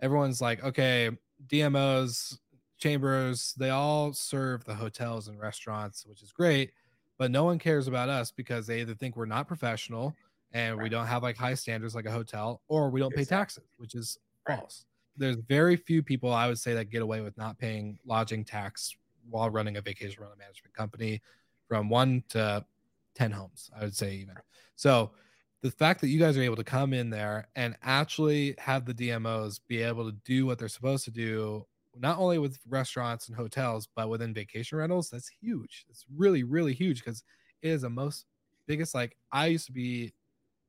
Everyone's 0.00 0.40
like, 0.40 0.64
okay, 0.64 1.10
DMOs, 1.46 2.38
chambers, 2.78 3.52
they 3.58 3.68
all 3.68 4.14
serve 4.14 4.64
the 4.64 4.74
hotels 4.74 5.28
and 5.28 5.38
restaurants, 5.38 6.06
which 6.06 6.22
is 6.22 6.32
great 6.32 6.72
but 7.22 7.30
no 7.30 7.44
one 7.44 7.56
cares 7.56 7.86
about 7.86 8.08
us 8.08 8.32
because 8.32 8.66
they 8.66 8.80
either 8.80 8.96
think 8.96 9.14
we're 9.14 9.26
not 9.26 9.46
professional 9.46 10.12
and 10.50 10.76
right. 10.76 10.82
we 10.82 10.88
don't 10.88 11.06
have 11.06 11.22
like 11.22 11.36
high 11.36 11.54
standards 11.54 11.94
like 11.94 12.04
a 12.04 12.10
hotel 12.10 12.60
or 12.66 12.90
we 12.90 12.98
don't 12.98 13.14
pay 13.14 13.24
taxes 13.24 13.62
which 13.76 13.94
is 13.94 14.18
right. 14.48 14.58
false 14.58 14.86
there's 15.16 15.36
very 15.46 15.76
few 15.76 16.02
people 16.02 16.32
i 16.32 16.48
would 16.48 16.58
say 16.58 16.74
that 16.74 16.90
get 16.90 17.00
away 17.00 17.20
with 17.20 17.38
not 17.38 17.56
paying 17.58 17.96
lodging 18.04 18.44
tax 18.44 18.96
while 19.30 19.48
running 19.50 19.76
a 19.76 19.80
vacation 19.80 20.20
rental 20.20 20.36
management 20.36 20.74
company 20.74 21.22
from 21.68 21.88
one 21.88 22.24
to 22.28 22.64
10 23.14 23.30
homes 23.30 23.70
i 23.78 23.84
would 23.84 23.94
say 23.94 24.14
even 24.14 24.34
so 24.74 25.12
the 25.62 25.70
fact 25.70 26.00
that 26.00 26.08
you 26.08 26.18
guys 26.18 26.36
are 26.36 26.42
able 26.42 26.56
to 26.56 26.64
come 26.64 26.92
in 26.92 27.08
there 27.08 27.46
and 27.54 27.76
actually 27.84 28.56
have 28.58 28.84
the 28.84 28.94
dmos 28.94 29.60
be 29.68 29.80
able 29.80 30.10
to 30.10 30.16
do 30.24 30.44
what 30.44 30.58
they're 30.58 30.66
supposed 30.66 31.04
to 31.04 31.12
do 31.12 31.64
not 31.98 32.18
only 32.18 32.38
with 32.38 32.58
restaurants 32.68 33.28
and 33.28 33.36
hotels, 33.36 33.88
but 33.94 34.08
within 34.08 34.34
vacation 34.34 34.78
rentals, 34.78 35.10
that's 35.10 35.30
huge. 35.40 35.84
It's 35.90 36.04
really, 36.16 36.42
really 36.42 36.72
huge 36.72 37.04
because 37.04 37.22
it 37.62 37.70
is 37.70 37.82
the 37.82 37.90
most 37.90 38.26
biggest. 38.66 38.94
Like 38.94 39.16
I 39.30 39.46
used 39.46 39.66
to 39.66 39.72
be 39.72 40.12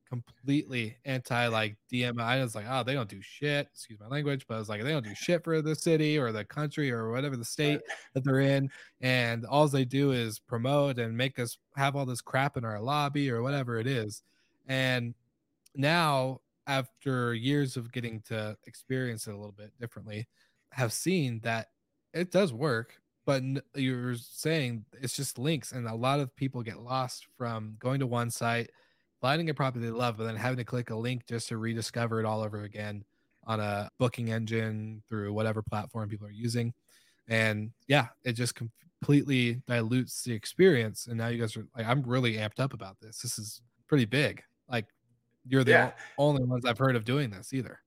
completely 0.08 0.96
anti 1.04 1.46
like 1.48 1.76
DMI. 1.92 2.20
I 2.20 2.42
was 2.42 2.54
like, 2.54 2.66
oh, 2.68 2.82
they 2.82 2.94
don't 2.94 3.08
do 3.08 3.20
shit. 3.20 3.68
Excuse 3.72 3.98
my 3.98 4.06
language, 4.06 4.46
but 4.46 4.54
I 4.54 4.58
was 4.58 4.68
like, 4.68 4.82
they 4.82 4.92
don't 4.92 5.04
do 5.04 5.14
shit 5.14 5.42
for 5.42 5.60
the 5.62 5.74
city 5.74 6.18
or 6.18 6.30
the 6.30 6.44
country 6.44 6.90
or 6.90 7.10
whatever 7.10 7.36
the 7.36 7.44
state 7.44 7.80
that 8.12 8.24
they're 8.24 8.40
in. 8.40 8.70
And 9.00 9.44
all 9.46 9.66
they 9.66 9.84
do 9.84 10.12
is 10.12 10.38
promote 10.38 10.98
and 10.98 11.16
make 11.16 11.38
us 11.38 11.58
have 11.76 11.96
all 11.96 12.06
this 12.06 12.20
crap 12.20 12.56
in 12.56 12.64
our 12.64 12.80
lobby 12.80 13.30
or 13.30 13.42
whatever 13.42 13.78
it 13.78 13.86
is. 13.86 14.22
And 14.66 15.14
now, 15.74 16.40
after 16.66 17.34
years 17.34 17.76
of 17.76 17.92
getting 17.92 18.22
to 18.22 18.56
experience 18.66 19.26
it 19.26 19.34
a 19.34 19.36
little 19.36 19.52
bit 19.52 19.72
differently, 19.78 20.26
have 20.74 20.92
seen 20.92 21.40
that 21.42 21.68
it 22.12 22.30
does 22.30 22.52
work 22.52 23.00
but 23.26 23.42
you're 23.74 24.14
saying 24.16 24.84
it's 25.00 25.16
just 25.16 25.38
links 25.38 25.72
and 25.72 25.86
a 25.86 25.94
lot 25.94 26.20
of 26.20 26.34
people 26.36 26.62
get 26.62 26.80
lost 26.80 27.26
from 27.38 27.76
going 27.78 28.00
to 28.00 28.06
one 28.06 28.30
site 28.30 28.70
finding 29.20 29.48
a 29.50 29.54
property 29.54 29.84
they 29.84 29.90
love 29.90 30.16
but 30.16 30.24
then 30.24 30.36
having 30.36 30.58
to 30.58 30.64
click 30.64 30.90
a 30.90 30.94
link 30.94 31.26
just 31.26 31.48
to 31.48 31.56
rediscover 31.56 32.20
it 32.20 32.26
all 32.26 32.42
over 32.42 32.64
again 32.64 33.04
on 33.46 33.60
a 33.60 33.90
booking 33.98 34.30
engine 34.30 35.02
through 35.08 35.32
whatever 35.32 35.62
platform 35.62 36.08
people 36.08 36.26
are 36.26 36.30
using 36.30 36.72
And 37.28 37.72
yeah, 37.88 38.08
it 38.24 38.32
just 38.32 38.54
completely 38.54 39.62
dilutes 39.66 40.24
the 40.24 40.32
experience. 40.32 41.06
And 41.06 41.16
now 41.18 41.28
you 41.28 41.40
guys 41.40 41.56
are 41.56 41.66
like, 41.76 41.86
I'm 41.86 42.02
really 42.02 42.34
amped 42.34 42.60
up 42.60 42.72
about 42.72 42.98
this. 43.00 43.18
This 43.20 43.38
is 43.38 43.62
pretty 43.88 44.04
big. 44.04 44.42
Like 44.68 44.86
you're 45.46 45.64
the 45.64 45.70
yeah. 45.72 45.92
only 46.18 46.44
ones 46.44 46.64
I've 46.64 46.78
heard 46.78 46.96
of 46.96 47.04
doing 47.04 47.30
this 47.30 47.52
either. 47.52 47.80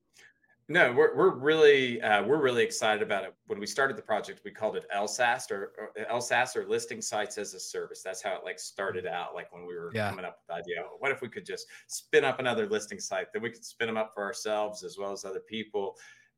No, 0.69 0.91
we're, 0.91 1.15
we're 1.15 1.35
really 1.35 2.01
uh, 2.01 2.23
we're 2.23 2.41
really 2.41 2.63
excited 2.63 3.01
about 3.01 3.23
it. 3.23 3.33
When 3.45 3.57
we 3.57 3.65
started 3.65 3.95
the 3.95 4.01
project, 4.01 4.41
we 4.43 4.51
called 4.51 4.75
it 4.75 4.85
LSAS 4.93 5.49
or, 5.49 5.71
or 5.77 5.91
LSAS 6.11 6.57
or 6.57 6.67
Listing 6.67 7.01
Sites 7.01 7.37
as 7.37 7.53
a 7.53 7.59
Service. 7.59 8.01
That's 8.03 8.21
how 8.21 8.35
it 8.35 8.41
like 8.43 8.59
started 8.59 9.05
out. 9.05 9.33
Like 9.33 9.53
when 9.53 9.65
we 9.65 9.75
were 9.75 9.91
yeah. 9.93 10.09
coming 10.09 10.25
up 10.25 10.39
with 10.41 10.47
the 10.47 10.61
idea, 10.61 10.83
what 10.99 11.11
if 11.11 11.21
we 11.21 11.29
could 11.29 11.45
just 11.45 11.67
spin 11.87 12.25
up 12.25 12.39
another 12.39 12.67
listing 12.67 12.99
site? 12.99 13.31
Then 13.31 13.43
we 13.43 13.49
could 13.49 13.63
spin 13.63 13.87
them 13.87 13.95
up 13.95 14.13
for 14.13 14.23
ourselves 14.23 14.83
as 14.83 14.97
well 14.97 15.13
as 15.13 15.23
other 15.23 15.39
people. 15.39 15.95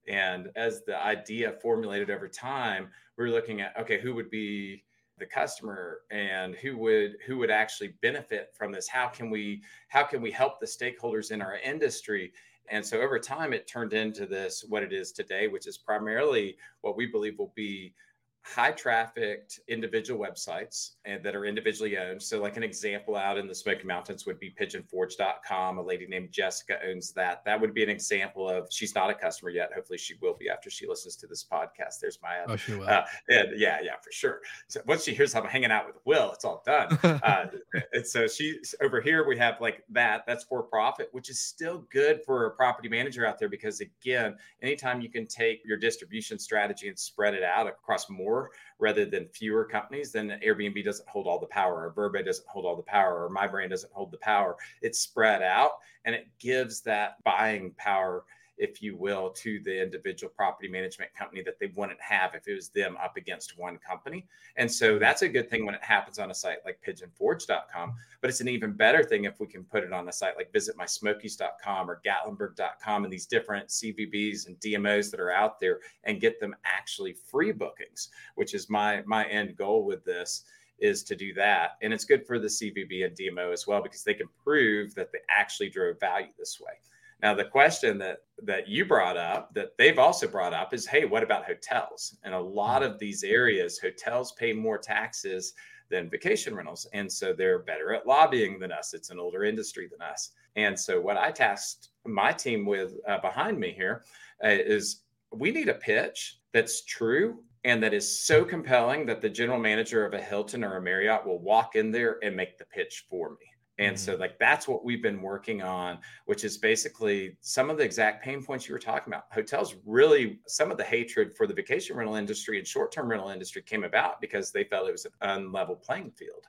And 0.07 0.49
as 0.55 0.83
the 0.85 1.01
idea 1.01 1.53
formulated 1.53 2.11
over 2.11 2.27
time, 2.27 2.89
we 3.17 3.23
were 3.23 3.31
looking 3.31 3.61
at 3.61 3.75
okay, 3.79 3.99
who 3.99 4.13
would 4.13 4.29
be 4.29 4.83
the 5.17 5.25
customer 5.25 6.01
and 6.11 6.55
who 6.55 6.77
would 6.77 7.17
who 7.25 7.37
would 7.37 7.51
actually 7.51 7.95
benefit 8.01 8.53
from 8.57 8.71
this 8.71 8.87
how 8.87 9.07
can 9.09 9.29
we 9.29 9.61
how 9.89 10.01
can 10.01 10.21
we 10.21 10.31
help 10.31 10.61
the 10.61 10.65
stakeholders 10.65 11.31
in 11.31 11.41
our 11.41 11.57
industry 11.57 12.31
and 12.69 12.85
so 12.85 13.01
over 13.01 13.19
time 13.19 13.53
it 13.53 13.67
turned 13.67 13.93
into 13.93 14.25
this 14.25 14.63
what 14.67 14.83
it 14.83 14.93
is 14.93 15.11
today 15.11 15.47
which 15.47 15.67
is 15.67 15.77
primarily 15.77 16.57
what 16.81 16.95
we 16.95 17.05
believe 17.05 17.37
will 17.37 17.53
be 17.55 17.93
high 18.41 18.71
trafficked 18.71 19.59
individual 19.67 20.19
websites 20.19 20.91
and 21.05 21.23
that 21.23 21.35
are 21.35 21.45
individually 21.45 21.97
owned. 21.97 22.21
So, 22.21 22.41
like 22.41 22.57
an 22.57 22.63
example 22.63 23.15
out 23.15 23.37
in 23.37 23.47
the 23.47 23.55
Smoky 23.55 23.85
Mountains 23.85 24.25
would 24.25 24.39
be 24.39 24.53
pigeonforge.com. 24.59 25.77
A 25.77 25.81
lady 25.81 26.07
named 26.07 26.31
Jessica 26.31 26.79
owns 26.87 27.11
that. 27.13 27.43
That 27.45 27.59
would 27.59 27.73
be 27.73 27.83
an 27.83 27.89
example 27.89 28.49
of 28.49 28.67
she's 28.71 28.95
not 28.95 29.09
a 29.09 29.13
customer 29.13 29.51
yet. 29.51 29.71
Hopefully, 29.75 29.97
she 29.97 30.15
will 30.21 30.35
be 30.39 30.49
after 30.49 30.69
she 30.69 30.87
listens 30.87 31.15
to 31.17 31.27
this 31.27 31.43
podcast. 31.43 31.99
There's 32.01 32.19
my 32.21 32.39
oh, 32.47 32.55
she 32.55 32.73
will. 32.73 32.87
Uh, 32.87 33.03
and 33.27 33.59
yeah, 33.59 33.79
yeah, 33.83 33.95
for 34.01 34.11
sure. 34.11 34.41
So 34.67 34.81
once 34.87 35.03
she 35.03 35.13
hears 35.13 35.35
I'm 35.35 35.45
hanging 35.45 35.71
out 35.71 35.87
with 35.87 35.97
Will, 36.05 36.31
it's 36.31 36.45
all 36.45 36.63
done. 36.65 36.97
uh, 37.03 37.47
and 37.93 38.05
so 38.05 38.27
she's 38.27 38.73
over 38.81 39.01
here. 39.01 39.27
We 39.27 39.37
have 39.37 39.59
like 39.61 39.83
that. 39.89 40.23
That's 40.25 40.43
for 40.43 40.63
profit, 40.63 41.09
which 41.11 41.29
is 41.29 41.39
still 41.39 41.85
good 41.91 42.21
for 42.25 42.45
a 42.45 42.51
property 42.51 42.89
manager 42.89 43.25
out 43.25 43.37
there 43.37 43.49
because 43.49 43.81
again, 43.81 44.35
anytime 44.61 45.01
you 45.01 45.09
can 45.09 45.27
take 45.27 45.61
your 45.65 45.77
distribution 45.77 46.39
strategy 46.39 46.87
and 46.87 46.97
spread 46.97 47.33
it 47.33 47.43
out 47.43 47.67
across 47.67 48.09
more 48.09 48.28
more 48.29 48.51
rather 48.77 49.05
than 49.05 49.27
fewer 49.27 49.65
companies, 49.65 50.11
then 50.11 50.39
Airbnb 50.45 50.83
doesn't 50.85 51.09
hold 51.09 51.27
all 51.27 51.39
the 51.39 51.47
power, 51.47 51.85
or 51.85 51.93
Vrbo 51.93 52.23
doesn't 52.23 52.47
hold 52.47 52.65
all 52.65 52.75
the 52.75 52.83
power, 52.83 53.25
or 53.25 53.29
my 53.29 53.47
brand 53.47 53.71
doesn't 53.71 53.91
hold 53.91 54.11
the 54.11 54.17
power. 54.17 54.55
It's 54.81 54.99
spread 54.99 55.41
out 55.41 55.71
and 56.05 56.15
it 56.15 56.27
gives 56.39 56.81
that 56.81 57.21
buying 57.23 57.73
power 57.77 58.23
if 58.59 58.81
you 58.81 58.95
will, 58.95 59.29
to 59.31 59.59
the 59.61 59.81
individual 59.81 60.31
property 60.35 60.67
management 60.67 61.13
company 61.15 61.41
that 61.43 61.57
they 61.59 61.71
wouldn't 61.75 61.99
have 62.01 62.35
if 62.35 62.47
it 62.47 62.53
was 62.53 62.69
them 62.69 62.97
up 63.01 63.17
against 63.17 63.57
one 63.57 63.77
company. 63.77 64.27
And 64.57 64.71
so 64.71 64.99
that's 64.99 65.21
a 65.21 65.29
good 65.29 65.49
thing 65.49 65.65
when 65.65 65.73
it 65.73 65.83
happens 65.83 66.19
on 66.19 66.29
a 66.29 66.35
site 66.35 66.57
like 66.65 66.79
pigeonforge.com. 66.85 67.93
But 68.21 68.29
it's 68.29 68.41
an 68.41 68.49
even 68.49 68.73
better 68.73 69.03
thing 69.03 69.23
if 69.23 69.39
we 69.39 69.47
can 69.47 69.63
put 69.63 69.83
it 69.83 69.93
on 69.93 70.07
a 70.09 70.11
site 70.11 70.35
like 70.35 70.51
visitmysmokies.com 70.51 71.89
or 71.89 72.01
gatlinburg.com 72.05 73.03
and 73.05 73.13
these 73.13 73.25
different 73.25 73.69
CVBs 73.69 74.47
and 74.47 74.59
DMOs 74.59 75.09
that 75.09 75.21
are 75.21 75.31
out 75.31 75.59
there 75.59 75.79
and 76.03 76.21
get 76.21 76.39
them 76.39 76.55
actually 76.65 77.13
free 77.13 77.53
bookings, 77.53 78.09
which 78.35 78.53
is 78.53 78.69
my 78.69 79.01
my 79.05 79.25
end 79.27 79.55
goal 79.55 79.85
with 79.85 80.03
this 80.03 80.43
is 80.79 81.03
to 81.03 81.15
do 81.15 81.33
that. 81.33 81.77
And 81.81 81.93
it's 81.93 82.05
good 82.05 82.25
for 82.25 82.39
the 82.39 82.47
CVB 82.47 83.05
and 83.05 83.15
DMO 83.15 83.51
as 83.51 83.67
well 83.67 83.81
because 83.81 84.03
they 84.03 84.13
can 84.13 84.29
prove 84.43 84.95
that 84.95 85.11
they 85.11 85.19
actually 85.29 85.69
drove 85.69 85.99
value 85.99 86.29
this 86.37 86.59
way. 86.59 86.73
Now, 87.21 87.33
the 87.33 87.45
question 87.45 87.97
that 87.99 88.19
that 88.43 88.69
you 88.69 88.85
brought 88.85 89.17
up, 89.17 89.53
that 89.53 89.77
they've 89.77 89.99
also 89.99 90.27
brought 90.27 90.53
up, 90.53 90.73
is, 90.73 90.85
hey, 90.85 91.03
what 91.03 91.23
about 91.23 91.45
hotels? 91.45 92.17
And 92.23 92.33
a 92.33 92.39
lot 92.39 92.83
of 92.83 92.97
these 92.97 93.23
areas, 93.23 93.77
hotels 93.79 94.31
pay 94.33 94.53
more 94.53 94.77
taxes 94.77 95.53
than 95.89 96.09
vacation 96.09 96.55
rentals, 96.55 96.87
and 96.93 97.11
so 97.11 97.33
they're 97.33 97.59
better 97.59 97.93
at 97.93 98.07
lobbying 98.07 98.59
than 98.59 98.71
us. 98.71 98.93
It's 98.93 99.09
an 99.09 99.19
older 99.19 99.43
industry 99.43 99.89
than 99.91 100.01
us. 100.01 100.31
And 100.55 100.79
so, 100.79 101.01
what 101.01 101.17
I 101.17 101.31
tasked 101.31 101.89
my 102.05 102.31
team 102.31 102.65
with 102.65 102.93
uh, 103.07 103.19
behind 103.19 103.59
me 103.59 103.71
here 103.71 104.03
uh, 104.43 104.49
is 104.49 105.01
we 105.31 105.51
need 105.51 105.69
a 105.69 105.73
pitch 105.73 106.39
that's 106.53 106.85
true 106.85 107.39
and 107.65 107.83
that 107.83 107.93
is 107.93 108.25
so 108.25 108.45
compelling 108.45 109.05
that 109.05 109.21
the 109.21 109.29
general 109.29 109.59
manager 109.59 110.05
of 110.05 110.13
a 110.13 110.21
Hilton 110.21 110.63
or 110.63 110.77
a 110.77 110.81
Marriott 110.81 111.25
will 111.25 111.39
walk 111.39 111.75
in 111.75 111.91
there 111.91 112.17
and 112.23 112.35
make 112.35 112.57
the 112.57 112.65
pitch 112.65 113.05
for 113.09 113.31
me. 113.31 113.48
And 113.79 113.95
mm-hmm. 113.95 114.11
so, 114.11 114.15
like, 114.17 114.37
that's 114.37 114.67
what 114.67 114.83
we've 114.83 115.01
been 115.01 115.21
working 115.21 115.61
on, 115.61 115.99
which 116.25 116.43
is 116.43 116.57
basically 116.57 117.37
some 117.39 117.69
of 117.69 117.77
the 117.77 117.83
exact 117.83 118.23
pain 118.23 118.43
points 118.43 118.67
you 118.67 118.73
were 118.73 118.79
talking 118.79 119.11
about. 119.11 119.25
Hotels 119.31 119.75
really, 119.85 120.39
some 120.47 120.69
of 120.69 120.77
the 120.77 120.83
hatred 120.83 121.35
for 121.35 121.47
the 121.47 121.53
vacation 121.53 121.95
rental 121.95 122.15
industry 122.15 122.57
and 122.57 122.67
short 122.67 122.91
term 122.91 123.09
rental 123.09 123.29
industry 123.29 123.61
came 123.61 123.85
about 123.85 124.19
because 124.19 124.51
they 124.51 124.65
felt 124.65 124.89
it 124.89 124.91
was 124.91 125.05
an 125.21 125.45
unlevel 125.45 125.81
playing 125.81 126.11
field. 126.11 126.45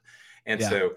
And 0.47 0.61
yeah. 0.61 0.69
so, 0.69 0.91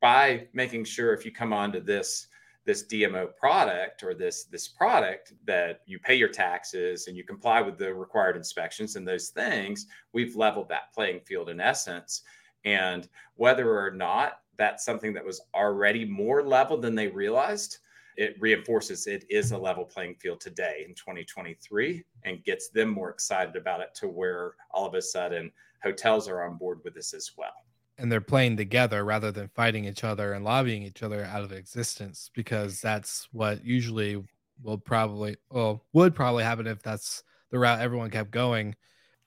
by 0.00 0.48
making 0.52 0.84
sure 0.84 1.14
if 1.14 1.24
you 1.24 1.30
come 1.30 1.52
onto 1.52 1.80
this, 1.80 2.26
this 2.64 2.84
DMO 2.86 3.34
product 3.36 4.02
or 4.02 4.12
this 4.12 4.44
this 4.44 4.66
product 4.66 5.34
that 5.46 5.82
you 5.86 6.00
pay 6.00 6.16
your 6.16 6.28
taxes 6.28 7.06
and 7.06 7.16
you 7.16 7.22
comply 7.22 7.60
with 7.60 7.78
the 7.78 7.94
required 7.94 8.36
inspections 8.36 8.96
and 8.96 9.06
those 9.06 9.28
things, 9.28 9.86
we've 10.12 10.34
leveled 10.34 10.68
that 10.68 10.92
playing 10.92 11.20
field 11.20 11.48
in 11.48 11.60
essence. 11.60 12.22
And 12.64 13.08
whether 13.36 13.78
or 13.78 13.92
not 13.92 14.40
that's 14.58 14.84
something 14.84 15.12
that 15.14 15.24
was 15.24 15.40
already 15.54 16.04
more 16.04 16.42
level 16.42 16.76
than 16.78 16.94
they 16.94 17.08
realized, 17.08 17.78
it 18.16 18.36
reinforces 18.40 19.06
it 19.06 19.24
is 19.28 19.52
a 19.52 19.58
level 19.58 19.84
playing 19.84 20.14
field 20.14 20.40
today 20.40 20.84
in 20.88 20.94
2023 20.94 22.02
and 22.24 22.42
gets 22.44 22.68
them 22.70 22.88
more 22.88 23.10
excited 23.10 23.56
about 23.56 23.80
it 23.80 23.94
to 23.94 24.08
where 24.08 24.54
all 24.70 24.86
of 24.86 24.94
a 24.94 25.02
sudden 25.02 25.52
hotels 25.82 26.28
are 26.28 26.42
on 26.42 26.56
board 26.56 26.80
with 26.82 26.94
this 26.94 27.12
as 27.12 27.32
well. 27.36 27.52
And 27.98 28.10
they're 28.10 28.20
playing 28.20 28.56
together 28.56 29.04
rather 29.04 29.30
than 29.30 29.48
fighting 29.48 29.84
each 29.84 30.04
other 30.04 30.32
and 30.32 30.44
lobbying 30.44 30.82
each 30.82 31.02
other 31.02 31.24
out 31.24 31.44
of 31.44 31.52
existence 31.52 32.30
because 32.34 32.80
that's 32.80 33.28
what 33.32 33.64
usually 33.64 34.22
will 34.62 34.78
probably, 34.78 35.36
well, 35.50 35.82
would 35.92 36.14
probably 36.14 36.44
happen 36.44 36.66
if 36.66 36.82
that's 36.82 37.22
the 37.50 37.58
route 37.58 37.80
everyone 37.80 38.10
kept 38.10 38.30
going. 38.30 38.74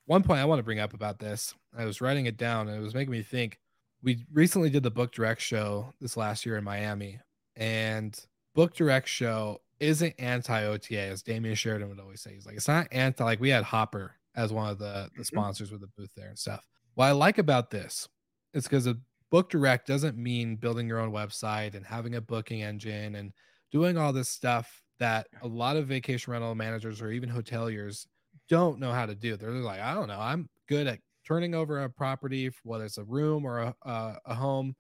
One 0.06 0.24
point 0.24 0.40
I 0.40 0.46
want 0.46 0.60
to 0.60 0.64
bring 0.64 0.80
up 0.80 0.94
about 0.94 1.20
this, 1.20 1.54
I 1.78 1.86
was 1.86 2.02
writing 2.02 2.26
it 2.26 2.38
down 2.38 2.68
and 2.68 2.78
it 2.78 2.84
was 2.84 2.96
making 2.96 3.12
me 3.12 3.22
think 3.22 3.60
we 4.02 4.26
recently 4.32 4.70
did 4.70 4.84
the 4.84 4.92
book 4.92 5.12
direct 5.12 5.42
show 5.42 5.94
this 6.00 6.18
last 6.18 6.46
year 6.46 6.58
in 6.58 6.64
Miami, 6.64 7.20
and 7.56 8.18
book 8.56 8.74
direct 8.74 9.08
show 9.08 9.62
isn't 9.80 10.16
anti 10.20 10.64
OTA 10.64 11.00
as 11.00 11.24
Damian 11.24 11.56
Sheridan 11.56 11.90
would 11.90 12.00
always 12.00 12.22
say. 12.22 12.34
He's 12.34 12.46
like, 12.46 12.56
it's 12.56 12.68
not 12.68 12.88
anti. 12.92 13.24
Like 13.24 13.40
we 13.40 13.50
had 13.50 13.64
Hopper 13.64 14.16
as 14.36 14.54
one 14.54 14.70
of 14.70 14.78
the 14.78 14.86
the 14.86 15.10
mm-hmm. 15.10 15.24
sponsors 15.24 15.72
with 15.72 15.82
the 15.82 15.90
booth 15.98 16.12
there 16.16 16.30
and 16.30 16.40
stuff. 16.40 16.66
What 16.96 17.06
I 17.06 17.12
like 17.12 17.38
about 17.38 17.72
this 17.72 18.08
is 18.54 18.64
because 18.64 18.88
a 18.88 18.98
book 19.30 19.50
direct 19.50 19.88
doesn't 19.88 20.18
mean 20.18 20.56
building 20.56 20.88
your 20.88 21.00
own 21.00 21.12
website 21.12 21.76
and 21.76 21.86
having 21.86 22.16
a 22.16 22.22
booking 22.22 22.64
engine 22.64 23.16
and 23.16 23.32
doing 23.72 23.98
all 23.98 24.12
this 24.12 24.30
stuff 24.30 24.84
that 25.00 25.28
a 25.42 25.48
lot 25.48 25.78
of 25.78 25.88
vacation 25.88 26.32
rental 26.32 26.56
managers 26.56 27.02
or 27.02 27.12
even 27.12 27.30
hoteliers 27.30 28.08
don't 28.50 28.80
know 28.80 28.92
how 28.92 29.06
to 29.06 29.16
do. 29.16 29.38
They're 29.38 29.52
like, 29.52 29.80
I 29.80 29.94
don't 29.94 30.08
know, 30.08 30.20
I'm 30.20 30.50
good 30.68 30.88
at 30.88 31.00
turning 31.30 31.54
over 31.54 31.84
a 31.84 31.90
property, 31.90 32.50
whether 32.64 32.86
it's 32.86 32.98
a 32.98 33.04
room 33.04 33.46
or 33.46 33.60
a, 33.60 33.76
a, 33.84 34.18
a 34.26 34.34
home, 34.34 34.76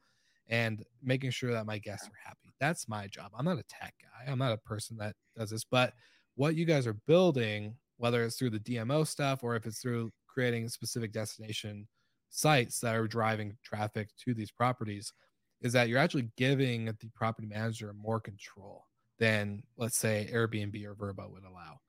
and 0.47 0.83
making 1.03 1.29
sure 1.29 1.51
that 1.51 1.67
my 1.67 1.77
guests 1.77 2.07
are 2.07 2.27
happy. 2.27 2.51
That's 2.59 2.89
my 2.89 3.05
job. 3.05 3.31
I'm 3.37 3.45
not 3.45 3.59
a 3.59 3.63
tech 3.69 3.93
guy. 4.01 4.31
I'm 4.31 4.39
not 4.39 4.51
a 4.51 4.57
person 4.57 4.97
that 4.97 5.15
does 5.37 5.51
this, 5.51 5.63
but 5.63 5.93
what 6.35 6.55
you 6.55 6.65
guys 6.65 6.87
are 6.87 6.97
building, 7.05 7.75
whether 7.97 8.23
it's 8.23 8.37
through 8.37 8.49
the 8.49 8.59
DMO 8.59 9.05
stuff 9.05 9.43
or 9.43 9.55
if 9.55 9.67
it's 9.67 9.79
through 9.79 10.11
creating 10.27 10.67
specific 10.69 11.11
destination 11.11 11.87
sites 12.31 12.79
that 12.79 12.95
are 12.95 13.07
driving 13.07 13.55
traffic 13.63 14.09
to 14.25 14.33
these 14.33 14.51
properties, 14.51 15.13
is 15.61 15.71
that 15.73 15.87
you're 15.87 15.99
actually 15.99 16.29
giving 16.35 16.85
the 16.85 16.95
property 17.13 17.47
manager 17.47 17.93
more 17.93 18.19
control 18.19 18.85
than, 19.19 19.61
let's 19.77 19.97
say, 19.97 20.27
Airbnb 20.33 20.83
or 20.83 20.95
Vrbo 20.95 21.29
would 21.29 21.43
allow 21.43 21.79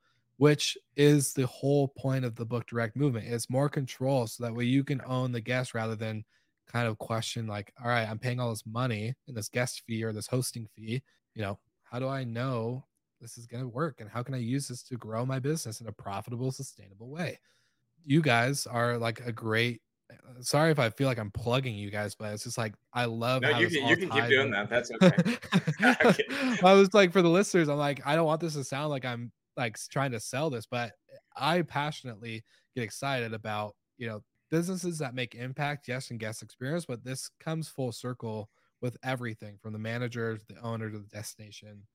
which 0.41 0.79
is 0.97 1.35
the 1.35 1.47
whole 1.47 1.89
point 1.89 2.25
of 2.25 2.35
the 2.35 2.47
book 2.47 2.67
direct 2.67 2.97
movement. 2.97 3.27
It's 3.29 3.51
more 3.51 3.69
control 3.69 4.27
so 4.27 4.43
that 4.43 4.55
way 4.55 4.65
you 4.65 4.83
can 4.83 5.03
own 5.05 5.33
the 5.33 5.41
guest 5.43 5.75
rather 5.75 5.95
than 5.95 6.25
kind 6.67 6.89
of 6.89 6.97
question 6.97 7.47
like, 7.47 7.75
all 7.79 7.91
right, 7.91 8.09
I'm 8.09 8.19
paying 8.19 8.41
all 8.41 8.49
this 8.49 8.65
money 8.65 9.15
and 9.29 9.37
this 9.37 9.51
guest 9.51 9.83
fee 9.87 10.03
or 10.03 10.15
this 10.15 10.27
hosting 10.27 10.67
fee. 10.75 11.03
You 11.35 11.43
know, 11.43 11.59
how 11.83 11.99
do 11.99 12.09
I 12.09 12.25
know 12.25 12.87
this 13.21 13.37
is 13.37 13.47
going 13.47 13.63
to 13.63 13.69
work 13.69 14.01
and 14.01 14.09
how 14.09 14.23
can 14.23 14.33
I 14.35 14.39
use 14.39 14.67
this 14.67 14.83
to 14.85 14.97
grow 14.97 15.27
my 15.27 15.41
business 15.41 15.83
in 15.83 15.89
a 15.89 15.93
profitable, 15.93 16.53
sustainable 16.53 17.11
way? 17.11 17.39
You 18.07 18.23
guys 18.23 18.67
are 18.67 18.97
like 18.97 19.21
a 19.27 19.33
great. 19.33 19.83
Uh, 20.11 20.41
sorry 20.41 20.71
if 20.71 20.79
I 20.79 20.89
feel 20.89 21.07
like 21.07 21.19
I'm 21.19 21.33
plugging 21.33 21.75
you 21.75 21.91
guys, 21.91 22.15
but 22.15 22.33
it's 22.33 22.45
just 22.45 22.57
like 22.57 22.73
I 22.95 23.05
love. 23.05 23.43
No, 23.43 23.59
you 23.59 23.69
can, 23.69 23.87
you 23.87 23.97
can 23.99 24.09
keep 24.09 24.27
doing 24.29 24.47
in. 24.47 24.51
that. 24.53 24.71
That's 24.71 24.91
okay. 25.03 26.25
I 26.65 26.73
was 26.73 26.95
like 26.95 27.13
for 27.13 27.21
the 27.21 27.29
listeners, 27.29 27.69
I'm 27.69 27.77
like 27.77 28.01
I 28.07 28.17
don't 28.17 28.25
want 28.25 28.41
this 28.41 28.55
to 28.55 28.65
sound 28.65 28.89
like 28.89 29.05
I'm 29.05 29.31
like 29.61 29.79
trying 29.91 30.13
to 30.13 30.21
sell 30.21 30.51
this, 30.51 30.67
but 30.67 30.93
I 31.37 31.63
passionately 31.63 32.45
get 32.75 32.85
excited 32.85 33.33
about, 33.35 33.75
you 33.99 34.09
know, 34.09 34.23
businesses 34.51 34.99
that 34.99 35.15
make 35.15 35.35
impact, 35.35 35.89
yes, 35.89 36.11
and 36.11 36.19
guest 36.19 36.43
experience, 36.43 36.87
but 36.87 37.05
this 37.05 37.31
comes 37.41 37.69
full 37.69 37.93
circle 37.93 38.51
with 38.81 38.97
everything 39.03 39.59
from 39.61 39.73
the 39.73 39.79
manager 39.79 40.37
to 40.37 40.45
the 40.49 40.61
owner 40.61 40.91
to 40.91 40.99
the 40.99 41.09
destination, 41.09 41.87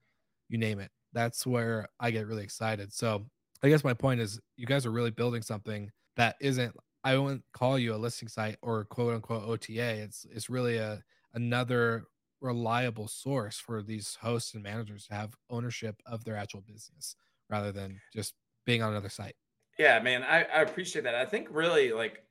you 0.49 0.57
name 0.57 0.79
it. 0.79 0.91
That's 1.13 1.45
where 1.45 1.87
I 1.99 2.11
get 2.11 2.27
really 2.27 2.43
excited. 2.43 2.93
So 2.93 3.25
I 3.63 3.69
guess 3.69 3.83
my 3.83 3.93
point 3.93 4.21
is 4.21 4.39
you 4.57 4.65
guys 4.65 4.85
are 4.85 4.91
really 4.91 5.11
building 5.11 5.41
something 5.41 5.91
that 6.17 6.35
isn't 6.39 6.75
I 7.03 7.17
wouldn't 7.17 7.43
call 7.53 7.77
you 7.77 7.93
a 7.93 7.97
listing 7.97 8.27
site 8.27 8.57
or 8.63 8.85
quote 8.85 9.13
unquote 9.13 9.47
OTA. 9.47 10.01
It's 10.01 10.25
it's 10.31 10.49
really 10.49 10.77
a 10.77 11.03
another 11.33 12.05
reliable 12.41 13.07
source 13.07 13.57
for 13.57 13.81
these 13.81 14.17
hosts 14.21 14.53
and 14.53 14.63
managers 14.63 15.07
to 15.07 15.13
have 15.13 15.35
ownership 15.49 16.01
of 16.05 16.23
their 16.23 16.35
actual 16.35 16.61
business 16.61 17.15
rather 17.49 17.71
than 17.71 17.99
just 18.13 18.33
being 18.65 18.81
on 18.81 18.91
another 18.91 19.09
site. 19.09 19.35
Yeah, 19.77 19.99
man, 19.99 20.23
I, 20.23 20.43
I 20.43 20.61
appreciate 20.61 21.03
that. 21.03 21.15
I 21.15 21.25
think 21.25 21.47
really 21.51 21.91
like 21.91 22.23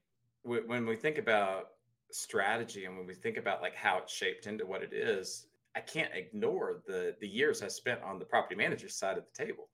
w- 0.45 0.65
when 0.67 0.87
we 0.87 0.97
think 0.97 1.19
about 1.19 1.71
strategy 2.11 2.85
and 2.85 2.97
when 2.97 3.07
we 3.07 3.15
think 3.15 3.37
about 3.37 3.61
like 3.61 3.75
how 3.75 3.99
it's 3.99 4.12
shaped 4.12 4.47
into 4.47 4.65
what 4.65 4.83
it 4.83 4.93
is, 4.93 5.47
I 5.77 5.81
can't 5.81 6.12
ignore 6.15 6.83
the 6.87 7.17
the 7.21 7.29
years 7.29 7.62
I 7.62 7.69
spent 7.69 8.03
on 8.03 8.19
the 8.19 8.25
property 8.25 8.55
manager 8.55 8.89
side 8.89 9.19
of 9.19 9.25
the 9.25 9.45
table. 9.45 9.69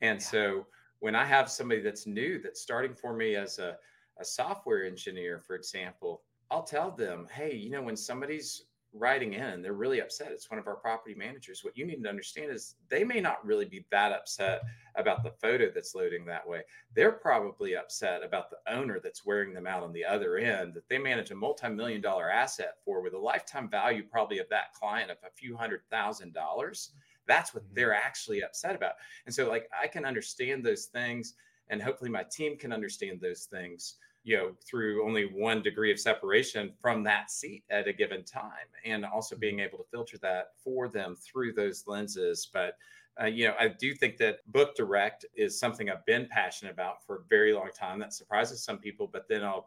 And 0.00 0.18
yeah. 0.18 0.26
so 0.26 0.66
when 1.00 1.14
I 1.14 1.24
have 1.24 1.50
somebody 1.50 1.80
that's 1.80 2.06
new 2.06 2.40
that's 2.40 2.60
starting 2.60 2.94
for 2.94 3.14
me 3.14 3.36
as 3.36 3.58
a, 3.58 3.76
a 4.20 4.24
software 4.24 4.84
engineer, 4.84 5.40
for 5.40 5.54
example, 5.54 6.22
I'll 6.50 6.62
tell 6.62 6.90
them, 6.90 7.26
hey, 7.32 7.54
you 7.54 7.70
know, 7.70 7.82
when 7.82 7.96
somebody's 7.96 8.66
writing 8.94 9.32
in 9.32 9.62
they're 9.62 9.72
really 9.72 10.00
upset 10.00 10.32
it's 10.32 10.50
one 10.50 10.58
of 10.58 10.66
our 10.66 10.76
property 10.76 11.14
managers. 11.14 11.64
What 11.64 11.76
you 11.76 11.86
need 11.86 12.02
to 12.02 12.08
understand 12.08 12.50
is 12.50 12.74
they 12.88 13.04
may 13.04 13.20
not 13.20 13.44
really 13.44 13.64
be 13.64 13.86
that 13.90 14.12
upset 14.12 14.62
about 14.96 15.22
the 15.22 15.30
photo 15.30 15.70
that's 15.74 15.94
loading 15.94 16.26
that 16.26 16.46
way. 16.46 16.62
They're 16.94 17.12
probably 17.12 17.76
upset 17.76 18.22
about 18.22 18.50
the 18.50 18.58
owner 18.72 19.00
that's 19.02 19.24
wearing 19.24 19.54
them 19.54 19.66
out 19.66 19.82
on 19.82 19.92
the 19.92 20.04
other 20.04 20.36
end 20.36 20.74
that 20.74 20.88
they 20.88 20.98
manage 20.98 21.30
a 21.30 21.34
multi-million 21.34 22.00
dollar 22.00 22.30
asset 22.30 22.74
for 22.84 23.00
with 23.00 23.14
a 23.14 23.18
lifetime 23.18 23.68
value 23.68 24.02
probably 24.02 24.38
of 24.38 24.48
that 24.50 24.74
client 24.74 25.10
of 25.10 25.16
a 25.26 25.30
few 25.30 25.56
hundred 25.56 25.80
thousand 25.90 26.34
dollars. 26.34 26.90
That's 27.26 27.54
what 27.54 27.64
mm-hmm. 27.64 27.74
they're 27.74 27.94
actually 27.94 28.42
upset 28.42 28.74
about. 28.74 28.94
And 29.26 29.34
so 29.34 29.48
like 29.48 29.68
i 29.80 29.86
can 29.86 30.04
understand 30.04 30.64
those 30.64 30.86
things 30.86 31.34
and 31.68 31.82
hopefully 31.82 32.10
my 32.10 32.24
team 32.24 32.58
can 32.58 32.72
understand 32.72 33.20
those 33.20 33.44
things 33.44 33.96
you 34.24 34.36
know 34.36 34.52
through 34.64 35.04
only 35.06 35.24
one 35.24 35.62
degree 35.62 35.90
of 35.90 35.98
separation 35.98 36.72
from 36.80 37.02
that 37.02 37.30
seat 37.30 37.64
at 37.70 37.88
a 37.88 37.92
given 37.92 38.24
time 38.24 38.68
and 38.84 39.04
also 39.04 39.36
being 39.36 39.60
able 39.60 39.78
to 39.78 39.84
filter 39.90 40.18
that 40.18 40.48
for 40.62 40.88
them 40.88 41.16
through 41.16 41.52
those 41.52 41.84
lenses 41.86 42.48
but 42.52 42.76
uh, 43.20 43.26
you 43.26 43.46
know 43.46 43.54
i 43.58 43.68
do 43.68 43.94
think 43.94 44.16
that 44.16 44.38
book 44.52 44.74
direct 44.76 45.24
is 45.34 45.58
something 45.58 45.90
i've 45.90 46.06
been 46.06 46.26
passionate 46.30 46.72
about 46.72 47.04
for 47.04 47.16
a 47.16 47.22
very 47.28 47.52
long 47.52 47.70
time 47.76 47.98
that 47.98 48.12
surprises 48.12 48.62
some 48.62 48.78
people 48.78 49.08
but 49.12 49.28
then 49.28 49.42
i'll 49.42 49.66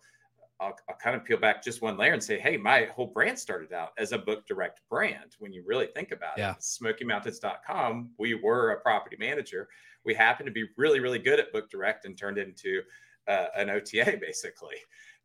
I'll, 0.60 0.78
I'll, 0.88 0.96
kind 0.96 1.18
of 1.18 1.26
peel 1.26 1.38
back 1.38 1.62
just 1.62 1.82
one 1.82 1.98
layer 1.98 2.14
and 2.14 2.24
say, 2.24 2.40
hey, 2.40 2.56
my 2.56 2.86
whole 2.86 3.08
brand 3.08 3.38
started 3.38 3.74
out 3.74 3.90
as 3.98 4.14
a 4.14 4.18
book 4.18 4.48
direct 4.48 4.80
brand. 4.90 5.36
When 5.40 5.52
you 5.52 5.66
really 5.68 5.88
think 5.88 6.12
about 6.12 6.38
yeah. 6.38 6.52
it, 6.52 6.60
smokymountains.com, 6.60 8.12
we 8.18 8.36
were 8.36 8.72
a 8.72 8.80
property 8.80 9.18
manager. 9.20 9.68
We 10.06 10.14
happened 10.14 10.48
to 10.48 10.54
be 10.54 10.66
really, 10.78 11.02
really 11.02 11.20
good 11.20 11.42
at 11.42 11.52
book 11.52 11.70
direct 11.70 12.06
and 12.06 12.18
turned 12.18 12.38
into 12.38 12.84
uh, 13.28 13.48
an 13.56 13.70
OTA 13.70 14.18
basically. 14.22 14.78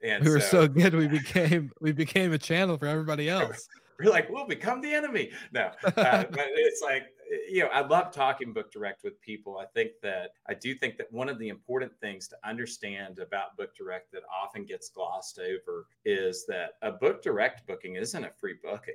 And 0.03 0.25
we 0.25 0.31
were 0.31 0.41
so, 0.41 0.63
so, 0.63 0.69
good, 0.69 0.95
we 0.95 1.09
became 1.09 1.71
we 1.81 1.93
became 1.93 2.33
a 2.33 2.39
channel 2.39 2.79
for 2.79 2.87
everybody 2.87 3.29
else. 3.29 3.69
we're 3.99 4.11
like, 4.11 4.31
we'll 4.31 4.47
become 4.47 4.81
the 4.81 4.93
enemy. 4.93 5.31
No, 5.53 5.71
uh, 5.85 5.93
but 6.31 6.47
it's 6.55 6.81
like 6.83 7.05
you 7.51 7.61
know, 7.61 7.69
I 7.69 7.87
love 7.87 8.13
talking 8.13 8.53
book 8.53 8.73
direct 8.73 9.05
with 9.05 9.21
people. 9.21 9.59
I 9.59 9.67
think 9.67 9.93
that 10.03 10.31
I 10.49 10.55
do 10.55 10.75
think 10.75 10.97
that 10.97 11.13
one 11.13 11.29
of 11.29 11.39
the 11.39 11.49
important 11.49 11.93
things 12.01 12.27
to 12.29 12.37
understand 12.45 13.19
about 13.19 13.57
book 13.57 13.77
direct 13.77 14.11
that 14.13 14.23
often 14.43 14.65
gets 14.65 14.89
glossed 14.89 15.39
over 15.39 15.87
is 16.05 16.45
that 16.49 16.73
a 16.83 16.91
book 16.91 17.23
direct 17.23 17.67
booking 17.67 17.97
isn't 17.97 18.25
a 18.25 18.31
free 18.41 18.55
booking 18.63 18.95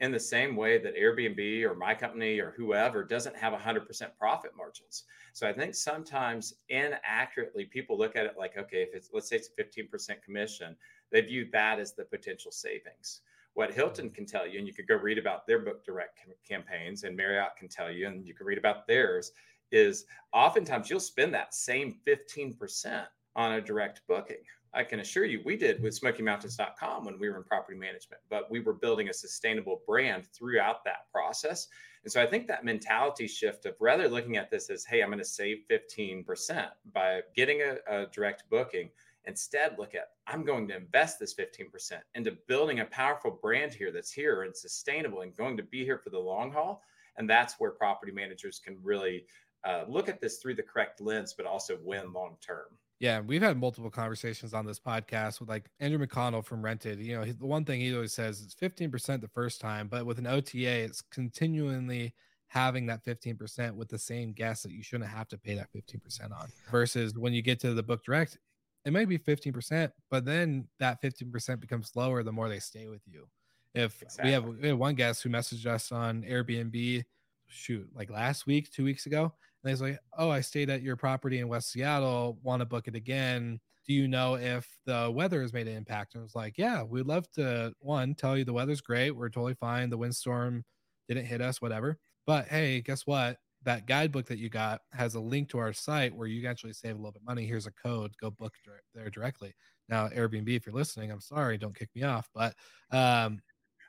in 0.00 0.12
the 0.12 0.20
same 0.20 0.54
way 0.54 0.78
that 0.78 0.96
Airbnb 0.96 1.62
or 1.64 1.74
my 1.74 1.94
company 1.94 2.38
or 2.38 2.52
whoever 2.56 3.02
doesn't 3.02 3.36
have 3.36 3.52
100% 3.52 3.86
profit 4.18 4.52
margins. 4.56 5.04
So 5.32 5.48
I 5.48 5.52
think 5.52 5.74
sometimes 5.74 6.54
inaccurately 6.68 7.64
people 7.64 7.98
look 7.98 8.14
at 8.14 8.26
it 8.26 8.36
like, 8.38 8.56
okay, 8.56 8.82
if 8.82 8.94
it's 8.94 9.10
let's 9.12 9.28
say 9.28 9.36
it's 9.36 9.50
a 9.58 9.62
15% 9.62 10.22
commission, 10.22 10.76
they 11.10 11.20
view 11.20 11.48
that 11.52 11.80
as 11.80 11.94
the 11.94 12.04
potential 12.04 12.52
savings. 12.52 13.22
What 13.54 13.72
Hilton 13.72 14.10
can 14.10 14.24
tell 14.24 14.46
you, 14.46 14.58
and 14.58 14.68
you 14.68 14.74
could 14.74 14.86
go 14.86 14.94
read 14.94 15.18
about 15.18 15.46
their 15.46 15.58
book 15.58 15.84
direct 15.84 16.20
campaigns, 16.48 17.02
and 17.02 17.16
Marriott 17.16 17.56
can 17.58 17.68
tell 17.68 17.90
you, 17.90 18.06
and 18.06 18.24
you 18.24 18.34
can 18.34 18.46
read 18.46 18.58
about 18.58 18.86
theirs, 18.86 19.32
is 19.72 20.04
oftentimes 20.32 20.88
you'll 20.88 21.00
spend 21.00 21.34
that 21.34 21.54
same 21.54 21.96
15% 22.06 23.04
on 23.34 23.52
a 23.52 23.60
direct 23.60 24.02
booking. 24.06 24.36
I 24.74 24.84
can 24.84 25.00
assure 25.00 25.24
you, 25.24 25.40
we 25.44 25.56
did 25.56 25.82
with 25.82 25.98
SmokyMountains.com 25.98 27.04
when 27.04 27.18
we 27.18 27.28
were 27.28 27.36
in 27.36 27.44
property 27.44 27.78
management, 27.78 28.22
but 28.28 28.50
we 28.50 28.60
were 28.60 28.74
building 28.74 29.08
a 29.08 29.14
sustainable 29.14 29.82
brand 29.86 30.26
throughout 30.26 30.84
that 30.84 31.10
process. 31.12 31.68
And 32.04 32.12
so 32.12 32.22
I 32.22 32.26
think 32.26 32.46
that 32.46 32.64
mentality 32.64 33.26
shift 33.26 33.66
of 33.66 33.74
rather 33.80 34.08
looking 34.08 34.36
at 34.36 34.50
this 34.50 34.70
as, 34.70 34.84
hey, 34.84 35.02
I'm 35.02 35.08
going 35.08 35.18
to 35.18 35.24
save 35.24 35.58
15% 35.70 36.68
by 36.92 37.22
getting 37.34 37.62
a, 37.62 37.76
a 37.88 38.06
direct 38.06 38.44
booking, 38.50 38.90
instead 39.24 39.78
look 39.78 39.94
at, 39.94 40.10
I'm 40.26 40.44
going 40.44 40.68
to 40.68 40.76
invest 40.76 41.18
this 41.18 41.34
15% 41.34 42.00
into 42.14 42.36
building 42.46 42.80
a 42.80 42.84
powerful 42.84 43.38
brand 43.42 43.74
here 43.74 43.90
that's 43.90 44.12
here 44.12 44.42
and 44.42 44.56
sustainable 44.56 45.22
and 45.22 45.36
going 45.36 45.56
to 45.56 45.62
be 45.62 45.84
here 45.84 45.98
for 45.98 46.10
the 46.10 46.18
long 46.18 46.52
haul. 46.52 46.82
And 47.16 47.28
that's 47.28 47.54
where 47.58 47.70
property 47.70 48.12
managers 48.12 48.60
can 48.64 48.78
really 48.82 49.24
uh, 49.64 49.84
look 49.88 50.08
at 50.08 50.20
this 50.20 50.38
through 50.38 50.54
the 50.54 50.62
correct 50.62 51.00
lens, 51.00 51.34
but 51.36 51.46
also 51.46 51.78
win 51.82 52.12
long 52.12 52.36
term. 52.40 52.66
Yeah, 53.00 53.20
we've 53.20 53.42
had 53.42 53.56
multiple 53.56 53.90
conversations 53.90 54.52
on 54.54 54.66
this 54.66 54.80
podcast 54.80 55.38
with 55.38 55.48
like 55.48 55.70
Andrew 55.78 56.04
McConnell 56.04 56.44
from 56.44 56.62
Rented. 56.62 56.98
You 56.98 57.16
know, 57.16 57.24
the 57.24 57.46
one 57.46 57.64
thing 57.64 57.80
he 57.80 57.94
always 57.94 58.12
says 58.12 58.40
is 58.40 58.56
15% 58.60 59.20
the 59.20 59.28
first 59.28 59.60
time, 59.60 59.86
but 59.86 60.04
with 60.04 60.18
an 60.18 60.26
OTA, 60.26 60.66
it's 60.66 61.00
continually 61.00 62.12
having 62.48 62.86
that 62.86 63.04
15% 63.04 63.74
with 63.74 63.88
the 63.88 63.98
same 63.98 64.32
guest 64.32 64.64
that 64.64 64.72
you 64.72 64.82
shouldn't 64.82 65.10
have 65.10 65.28
to 65.28 65.38
pay 65.38 65.54
that 65.54 65.68
15% 65.72 66.32
on. 66.32 66.48
Versus 66.70 67.16
when 67.16 67.32
you 67.32 67.42
get 67.42 67.60
to 67.60 67.72
the 67.74 67.82
book 67.82 68.04
direct, 68.04 68.38
it 68.84 68.92
might 68.92 69.08
be 69.08 69.18
15%, 69.18 69.92
but 70.10 70.24
then 70.24 70.66
that 70.80 71.00
15% 71.00 71.60
becomes 71.60 71.92
lower 71.94 72.22
the 72.22 72.32
more 72.32 72.48
they 72.48 72.58
stay 72.58 72.88
with 72.88 73.02
you. 73.06 73.28
If 73.74 74.02
exactly. 74.02 74.28
we, 74.28 74.32
have, 74.32 74.44
we 74.44 74.68
have 74.68 74.78
one 74.78 74.94
guest 74.94 75.22
who 75.22 75.28
messaged 75.28 75.66
us 75.66 75.92
on 75.92 76.22
Airbnb, 76.22 77.04
shoot, 77.46 77.88
like 77.94 78.10
last 78.10 78.46
week, 78.46 78.72
two 78.72 78.84
weeks 78.84 79.06
ago, 79.06 79.34
and 79.62 79.70
he's 79.70 79.80
like, 79.82 79.98
"Oh, 80.16 80.30
I 80.30 80.40
stayed 80.40 80.70
at 80.70 80.82
your 80.82 80.96
property 80.96 81.38
in 81.40 81.48
West 81.48 81.70
Seattle. 81.72 82.38
Want 82.42 82.60
to 82.60 82.66
book 82.66 82.88
it 82.88 82.94
again? 82.94 83.60
Do 83.86 83.94
you 83.94 84.06
know 84.08 84.34
if 84.36 84.68
the 84.86 85.10
weather 85.14 85.42
has 85.42 85.52
made 85.52 85.68
an 85.68 85.76
impact?" 85.76 86.14
And 86.14 86.22
I 86.22 86.24
was 86.24 86.34
like, 86.34 86.58
"Yeah, 86.58 86.82
we'd 86.82 87.06
love 87.06 87.30
to 87.32 87.74
one 87.80 88.14
tell 88.14 88.36
you 88.38 88.44
the 88.44 88.52
weather's 88.52 88.80
great. 88.80 89.12
We're 89.12 89.28
totally 89.30 89.54
fine. 89.54 89.90
The 89.90 89.98
windstorm 89.98 90.64
didn't 91.08 91.26
hit 91.26 91.40
us, 91.40 91.60
whatever. 91.60 91.98
But 92.26 92.48
hey, 92.48 92.80
guess 92.82 93.06
what? 93.06 93.38
That 93.64 93.86
guidebook 93.86 94.26
that 94.26 94.38
you 94.38 94.48
got 94.48 94.82
has 94.92 95.14
a 95.14 95.20
link 95.20 95.48
to 95.50 95.58
our 95.58 95.72
site 95.72 96.14
where 96.14 96.28
you 96.28 96.40
can 96.42 96.50
actually 96.50 96.74
save 96.74 96.94
a 96.94 96.98
little 96.98 97.12
bit 97.12 97.22
of 97.22 97.26
money. 97.26 97.44
Here's 97.46 97.66
a 97.66 97.72
code. 97.72 98.12
Go 98.20 98.30
book 98.30 98.54
there 98.94 99.10
directly. 99.10 99.54
Now, 99.88 100.08
Airbnb, 100.08 100.48
if 100.54 100.66
you're 100.66 100.74
listening, 100.74 101.10
I'm 101.10 101.20
sorry, 101.20 101.58
don't 101.58 101.74
kick 101.74 101.88
me 101.94 102.02
off, 102.02 102.28
but 102.34 102.54
um, 102.90 103.40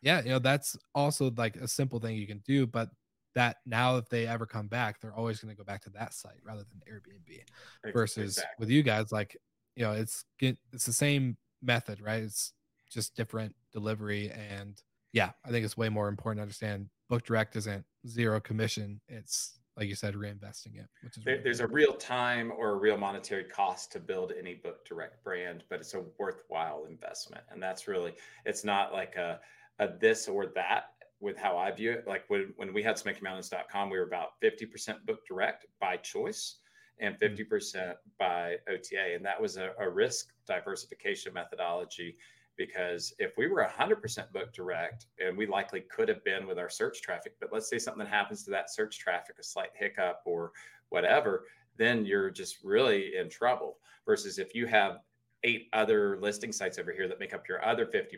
yeah, 0.01 0.21
you 0.23 0.29
know 0.29 0.39
that's 0.39 0.77
also 0.95 1.29
like 1.37 1.57
a 1.57 1.67
simple 1.67 1.99
thing 1.99 2.15
you 2.15 2.27
can 2.27 2.39
do. 2.39 2.65
But 2.65 2.89
that 3.35 3.57
now 3.65 3.97
if 3.97 4.09
they 4.09 4.27
ever 4.27 4.45
come 4.45 4.67
back, 4.67 4.99
they're 4.99 5.13
always 5.13 5.39
going 5.39 5.53
to 5.53 5.57
go 5.57 5.63
back 5.63 5.81
to 5.83 5.89
that 5.91 6.13
site 6.13 6.39
rather 6.43 6.63
than 6.63 6.81
Airbnb. 6.91 7.93
Versus 7.93 8.37
exactly. 8.37 8.55
with 8.59 8.69
you 8.69 8.83
guys, 8.83 9.11
like 9.11 9.37
you 9.75 9.83
know, 9.83 9.93
it's 9.93 10.25
it's 10.39 10.85
the 10.85 10.93
same 10.93 11.37
method, 11.61 12.01
right? 12.01 12.23
It's 12.23 12.53
just 12.91 13.15
different 13.15 13.55
delivery, 13.71 14.31
and 14.31 14.81
yeah, 15.13 15.31
I 15.45 15.51
think 15.51 15.65
it's 15.65 15.77
way 15.77 15.89
more 15.89 16.07
important 16.07 16.39
to 16.39 16.43
understand. 16.43 16.89
Book 17.09 17.23
direct 17.23 17.55
isn't 17.55 17.85
zero 18.07 18.39
commission; 18.39 18.99
it's 19.07 19.59
like 19.77 19.87
you 19.87 19.95
said, 19.95 20.15
reinvesting 20.15 20.75
it. 20.75 20.87
Which 21.01 21.17
is 21.17 21.23
there, 21.23 21.35
really 21.35 21.43
there's 21.43 21.59
a 21.61 21.67
real 21.67 21.93
time 21.93 22.51
or 22.57 22.71
a 22.71 22.75
real 22.75 22.97
monetary 22.97 23.45
cost 23.45 23.91
to 23.93 23.99
build 23.99 24.33
any 24.37 24.55
book 24.55 24.85
direct 24.85 25.23
brand, 25.23 25.63
but 25.69 25.79
it's 25.79 25.93
a 25.93 26.03
worthwhile 26.17 26.85
investment, 26.89 27.43
and 27.49 27.63
that's 27.63 27.87
really 27.87 28.13
it's 28.45 28.65
not 28.65 28.91
like 28.91 29.15
a 29.15 29.39
a 29.79 29.87
this 29.99 30.27
or 30.27 30.47
that 30.47 30.89
with 31.19 31.37
how 31.37 31.57
I 31.57 31.71
view 31.71 31.91
it. 31.91 32.05
Like 32.07 32.23
when, 32.29 32.53
when 32.55 32.73
we 32.73 32.81
had 32.83 32.95
SmokyMountains.com, 32.95 33.89
we 33.89 33.97
were 33.97 34.05
about 34.05 34.39
50% 34.41 35.05
book 35.05 35.25
direct 35.27 35.65
by 35.79 35.97
choice 35.97 36.57
and 36.99 37.19
50% 37.19 37.47
mm. 37.47 37.95
by 38.17 38.57
OTA. 38.69 39.15
And 39.15 39.25
that 39.25 39.41
was 39.41 39.57
a, 39.57 39.71
a, 39.79 39.89
risk 39.89 40.29
diversification 40.47 41.33
methodology 41.33 42.17
because 42.57 43.13
if 43.19 43.31
we 43.37 43.47
were 43.47 43.65
100% 43.65 44.31
book 44.33 44.53
direct, 44.53 45.07
and 45.25 45.37
we 45.37 45.47
likely 45.47 45.81
could 45.81 46.09
have 46.09 46.23
been 46.25 46.45
with 46.45 46.59
our 46.59 46.69
search 46.69 47.01
traffic, 47.01 47.35
but 47.39 47.53
let's 47.53 47.69
say 47.69 47.79
something 47.79 48.05
happens 48.05 48.43
to 48.43 48.51
that 48.51 48.69
search 48.69 48.99
traffic, 48.99 49.37
a 49.39 49.43
slight 49.43 49.69
hiccup 49.73 50.21
or 50.25 50.51
whatever, 50.89 51.45
then 51.77 52.05
you're 52.05 52.29
just 52.29 52.57
really 52.63 53.15
in 53.15 53.29
trouble. 53.29 53.77
Versus 54.05 54.39
if 54.39 54.53
you 54.53 54.67
have 54.67 54.99
eight 55.45 55.69
other 55.71 56.19
listing 56.19 56.51
sites 56.51 56.77
over 56.77 56.91
here 56.91 57.07
that 57.07 57.19
make 57.19 57.33
up 57.33 57.47
your 57.47 57.63
other 57.65 57.85
50%, 57.85 58.17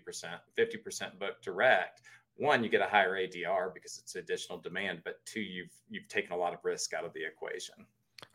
50% 0.58 1.20
book 1.20 1.42
direct, 1.44 2.02
one, 2.38 2.64
you 2.64 2.70
get 2.70 2.82
a 2.82 2.88
higher 2.88 3.16
ADR 3.16 3.74
because 3.74 3.98
it's 3.98 4.16
additional 4.16 4.60
demand, 4.60 5.02
but 5.04 5.24
two, 5.26 5.42
you've 5.42 5.72
you've 5.90 6.08
taken 6.08 6.32
a 6.32 6.38
lot 6.38 6.54
of 6.54 6.60
risk 6.64 6.94
out 6.94 7.06
of 7.06 7.14
the 7.14 7.24
equation. 7.24 7.76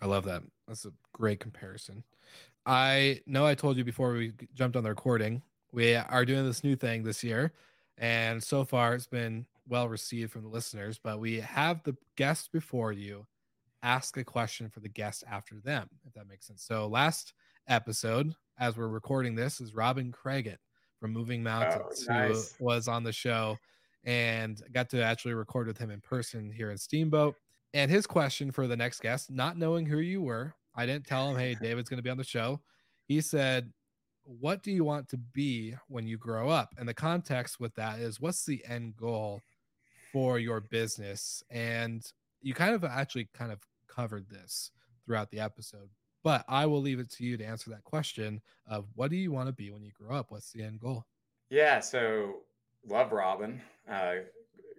I 0.01 0.07
love 0.07 0.25
that. 0.25 0.43
That's 0.69 0.85
a 0.85 0.93
great 1.13 1.41
comparison. 1.41 2.05
I 2.65 3.21
know 3.27 3.47
I 3.47 3.55
told 3.55 3.77
you 3.77 3.85
before 3.85 4.13
we 4.13 4.33
jumped 4.55 4.77
on 4.77 4.83
the 4.83 4.91
recording, 4.91 5.43
we 5.73 5.95
are 5.95 6.25
doing 6.25 6.45
this 6.45 6.65
new 6.65 6.77
thing 6.77 7.03
this 7.03 7.23
year, 7.23 7.53
and 7.99 8.43
so 8.43 8.65
far 8.65 8.95
it's 8.95 9.07
been 9.07 9.47
well 9.69 9.89
received 9.89 10.33
from 10.33 10.43
the 10.43 10.49
listeners. 10.49 10.99
But 11.03 11.21
we 11.21 11.41
have 11.41 11.83
the 11.83 11.97
guest 12.17 12.53
before 12.53 12.93
you 12.93 13.27
ask 13.83 14.17
a 14.17 14.25
question 14.25 14.69
for 14.69 14.81
the 14.81 14.89
guest 14.89 15.25
after 15.31 15.57
them, 15.61 15.89
if 16.07 16.13
that 16.15 16.29
makes 16.29 16.47
sense. 16.47 16.63
So 16.63 16.87
last 16.87 17.35
episode, 17.69 18.35
as 18.59 18.77
we're 18.77 18.89
recording 18.89 19.35
this, 19.35 19.61
is 19.61 19.75
Robin 19.75 20.13
Craigen 20.13 20.57
from 20.99 21.13
Moving 21.13 21.41
oh, 21.41 21.45
Mountains, 21.45 22.07
Oh, 22.09 22.13
nice. 22.13 22.55
who 22.59 22.65
was 22.65 22.89
on 22.89 23.05
the 23.05 23.13
show 23.13 23.59
and 24.07 24.63
got 24.73 24.89
to 24.91 25.03
actually 25.03 25.35
record 25.35 25.67
with 25.67 25.77
him 25.77 25.91
in 25.91 26.01
person 26.01 26.51
here 26.51 26.71
in 26.71 26.79
Steamboat. 26.79 27.35
And 27.75 27.91
his 27.91 28.07
question 28.07 28.53
for 28.53 28.67
the 28.67 28.77
next 28.77 29.01
guest, 29.01 29.31
not 29.31 29.59
knowing 29.59 29.85
who 29.85 29.99
you 29.99 30.23
were, 30.23 30.55
I 30.77 30.87
didn't 30.87 31.07
tell 31.07 31.29
him, 31.29 31.37
hey, 31.37 31.55
David's 31.61 31.91
going 31.91 31.99
to 31.99 32.03
be 32.03 32.11
on 32.11 32.17
the 32.17 32.25
show. 32.25 32.61
He 33.07 33.21
said, 33.21 33.73
What 34.23 34.63
do 34.63 34.71
you 34.71 34.85
want 34.85 35.09
to 35.11 35.17
be 35.19 35.75
when 35.89 36.07
you 36.07 36.17
grow 36.17 36.49
up? 36.49 36.71
And 36.79 36.89
the 36.89 36.95
context 36.95 37.61
with 37.61 37.75
that 37.75 37.99
is, 37.99 38.21
what's 38.21 38.47
the 38.47 38.65
end 38.67 38.97
goal 38.97 39.41
for 40.13 40.39
your 40.39 40.61
business? 40.61 41.43
And 41.51 42.05
you 42.41 42.55
kind 42.55 42.75
of 42.75 42.85
actually 42.85 43.29
kind 43.35 43.51
of 43.53 43.61
covered 43.89 44.29
this 44.29 44.71
throughout 45.05 45.31
the 45.31 45.41
episode, 45.41 45.91
but 46.23 46.45
I 46.49 46.67
will 46.67 46.81
leave 46.81 47.01
it 47.01 47.11
to 47.13 47.25
you 47.25 47.37
to 47.37 47.45
answer 47.45 47.71
that 47.71 47.85
question 47.85 48.41
of 48.69 48.87
what 48.95 49.11
do 49.11 49.17
you 49.17 49.33
want 49.33 49.49
to 49.49 49.53
be 49.53 49.71
when 49.71 49.83
you 49.83 49.93
grow 49.93 50.17
up? 50.17 50.31
What's 50.31 50.53
the 50.53 50.63
end 50.63 50.81
goal? 50.81 51.05
Yeah, 51.51 51.81
so 51.81 52.41
love 52.89 53.13
Robin. 53.13 53.61
Uh, 53.91 54.17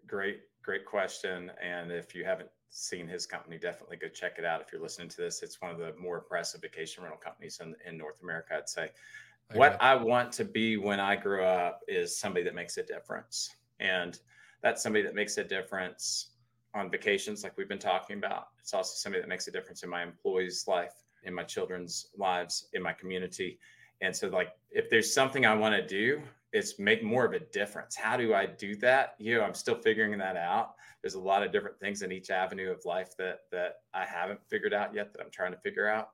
great, 0.07 0.41
great 0.63 0.85
question. 0.85 1.51
And 1.61 1.91
if 1.91 2.15
you 2.15 2.23
haven't 2.23 2.49
seen 2.69 3.07
his 3.07 3.25
company, 3.25 3.57
definitely 3.57 3.97
go 3.97 4.07
check 4.07 4.35
it 4.37 4.45
out. 4.45 4.61
If 4.61 4.71
you're 4.71 4.81
listening 4.81 5.09
to 5.09 5.17
this, 5.17 5.41
it's 5.43 5.61
one 5.61 5.71
of 5.71 5.77
the 5.77 5.93
more 5.99 6.17
impressive 6.17 6.61
vacation 6.61 7.03
rental 7.03 7.19
companies 7.19 7.59
in, 7.61 7.75
in 7.85 7.97
North 7.97 8.21
America, 8.21 8.55
I'd 8.55 8.69
say. 8.69 8.89
What 9.53 9.81
I 9.81 9.95
want 9.95 10.33
to 10.33 10.45
be 10.45 10.75
when 10.75 10.99
I 10.99 11.15
grow 11.15 11.45
up 11.45 11.81
is 11.87 12.19
somebody 12.19 12.43
that 12.43 12.53
makes 12.53 12.77
a 12.77 12.83
difference. 12.83 13.55
And 13.79 14.19
that's 14.61 14.83
somebody 14.83 15.03
that 15.03 15.15
makes 15.15 15.37
a 15.37 15.43
difference 15.43 16.31
on 16.73 16.91
vacations, 16.91 17.43
like 17.43 17.57
we've 17.57 17.69
been 17.69 17.79
talking 17.79 18.17
about. 18.17 18.47
It's 18.59 18.73
also 18.73 18.93
somebody 18.95 19.21
that 19.21 19.29
makes 19.29 19.47
a 19.47 19.51
difference 19.51 19.83
in 19.83 19.89
my 19.89 20.03
employees' 20.03 20.65
life, 20.67 20.93
in 21.23 21.33
my 21.33 21.43
children's 21.43 22.07
lives, 22.17 22.67
in 22.73 22.83
my 22.83 22.91
community. 22.91 23.57
And 24.01 24.15
so, 24.15 24.27
like, 24.27 24.49
if 24.69 24.89
there's 24.89 25.13
something 25.13 25.45
I 25.45 25.53
want 25.53 25.75
to 25.75 25.85
do, 25.85 26.21
it's 26.53 26.79
make 26.79 27.03
more 27.03 27.25
of 27.25 27.33
a 27.33 27.39
difference. 27.39 27.95
How 27.95 28.17
do 28.17 28.33
I 28.33 28.45
do 28.45 28.75
that? 28.77 29.15
You 29.19 29.35
know, 29.35 29.43
I'm 29.43 29.53
still 29.53 29.75
figuring 29.75 30.17
that 30.17 30.37
out. 30.37 30.75
There's 31.01 31.15
a 31.15 31.19
lot 31.19 31.43
of 31.43 31.51
different 31.51 31.79
things 31.79 32.01
in 32.01 32.11
each 32.11 32.29
avenue 32.29 32.71
of 32.71 32.83
life 32.85 33.15
that 33.17 33.39
that 33.51 33.75
I 33.93 34.05
haven't 34.05 34.39
figured 34.49 34.73
out 34.73 34.93
yet 34.93 35.13
that 35.13 35.21
I'm 35.21 35.31
trying 35.31 35.51
to 35.51 35.59
figure 35.59 35.87
out. 35.87 36.09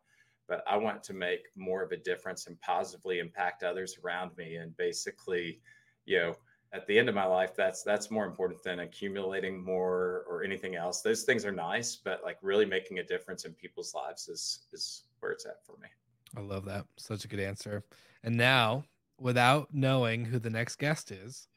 But 0.47 0.63
I 0.67 0.75
want 0.77 1.03
to 1.03 1.13
make 1.13 1.47
more 1.55 1.83
of 1.83 1.91
a 1.91 1.97
difference 1.97 2.47
and 2.47 2.59
positively 2.59 3.19
impact 3.19 3.63
others 3.63 3.97
around 4.03 4.35
me. 4.37 4.57
And 4.57 4.75
basically, 4.75 5.61
you 6.05 6.19
know, 6.19 6.35
at 6.73 6.85
the 6.87 6.97
end 6.97 7.07
of 7.07 7.15
my 7.15 7.25
life, 7.25 7.55
that's 7.55 7.83
that's 7.83 8.09
more 8.09 8.25
important 8.25 8.61
than 8.63 8.79
accumulating 8.79 9.63
more 9.63 10.25
or 10.27 10.43
anything 10.43 10.75
else. 10.75 11.01
Those 11.01 11.23
things 11.23 11.45
are 11.45 11.51
nice, 11.51 11.95
but 11.95 12.21
like 12.23 12.37
really 12.41 12.65
making 12.65 12.99
a 12.99 13.03
difference 13.03 13.45
in 13.45 13.53
people's 13.53 13.93
lives 13.93 14.27
is 14.27 14.65
is 14.73 15.03
where 15.19 15.31
it's 15.31 15.45
at 15.45 15.63
for 15.65 15.77
me. 15.81 15.87
I 16.35 16.41
love 16.41 16.65
that. 16.65 16.85
Such 16.97 17.25
a 17.25 17.27
good 17.27 17.39
answer. 17.39 17.83
And 18.23 18.35
now, 18.35 18.83
without 19.19 19.69
knowing 19.73 20.25
who 20.25 20.39
the 20.39 20.49
next 20.49 20.77
guest 20.77 21.11
is, 21.11 21.47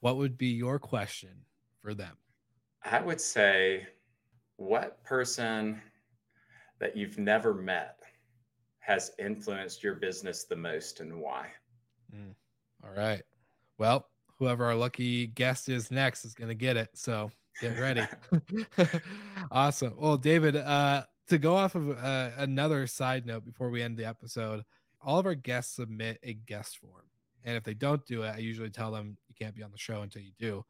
what 0.00 0.16
would 0.16 0.36
be 0.36 0.48
your 0.48 0.78
question 0.78 1.30
for 1.80 1.94
them? 1.94 2.16
I 2.84 3.00
would 3.00 3.20
say, 3.20 3.86
what 4.56 5.02
person 5.04 5.80
that 6.78 6.96
you've 6.96 7.18
never 7.18 7.54
met 7.54 7.98
has 8.80 9.12
influenced 9.18 9.82
your 9.82 9.94
business 9.94 10.44
the 10.44 10.56
most 10.56 11.00
and 11.00 11.18
why? 11.20 11.46
Mm. 12.14 12.34
All 12.84 12.94
right. 12.94 13.22
Well, 13.78 14.08
whoever 14.38 14.66
our 14.66 14.74
lucky 14.74 15.26
guest 15.28 15.68
is 15.68 15.90
next 15.90 16.24
is 16.24 16.34
going 16.34 16.48
to 16.48 16.54
get 16.54 16.76
it. 16.76 16.90
So 16.94 17.30
get 17.60 17.78
ready. 17.78 18.02
awesome. 19.50 19.94
Well, 19.96 20.16
David, 20.16 20.56
uh, 20.56 21.04
to 21.28 21.38
go 21.38 21.56
off 21.56 21.74
of 21.74 21.90
uh, 21.90 22.30
another 22.36 22.86
side 22.86 23.26
note 23.26 23.44
before 23.44 23.70
we 23.70 23.82
end 23.82 23.96
the 23.96 24.04
episode, 24.04 24.64
all 25.04 25.18
of 25.18 25.26
our 25.26 25.34
guests 25.34 25.76
submit 25.76 26.18
a 26.22 26.34
guest 26.34 26.78
form. 26.78 27.02
And 27.44 27.56
if 27.56 27.62
they 27.62 27.74
don't 27.74 28.04
do 28.06 28.22
it, 28.22 28.34
I 28.34 28.38
usually 28.38 28.70
tell 28.70 28.90
them 28.90 29.16
you 29.28 29.34
can't 29.38 29.54
be 29.54 29.62
on 29.62 29.70
the 29.70 29.78
show 29.78 30.02
until 30.02 30.22
you 30.22 30.32
do. 30.38 30.64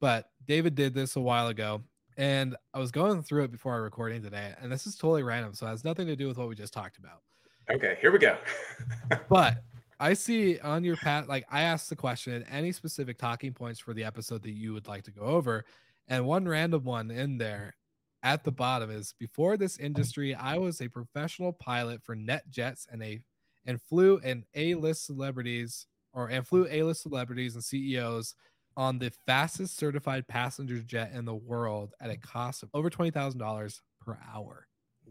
But 0.00 0.30
David 0.46 0.74
did 0.74 0.92
this 0.92 1.16
a 1.16 1.20
while 1.20 1.48
ago, 1.48 1.82
and 2.16 2.56
I 2.74 2.78
was 2.78 2.90
going 2.90 3.22
through 3.22 3.44
it 3.44 3.52
before 3.52 3.72
our 3.74 3.82
recording 3.82 4.22
today, 4.22 4.52
and 4.60 4.70
this 4.70 4.86
is 4.86 4.96
totally 4.96 5.22
random, 5.22 5.54
so 5.54 5.66
it 5.66 5.70
has 5.70 5.84
nothing 5.84 6.06
to 6.08 6.16
do 6.16 6.26
with 6.26 6.36
what 6.36 6.48
we 6.48 6.54
just 6.54 6.74
talked 6.74 6.98
about. 6.98 7.22
Okay, 7.70 7.96
here 8.00 8.12
we 8.12 8.18
go. 8.18 8.36
but 9.28 9.62
I 9.98 10.12
see 10.12 10.58
on 10.58 10.84
your 10.84 10.96
pat, 10.96 11.28
like 11.28 11.46
I 11.50 11.62
asked 11.62 11.88
the 11.88 11.96
question, 11.96 12.44
any 12.50 12.72
specific 12.72 13.18
talking 13.18 13.52
points 13.52 13.80
for 13.80 13.94
the 13.94 14.04
episode 14.04 14.42
that 14.42 14.52
you 14.52 14.74
would 14.74 14.86
like 14.86 15.04
to 15.04 15.10
go 15.10 15.22
over? 15.22 15.64
And 16.08 16.26
one 16.26 16.46
random 16.46 16.84
one 16.84 17.10
in 17.10 17.38
there 17.38 17.74
at 18.22 18.44
the 18.44 18.52
bottom 18.52 18.90
is 18.90 19.14
before 19.18 19.56
this 19.56 19.76
mm-hmm. 19.76 19.86
industry, 19.86 20.34
I 20.34 20.58
was 20.58 20.80
a 20.80 20.88
professional 20.88 21.52
pilot 21.52 22.02
for 22.02 22.14
NetJets 22.14 22.86
and 22.90 23.02
a 23.02 23.20
and 23.66 23.80
flew 23.82 24.18
an 24.18 24.44
A-list 24.54 25.04
celebrities 25.06 25.86
or 26.12 26.28
and 26.28 26.46
flew 26.46 26.66
A-list 26.70 27.02
celebrities 27.02 27.54
and 27.54 27.62
CEOs 27.64 28.34
on 28.76 28.98
the 28.98 29.10
fastest 29.26 29.76
certified 29.76 30.26
passenger 30.28 30.80
jet 30.80 31.10
in 31.12 31.24
the 31.24 31.34
world 31.34 31.94
at 32.00 32.10
a 32.10 32.16
cost 32.16 32.62
of 32.62 32.68
over 32.74 32.90
twenty 32.90 33.10
thousand 33.10 33.40
dollars 33.40 33.82
per 34.00 34.18
hour. 34.32 34.66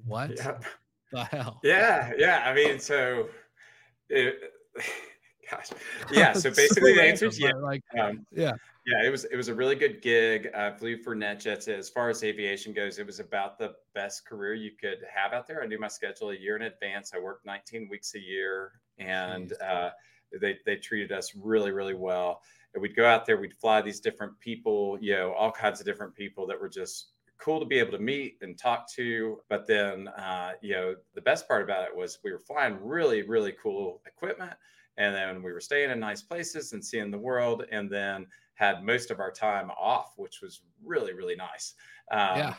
What 0.06 0.32
Yeah. 0.38 0.60
the 1.12 1.24
hell? 1.24 1.60
Yeah, 1.64 2.12
yeah. 2.18 2.44
I 2.46 2.54
mean, 2.54 2.80
so, 2.80 3.30
it, 4.10 4.36
gosh, 5.50 5.70
yeah. 6.12 6.34
So 6.34 6.50
basically, 6.56 6.94
the 6.94 7.00
random, 7.00 7.12
answer 7.12 7.26
is 7.28 7.40
yeah. 7.40 7.54
Like, 7.54 7.82
Um, 8.00 8.26
yeah. 8.32 8.54
Yeah, 8.86 9.04
it 9.04 9.10
was 9.10 9.26
it 9.26 9.36
was 9.36 9.48
a 9.48 9.54
really 9.54 9.76
good 9.76 10.00
gig. 10.02 10.50
I 10.56 10.70
flew 10.70 10.98
for 10.98 11.16
NetJets. 11.16 11.68
As 11.68 11.90
far 11.90 12.10
as 12.10 12.24
aviation 12.24 12.72
goes, 12.72 13.00
it 13.00 13.06
was 13.06 13.20
about 13.20 13.58
the 13.58 13.74
best 13.96 14.28
career 14.28 14.54
you 14.54 14.72
could 14.80 15.00
have 15.12 15.34
out 15.34 15.48
there. 15.48 15.64
I 15.64 15.66
knew 15.66 15.80
my 15.80 15.88
schedule 15.88 16.30
a 16.30 16.36
year 16.36 16.56
in 16.56 16.62
advance. 16.62 17.12
I 17.16 17.20
worked 17.20 17.48
19 17.48 17.88
weeks 17.90 18.14
a 18.14 18.20
year, 18.20 18.74
and 19.00 19.54
uh, 19.54 19.90
they 20.40 20.60
they 20.68 20.76
treated 20.76 21.12
us 21.12 21.34
really 21.36 21.72
really 21.72 21.96
well. 21.96 22.44
And 22.76 22.82
we'd 22.82 22.96
go 22.96 23.06
out 23.06 23.26
there, 23.26 23.38
we'd 23.38 23.56
fly 23.56 23.82
these 23.82 24.00
different 24.00 24.40
people, 24.40 25.00
you 25.02 25.16
know, 25.16 25.32
all 25.34 25.52
kinds 25.52 25.80
of 25.80 25.86
different 25.88 26.14
people 26.14 26.46
that 26.46 26.60
were 26.60 26.70
just 26.70 27.08
cool 27.38 27.60
to 27.60 27.66
be 27.66 27.80
able 27.80 27.92
to 27.92 28.00
meet 28.00 28.38
and 28.42 28.58
talk 28.58 28.88
to. 28.92 29.40
But 29.50 29.66
then, 29.66 30.10
uh, 30.10 30.52
you 30.62 30.74
know, 30.74 30.96
the 31.16 31.22
best 31.22 31.48
part 31.48 31.64
about 31.64 31.86
it 31.86 31.96
was 31.96 32.20
we 32.24 32.32
were 32.32 32.40
flying 32.40 32.78
really 32.80 33.24
really 33.24 33.56
cool 33.62 34.02
equipment, 34.06 34.54
and 34.98 35.14
then 35.16 35.44
we 35.44 35.52
were 35.52 35.62
staying 35.62 35.92
in 35.92 36.00
nice 36.00 36.22
places 36.22 36.74
and 36.74 36.84
seeing 36.84 37.12
the 37.12 37.18
world, 37.18 37.66
and 37.72 37.90
then 37.90 38.28
had 38.56 38.84
most 38.84 39.12
of 39.12 39.20
our 39.20 39.32
time 39.32 39.70
off, 39.72 40.14
which 40.18 40.42
was 40.42 40.62
really, 40.84 41.14
really 41.14 41.36
nice. 41.36 41.74
Um, 42.12 42.38
Yeah. 42.38 42.54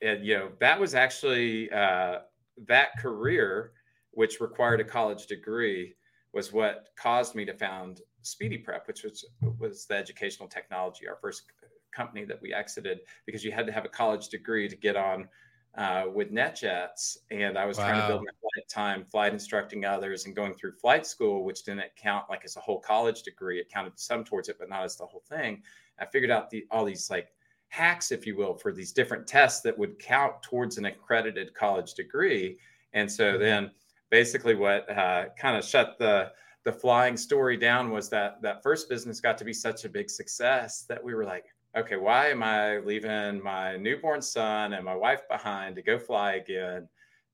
And, 0.00 0.24
you 0.24 0.36
know, 0.36 0.50
that 0.60 0.78
was 0.78 0.94
actually 0.94 1.70
uh, 1.72 2.20
that 2.66 2.90
career, 2.98 3.72
which 4.12 4.40
required 4.40 4.80
a 4.80 4.84
college 4.84 5.26
degree, 5.26 5.94
was 6.32 6.52
what 6.52 6.90
caused 6.96 7.34
me 7.34 7.44
to 7.46 7.54
found 7.54 8.02
Speedy 8.22 8.58
Prep, 8.58 8.86
which 8.86 9.02
was, 9.02 9.24
was 9.58 9.86
the 9.86 9.96
educational 9.96 10.48
technology, 10.48 11.08
our 11.08 11.16
first 11.16 11.42
company 11.90 12.24
that 12.24 12.40
we 12.40 12.54
exited 12.54 13.00
because 13.26 13.42
you 13.42 13.50
had 13.50 13.66
to 13.66 13.72
have 13.72 13.84
a 13.84 13.88
college 13.88 14.28
degree 14.28 14.68
to 14.68 14.76
get 14.76 14.94
on 14.94 15.28
uh, 15.74 16.06
with 16.12 16.30
NetJets. 16.32 17.18
And 17.30 17.58
I 17.58 17.66
was 17.66 17.78
trying 17.78 17.98
to 17.98 18.02
build 18.02 18.22
my 18.22 18.32
flight 18.40 18.68
time, 18.68 19.04
flight 19.04 19.32
instructing 19.32 19.84
others, 19.84 20.26
and 20.26 20.34
going 20.34 20.54
through 20.54 20.72
flight 20.72 21.06
school, 21.06 21.44
which 21.44 21.62
didn't 21.64 21.94
count 21.96 22.28
like 22.28 22.44
as 22.44 22.56
a 22.56 22.60
whole 22.60 22.80
college 22.80 23.22
degree. 23.22 23.60
It 23.60 23.68
counted 23.68 23.98
some 23.98 24.24
towards 24.24 24.48
it, 24.48 24.56
but 24.58 24.68
not 24.68 24.84
as 24.84 24.96
the 24.96 25.06
whole 25.06 25.24
thing. 25.28 25.62
I 25.98 26.06
figured 26.06 26.30
out 26.30 26.50
the 26.50 26.66
all 26.70 26.84
these 26.84 27.10
like 27.10 27.34
hacks, 27.68 28.10
if 28.12 28.26
you 28.26 28.36
will, 28.36 28.54
for 28.54 28.72
these 28.72 28.92
different 28.92 29.26
tests 29.26 29.60
that 29.62 29.76
would 29.78 29.98
count 29.98 30.42
towards 30.42 30.78
an 30.78 30.86
accredited 30.86 31.54
college 31.54 31.94
degree. 31.94 32.58
And 32.92 33.10
so 33.10 33.36
Mhm. 33.36 33.38
then 33.38 33.72
basically 34.10 34.54
what 34.54 34.88
uh, 34.90 35.26
kind 35.38 35.56
of 35.56 35.64
shut 35.64 35.98
the 35.98 36.32
the 36.64 36.72
flying 36.72 37.16
story 37.16 37.56
down 37.56 37.90
was 37.90 38.10
that 38.10 38.42
that 38.42 38.62
first 38.62 38.88
business 38.88 39.20
got 39.20 39.38
to 39.38 39.44
be 39.44 39.52
such 39.52 39.84
a 39.84 39.88
big 39.88 40.10
success 40.10 40.84
that 40.84 41.02
we 41.02 41.14
were 41.14 41.24
like 41.24 41.46
okay 41.78 41.96
why 41.96 42.28
am 42.28 42.42
i 42.42 42.78
leaving 42.78 43.42
my 43.42 43.76
newborn 43.76 44.20
son 44.22 44.72
and 44.74 44.84
my 44.84 44.94
wife 44.94 45.22
behind 45.28 45.74
to 45.76 45.82
go 45.82 45.98
fly 45.98 46.34
again 46.34 46.88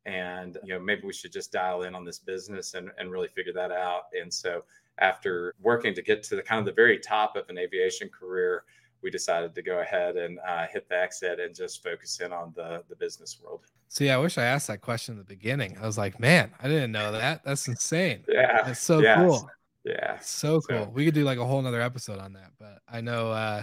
and 0.07 0.59
you 0.65 0.75
know 0.75 0.81
maybe 0.81 1.03
we 1.07 1.13
should 1.13 1.33
just 1.33 1.51
dial 1.53 1.83
in 1.83 1.95
on 1.95 2.05
this 2.05 2.19
business 2.19 2.75
and, 2.75 2.91
and 2.99 3.11
really 3.11 3.29
figure 3.29 3.53
that 3.53 3.71
out 3.73 4.03
and 4.21 4.33
so 4.33 4.63
after 4.99 5.55
working 5.61 5.95
to 5.95 6.03
get 6.03 6.23
to 6.23 6.37
the 6.37 6.43
kind 6.43 6.59
of 6.61 6.67
the 6.67 6.73
very 6.73 6.99
top 6.99 7.37
of 7.37 7.49
an 7.49 7.59
aviation 7.59 8.09
career 8.09 8.65
we 9.03 9.11
decided 9.11 9.55
to 9.55 9.63
go 9.63 9.81
ahead 9.81 10.17
and 10.17 10.39
uh, 10.49 10.67
hit 10.73 10.89
the 10.89 10.99
exit 10.99 11.39
and 11.41 11.55
just 11.55 11.83
focus 11.83 12.21
in 12.21 12.33
on 12.33 12.53
the 12.57 12.83
the 12.89 12.97
business 12.97 13.39
world 13.43 13.63
See, 13.89 14.11
I 14.11 14.17
wish 14.17 14.39
I 14.39 14.45
asked 14.45 14.67
that 14.69 14.81
question 14.81 15.13
in 15.13 15.19
the 15.19 15.25
beginning. 15.25 15.77
I 15.81 15.87
was 15.87 15.97
like, 15.97 16.19
man, 16.19 16.51
I 16.61 16.67
didn't 16.67 16.91
know 16.91 17.13
that. 17.13 17.45
That's 17.45 17.69
insane. 17.69 18.25
yeah 18.29 18.63
That's 18.65 18.81
so 18.81 18.99
Yes. 18.99 19.19
cool. 19.21 19.49
yeah 19.85 20.19
So 20.21 20.59
So- 20.59 20.67
cool. 20.69 20.93
We 20.93 21.05
could 21.05 21.15
do 21.15 21.23
like 21.23 21.39
a 21.39 21.45
whole 21.45 21.63
nother 21.63 21.81
episode 21.81 22.19
on 22.19 22.33
that, 22.33 22.51
but 22.59 22.79
I 22.89 23.01
know 23.03 23.31
uh 23.31 23.63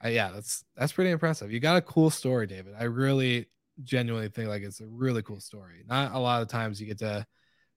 I, 0.00 0.08
yeah, 0.10 0.30
that's 0.32 0.64
that's 0.76 0.92
pretty 0.92 1.10
impressive. 1.10 1.50
You 1.50 1.60
got 1.60 1.76
a 1.76 1.82
cool 1.82 2.10
story, 2.10 2.46
David. 2.46 2.74
I 2.78 2.84
really 2.84 3.46
genuinely 3.82 4.28
think 4.28 4.48
like 4.48 4.62
it's 4.62 4.80
a 4.80 4.86
really 4.86 5.22
cool 5.22 5.40
story. 5.40 5.84
Not 5.86 6.12
a 6.12 6.18
lot 6.18 6.42
of 6.42 6.48
times 6.48 6.80
you 6.80 6.86
get 6.86 6.98
to 6.98 7.26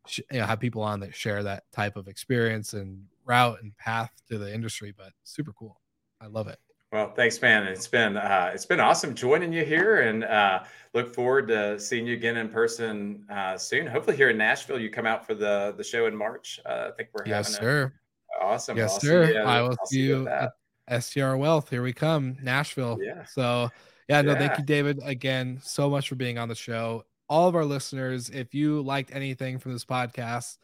sh- 0.07 0.21
you 0.31 0.39
know 0.39 0.45
have 0.45 0.59
people 0.59 0.81
on 0.81 0.99
that 1.01 1.15
share 1.15 1.43
that 1.43 1.63
type 1.71 1.95
of 1.95 2.07
experience 2.07 2.73
and 2.73 3.03
route 3.25 3.59
and 3.61 3.75
path 3.77 4.11
to 4.29 4.37
the 4.37 4.53
industry, 4.53 4.93
but 4.95 5.11
super 5.23 5.53
cool. 5.53 5.79
I 6.21 6.27
love 6.27 6.47
it. 6.47 6.59
Well, 6.91 7.13
thanks, 7.13 7.39
man. 7.39 7.67
It's 7.67 7.87
been 7.87 8.17
uh, 8.17 8.51
it's 8.53 8.65
been 8.65 8.79
awesome 8.79 9.13
joining 9.13 9.53
you 9.53 9.63
here, 9.63 10.01
and 10.01 10.23
uh, 10.23 10.63
look 10.93 11.13
forward 11.13 11.47
to 11.49 11.79
seeing 11.79 12.07
you 12.07 12.15
again 12.15 12.37
in 12.37 12.49
person 12.49 13.25
uh, 13.29 13.57
soon. 13.57 13.85
Hopefully, 13.85 14.17
here 14.17 14.31
in 14.31 14.37
Nashville, 14.37 14.79
you 14.79 14.89
come 14.89 15.05
out 15.05 15.25
for 15.25 15.35
the 15.35 15.75
the 15.77 15.83
show 15.83 16.07
in 16.07 16.15
March. 16.15 16.59
Uh, 16.65 16.89
I 16.89 16.91
think 16.97 17.09
we're 17.13 17.27
yes, 17.27 17.53
having 17.53 17.67
sir. 17.67 17.93
A, 18.41 18.43
awesome. 18.43 18.75
Yes, 18.75 18.95
I'll 18.95 18.99
sir. 19.01 19.31
You, 19.31 19.39
I 19.39 19.61
will 19.61 19.69
I'll 19.79 19.85
see 19.85 20.01
you 20.01 20.27
at 20.27 20.51
STR 20.89 21.35
Wealth. 21.35 21.69
Here 21.69 21.83
we 21.83 21.93
come, 21.93 22.37
Nashville. 22.41 22.97
Yeah. 23.01 23.25
So 23.25 23.69
yeah, 24.07 24.21
no, 24.21 24.31
yeah. 24.31 24.39
thank 24.39 24.57
you, 24.57 24.63
David, 24.63 24.99
again 25.03 25.59
so 25.63 25.89
much 25.89 26.09
for 26.09 26.15
being 26.15 26.37
on 26.37 26.49
the 26.49 26.55
show. 26.55 27.03
All 27.27 27.47
of 27.47 27.55
our 27.55 27.65
listeners, 27.65 28.29
if 28.29 28.55
you 28.55 28.81
liked 28.81 29.13
anything 29.13 29.59
from 29.59 29.73
this 29.73 29.85
podcast, 29.85 30.57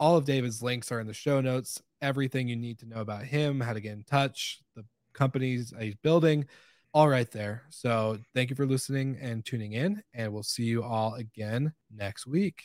all 0.00 0.16
of 0.16 0.24
David's 0.24 0.62
links 0.62 0.90
are 0.90 1.00
in 1.00 1.06
the 1.06 1.14
show 1.14 1.40
notes. 1.40 1.82
Everything 2.00 2.48
you 2.48 2.56
need 2.56 2.78
to 2.78 2.86
know 2.86 3.00
about 3.00 3.24
him, 3.24 3.60
how 3.60 3.72
to 3.72 3.80
get 3.80 3.92
in 3.92 4.04
touch, 4.04 4.60
the 4.74 4.84
companies 5.12 5.72
he's 5.78 5.94
building, 5.96 6.46
all 6.94 7.08
right 7.08 7.30
there. 7.30 7.62
So 7.68 8.18
thank 8.34 8.48
you 8.48 8.56
for 8.56 8.66
listening 8.66 9.18
and 9.20 9.44
tuning 9.44 9.72
in, 9.72 10.02
and 10.14 10.32
we'll 10.32 10.42
see 10.42 10.64
you 10.64 10.82
all 10.82 11.14
again 11.14 11.74
next 11.94 12.26
week. 12.26 12.64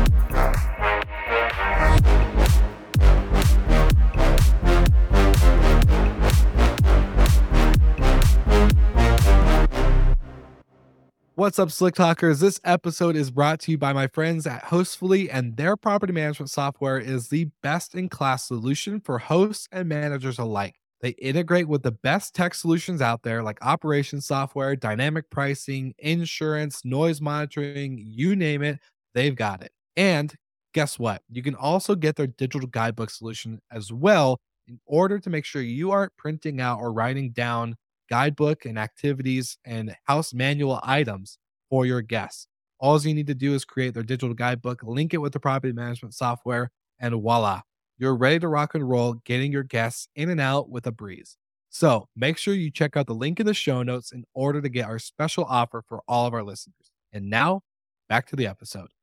What's 11.41 11.57
up, 11.57 11.71
Slick 11.71 11.95
Talkers? 11.95 12.39
This 12.39 12.59
episode 12.63 13.15
is 13.15 13.31
brought 13.31 13.59
to 13.61 13.71
you 13.71 13.77
by 13.79 13.93
my 13.93 14.05
friends 14.05 14.45
at 14.45 14.65
Hostfully, 14.65 15.27
and 15.33 15.57
their 15.57 15.75
property 15.75 16.13
management 16.13 16.51
software 16.51 16.99
is 16.99 17.29
the 17.29 17.45
best 17.63 17.95
in 17.95 18.09
class 18.09 18.47
solution 18.47 18.99
for 18.99 19.17
hosts 19.17 19.67
and 19.71 19.89
managers 19.89 20.37
alike. 20.37 20.75
They 21.01 21.09
integrate 21.09 21.67
with 21.67 21.81
the 21.81 21.93
best 21.93 22.35
tech 22.35 22.53
solutions 22.53 23.01
out 23.01 23.23
there 23.23 23.41
like 23.41 23.57
operations 23.63 24.27
software, 24.27 24.75
dynamic 24.75 25.31
pricing, 25.31 25.95
insurance, 25.97 26.85
noise 26.85 27.21
monitoring, 27.21 27.97
you 28.05 28.35
name 28.35 28.61
it, 28.61 28.77
they've 29.15 29.35
got 29.35 29.63
it. 29.63 29.71
And 29.97 30.35
guess 30.75 30.99
what? 30.99 31.23
You 31.27 31.41
can 31.41 31.55
also 31.55 31.95
get 31.95 32.17
their 32.17 32.27
digital 32.27 32.67
guidebook 32.67 33.09
solution 33.09 33.59
as 33.71 33.91
well 33.91 34.37
in 34.67 34.79
order 34.85 35.17
to 35.17 35.29
make 35.31 35.45
sure 35.45 35.63
you 35.63 35.89
aren't 35.89 36.15
printing 36.17 36.61
out 36.61 36.77
or 36.77 36.93
writing 36.93 37.31
down 37.31 37.77
guidebook 38.11 38.65
and 38.65 38.77
activities 38.77 39.57
and 39.65 39.95
house 40.03 40.33
manual 40.33 40.81
items 40.83 41.37
for 41.69 41.85
your 41.85 42.01
guests. 42.01 42.45
All 42.77 42.99
you 43.01 43.13
need 43.13 43.27
to 43.27 43.33
do 43.33 43.55
is 43.55 43.63
create 43.63 43.93
their 43.93 44.03
digital 44.03 44.35
guidebook, 44.35 44.83
link 44.83 45.13
it 45.13 45.19
with 45.19 45.31
the 45.31 45.39
property 45.39 45.71
management 45.71 46.13
software, 46.13 46.71
and 46.99 47.13
voila, 47.13 47.61
you're 47.97 48.15
ready 48.15 48.39
to 48.39 48.49
rock 48.49 48.75
and 48.75 48.87
roll, 48.87 49.13
getting 49.25 49.51
your 49.51 49.63
guests 49.63 50.09
in 50.15 50.29
and 50.29 50.41
out 50.41 50.69
with 50.69 50.85
a 50.87 50.91
breeze. 50.91 51.37
So 51.69 52.09
make 52.15 52.37
sure 52.37 52.53
you 52.53 52.69
check 52.69 52.97
out 52.97 53.07
the 53.07 53.15
link 53.15 53.39
in 53.39 53.45
the 53.45 53.53
show 53.53 53.81
notes 53.81 54.11
in 54.11 54.25
order 54.33 54.61
to 54.61 54.67
get 54.67 54.85
our 54.85 54.99
special 54.99 55.45
offer 55.45 55.81
for 55.87 56.01
all 56.07 56.27
of 56.27 56.33
our 56.33 56.43
listeners. 56.43 56.91
And 57.13 57.29
now, 57.29 57.61
back 58.09 58.27
to 58.27 58.35
the 58.35 58.47
episode. 58.47 58.91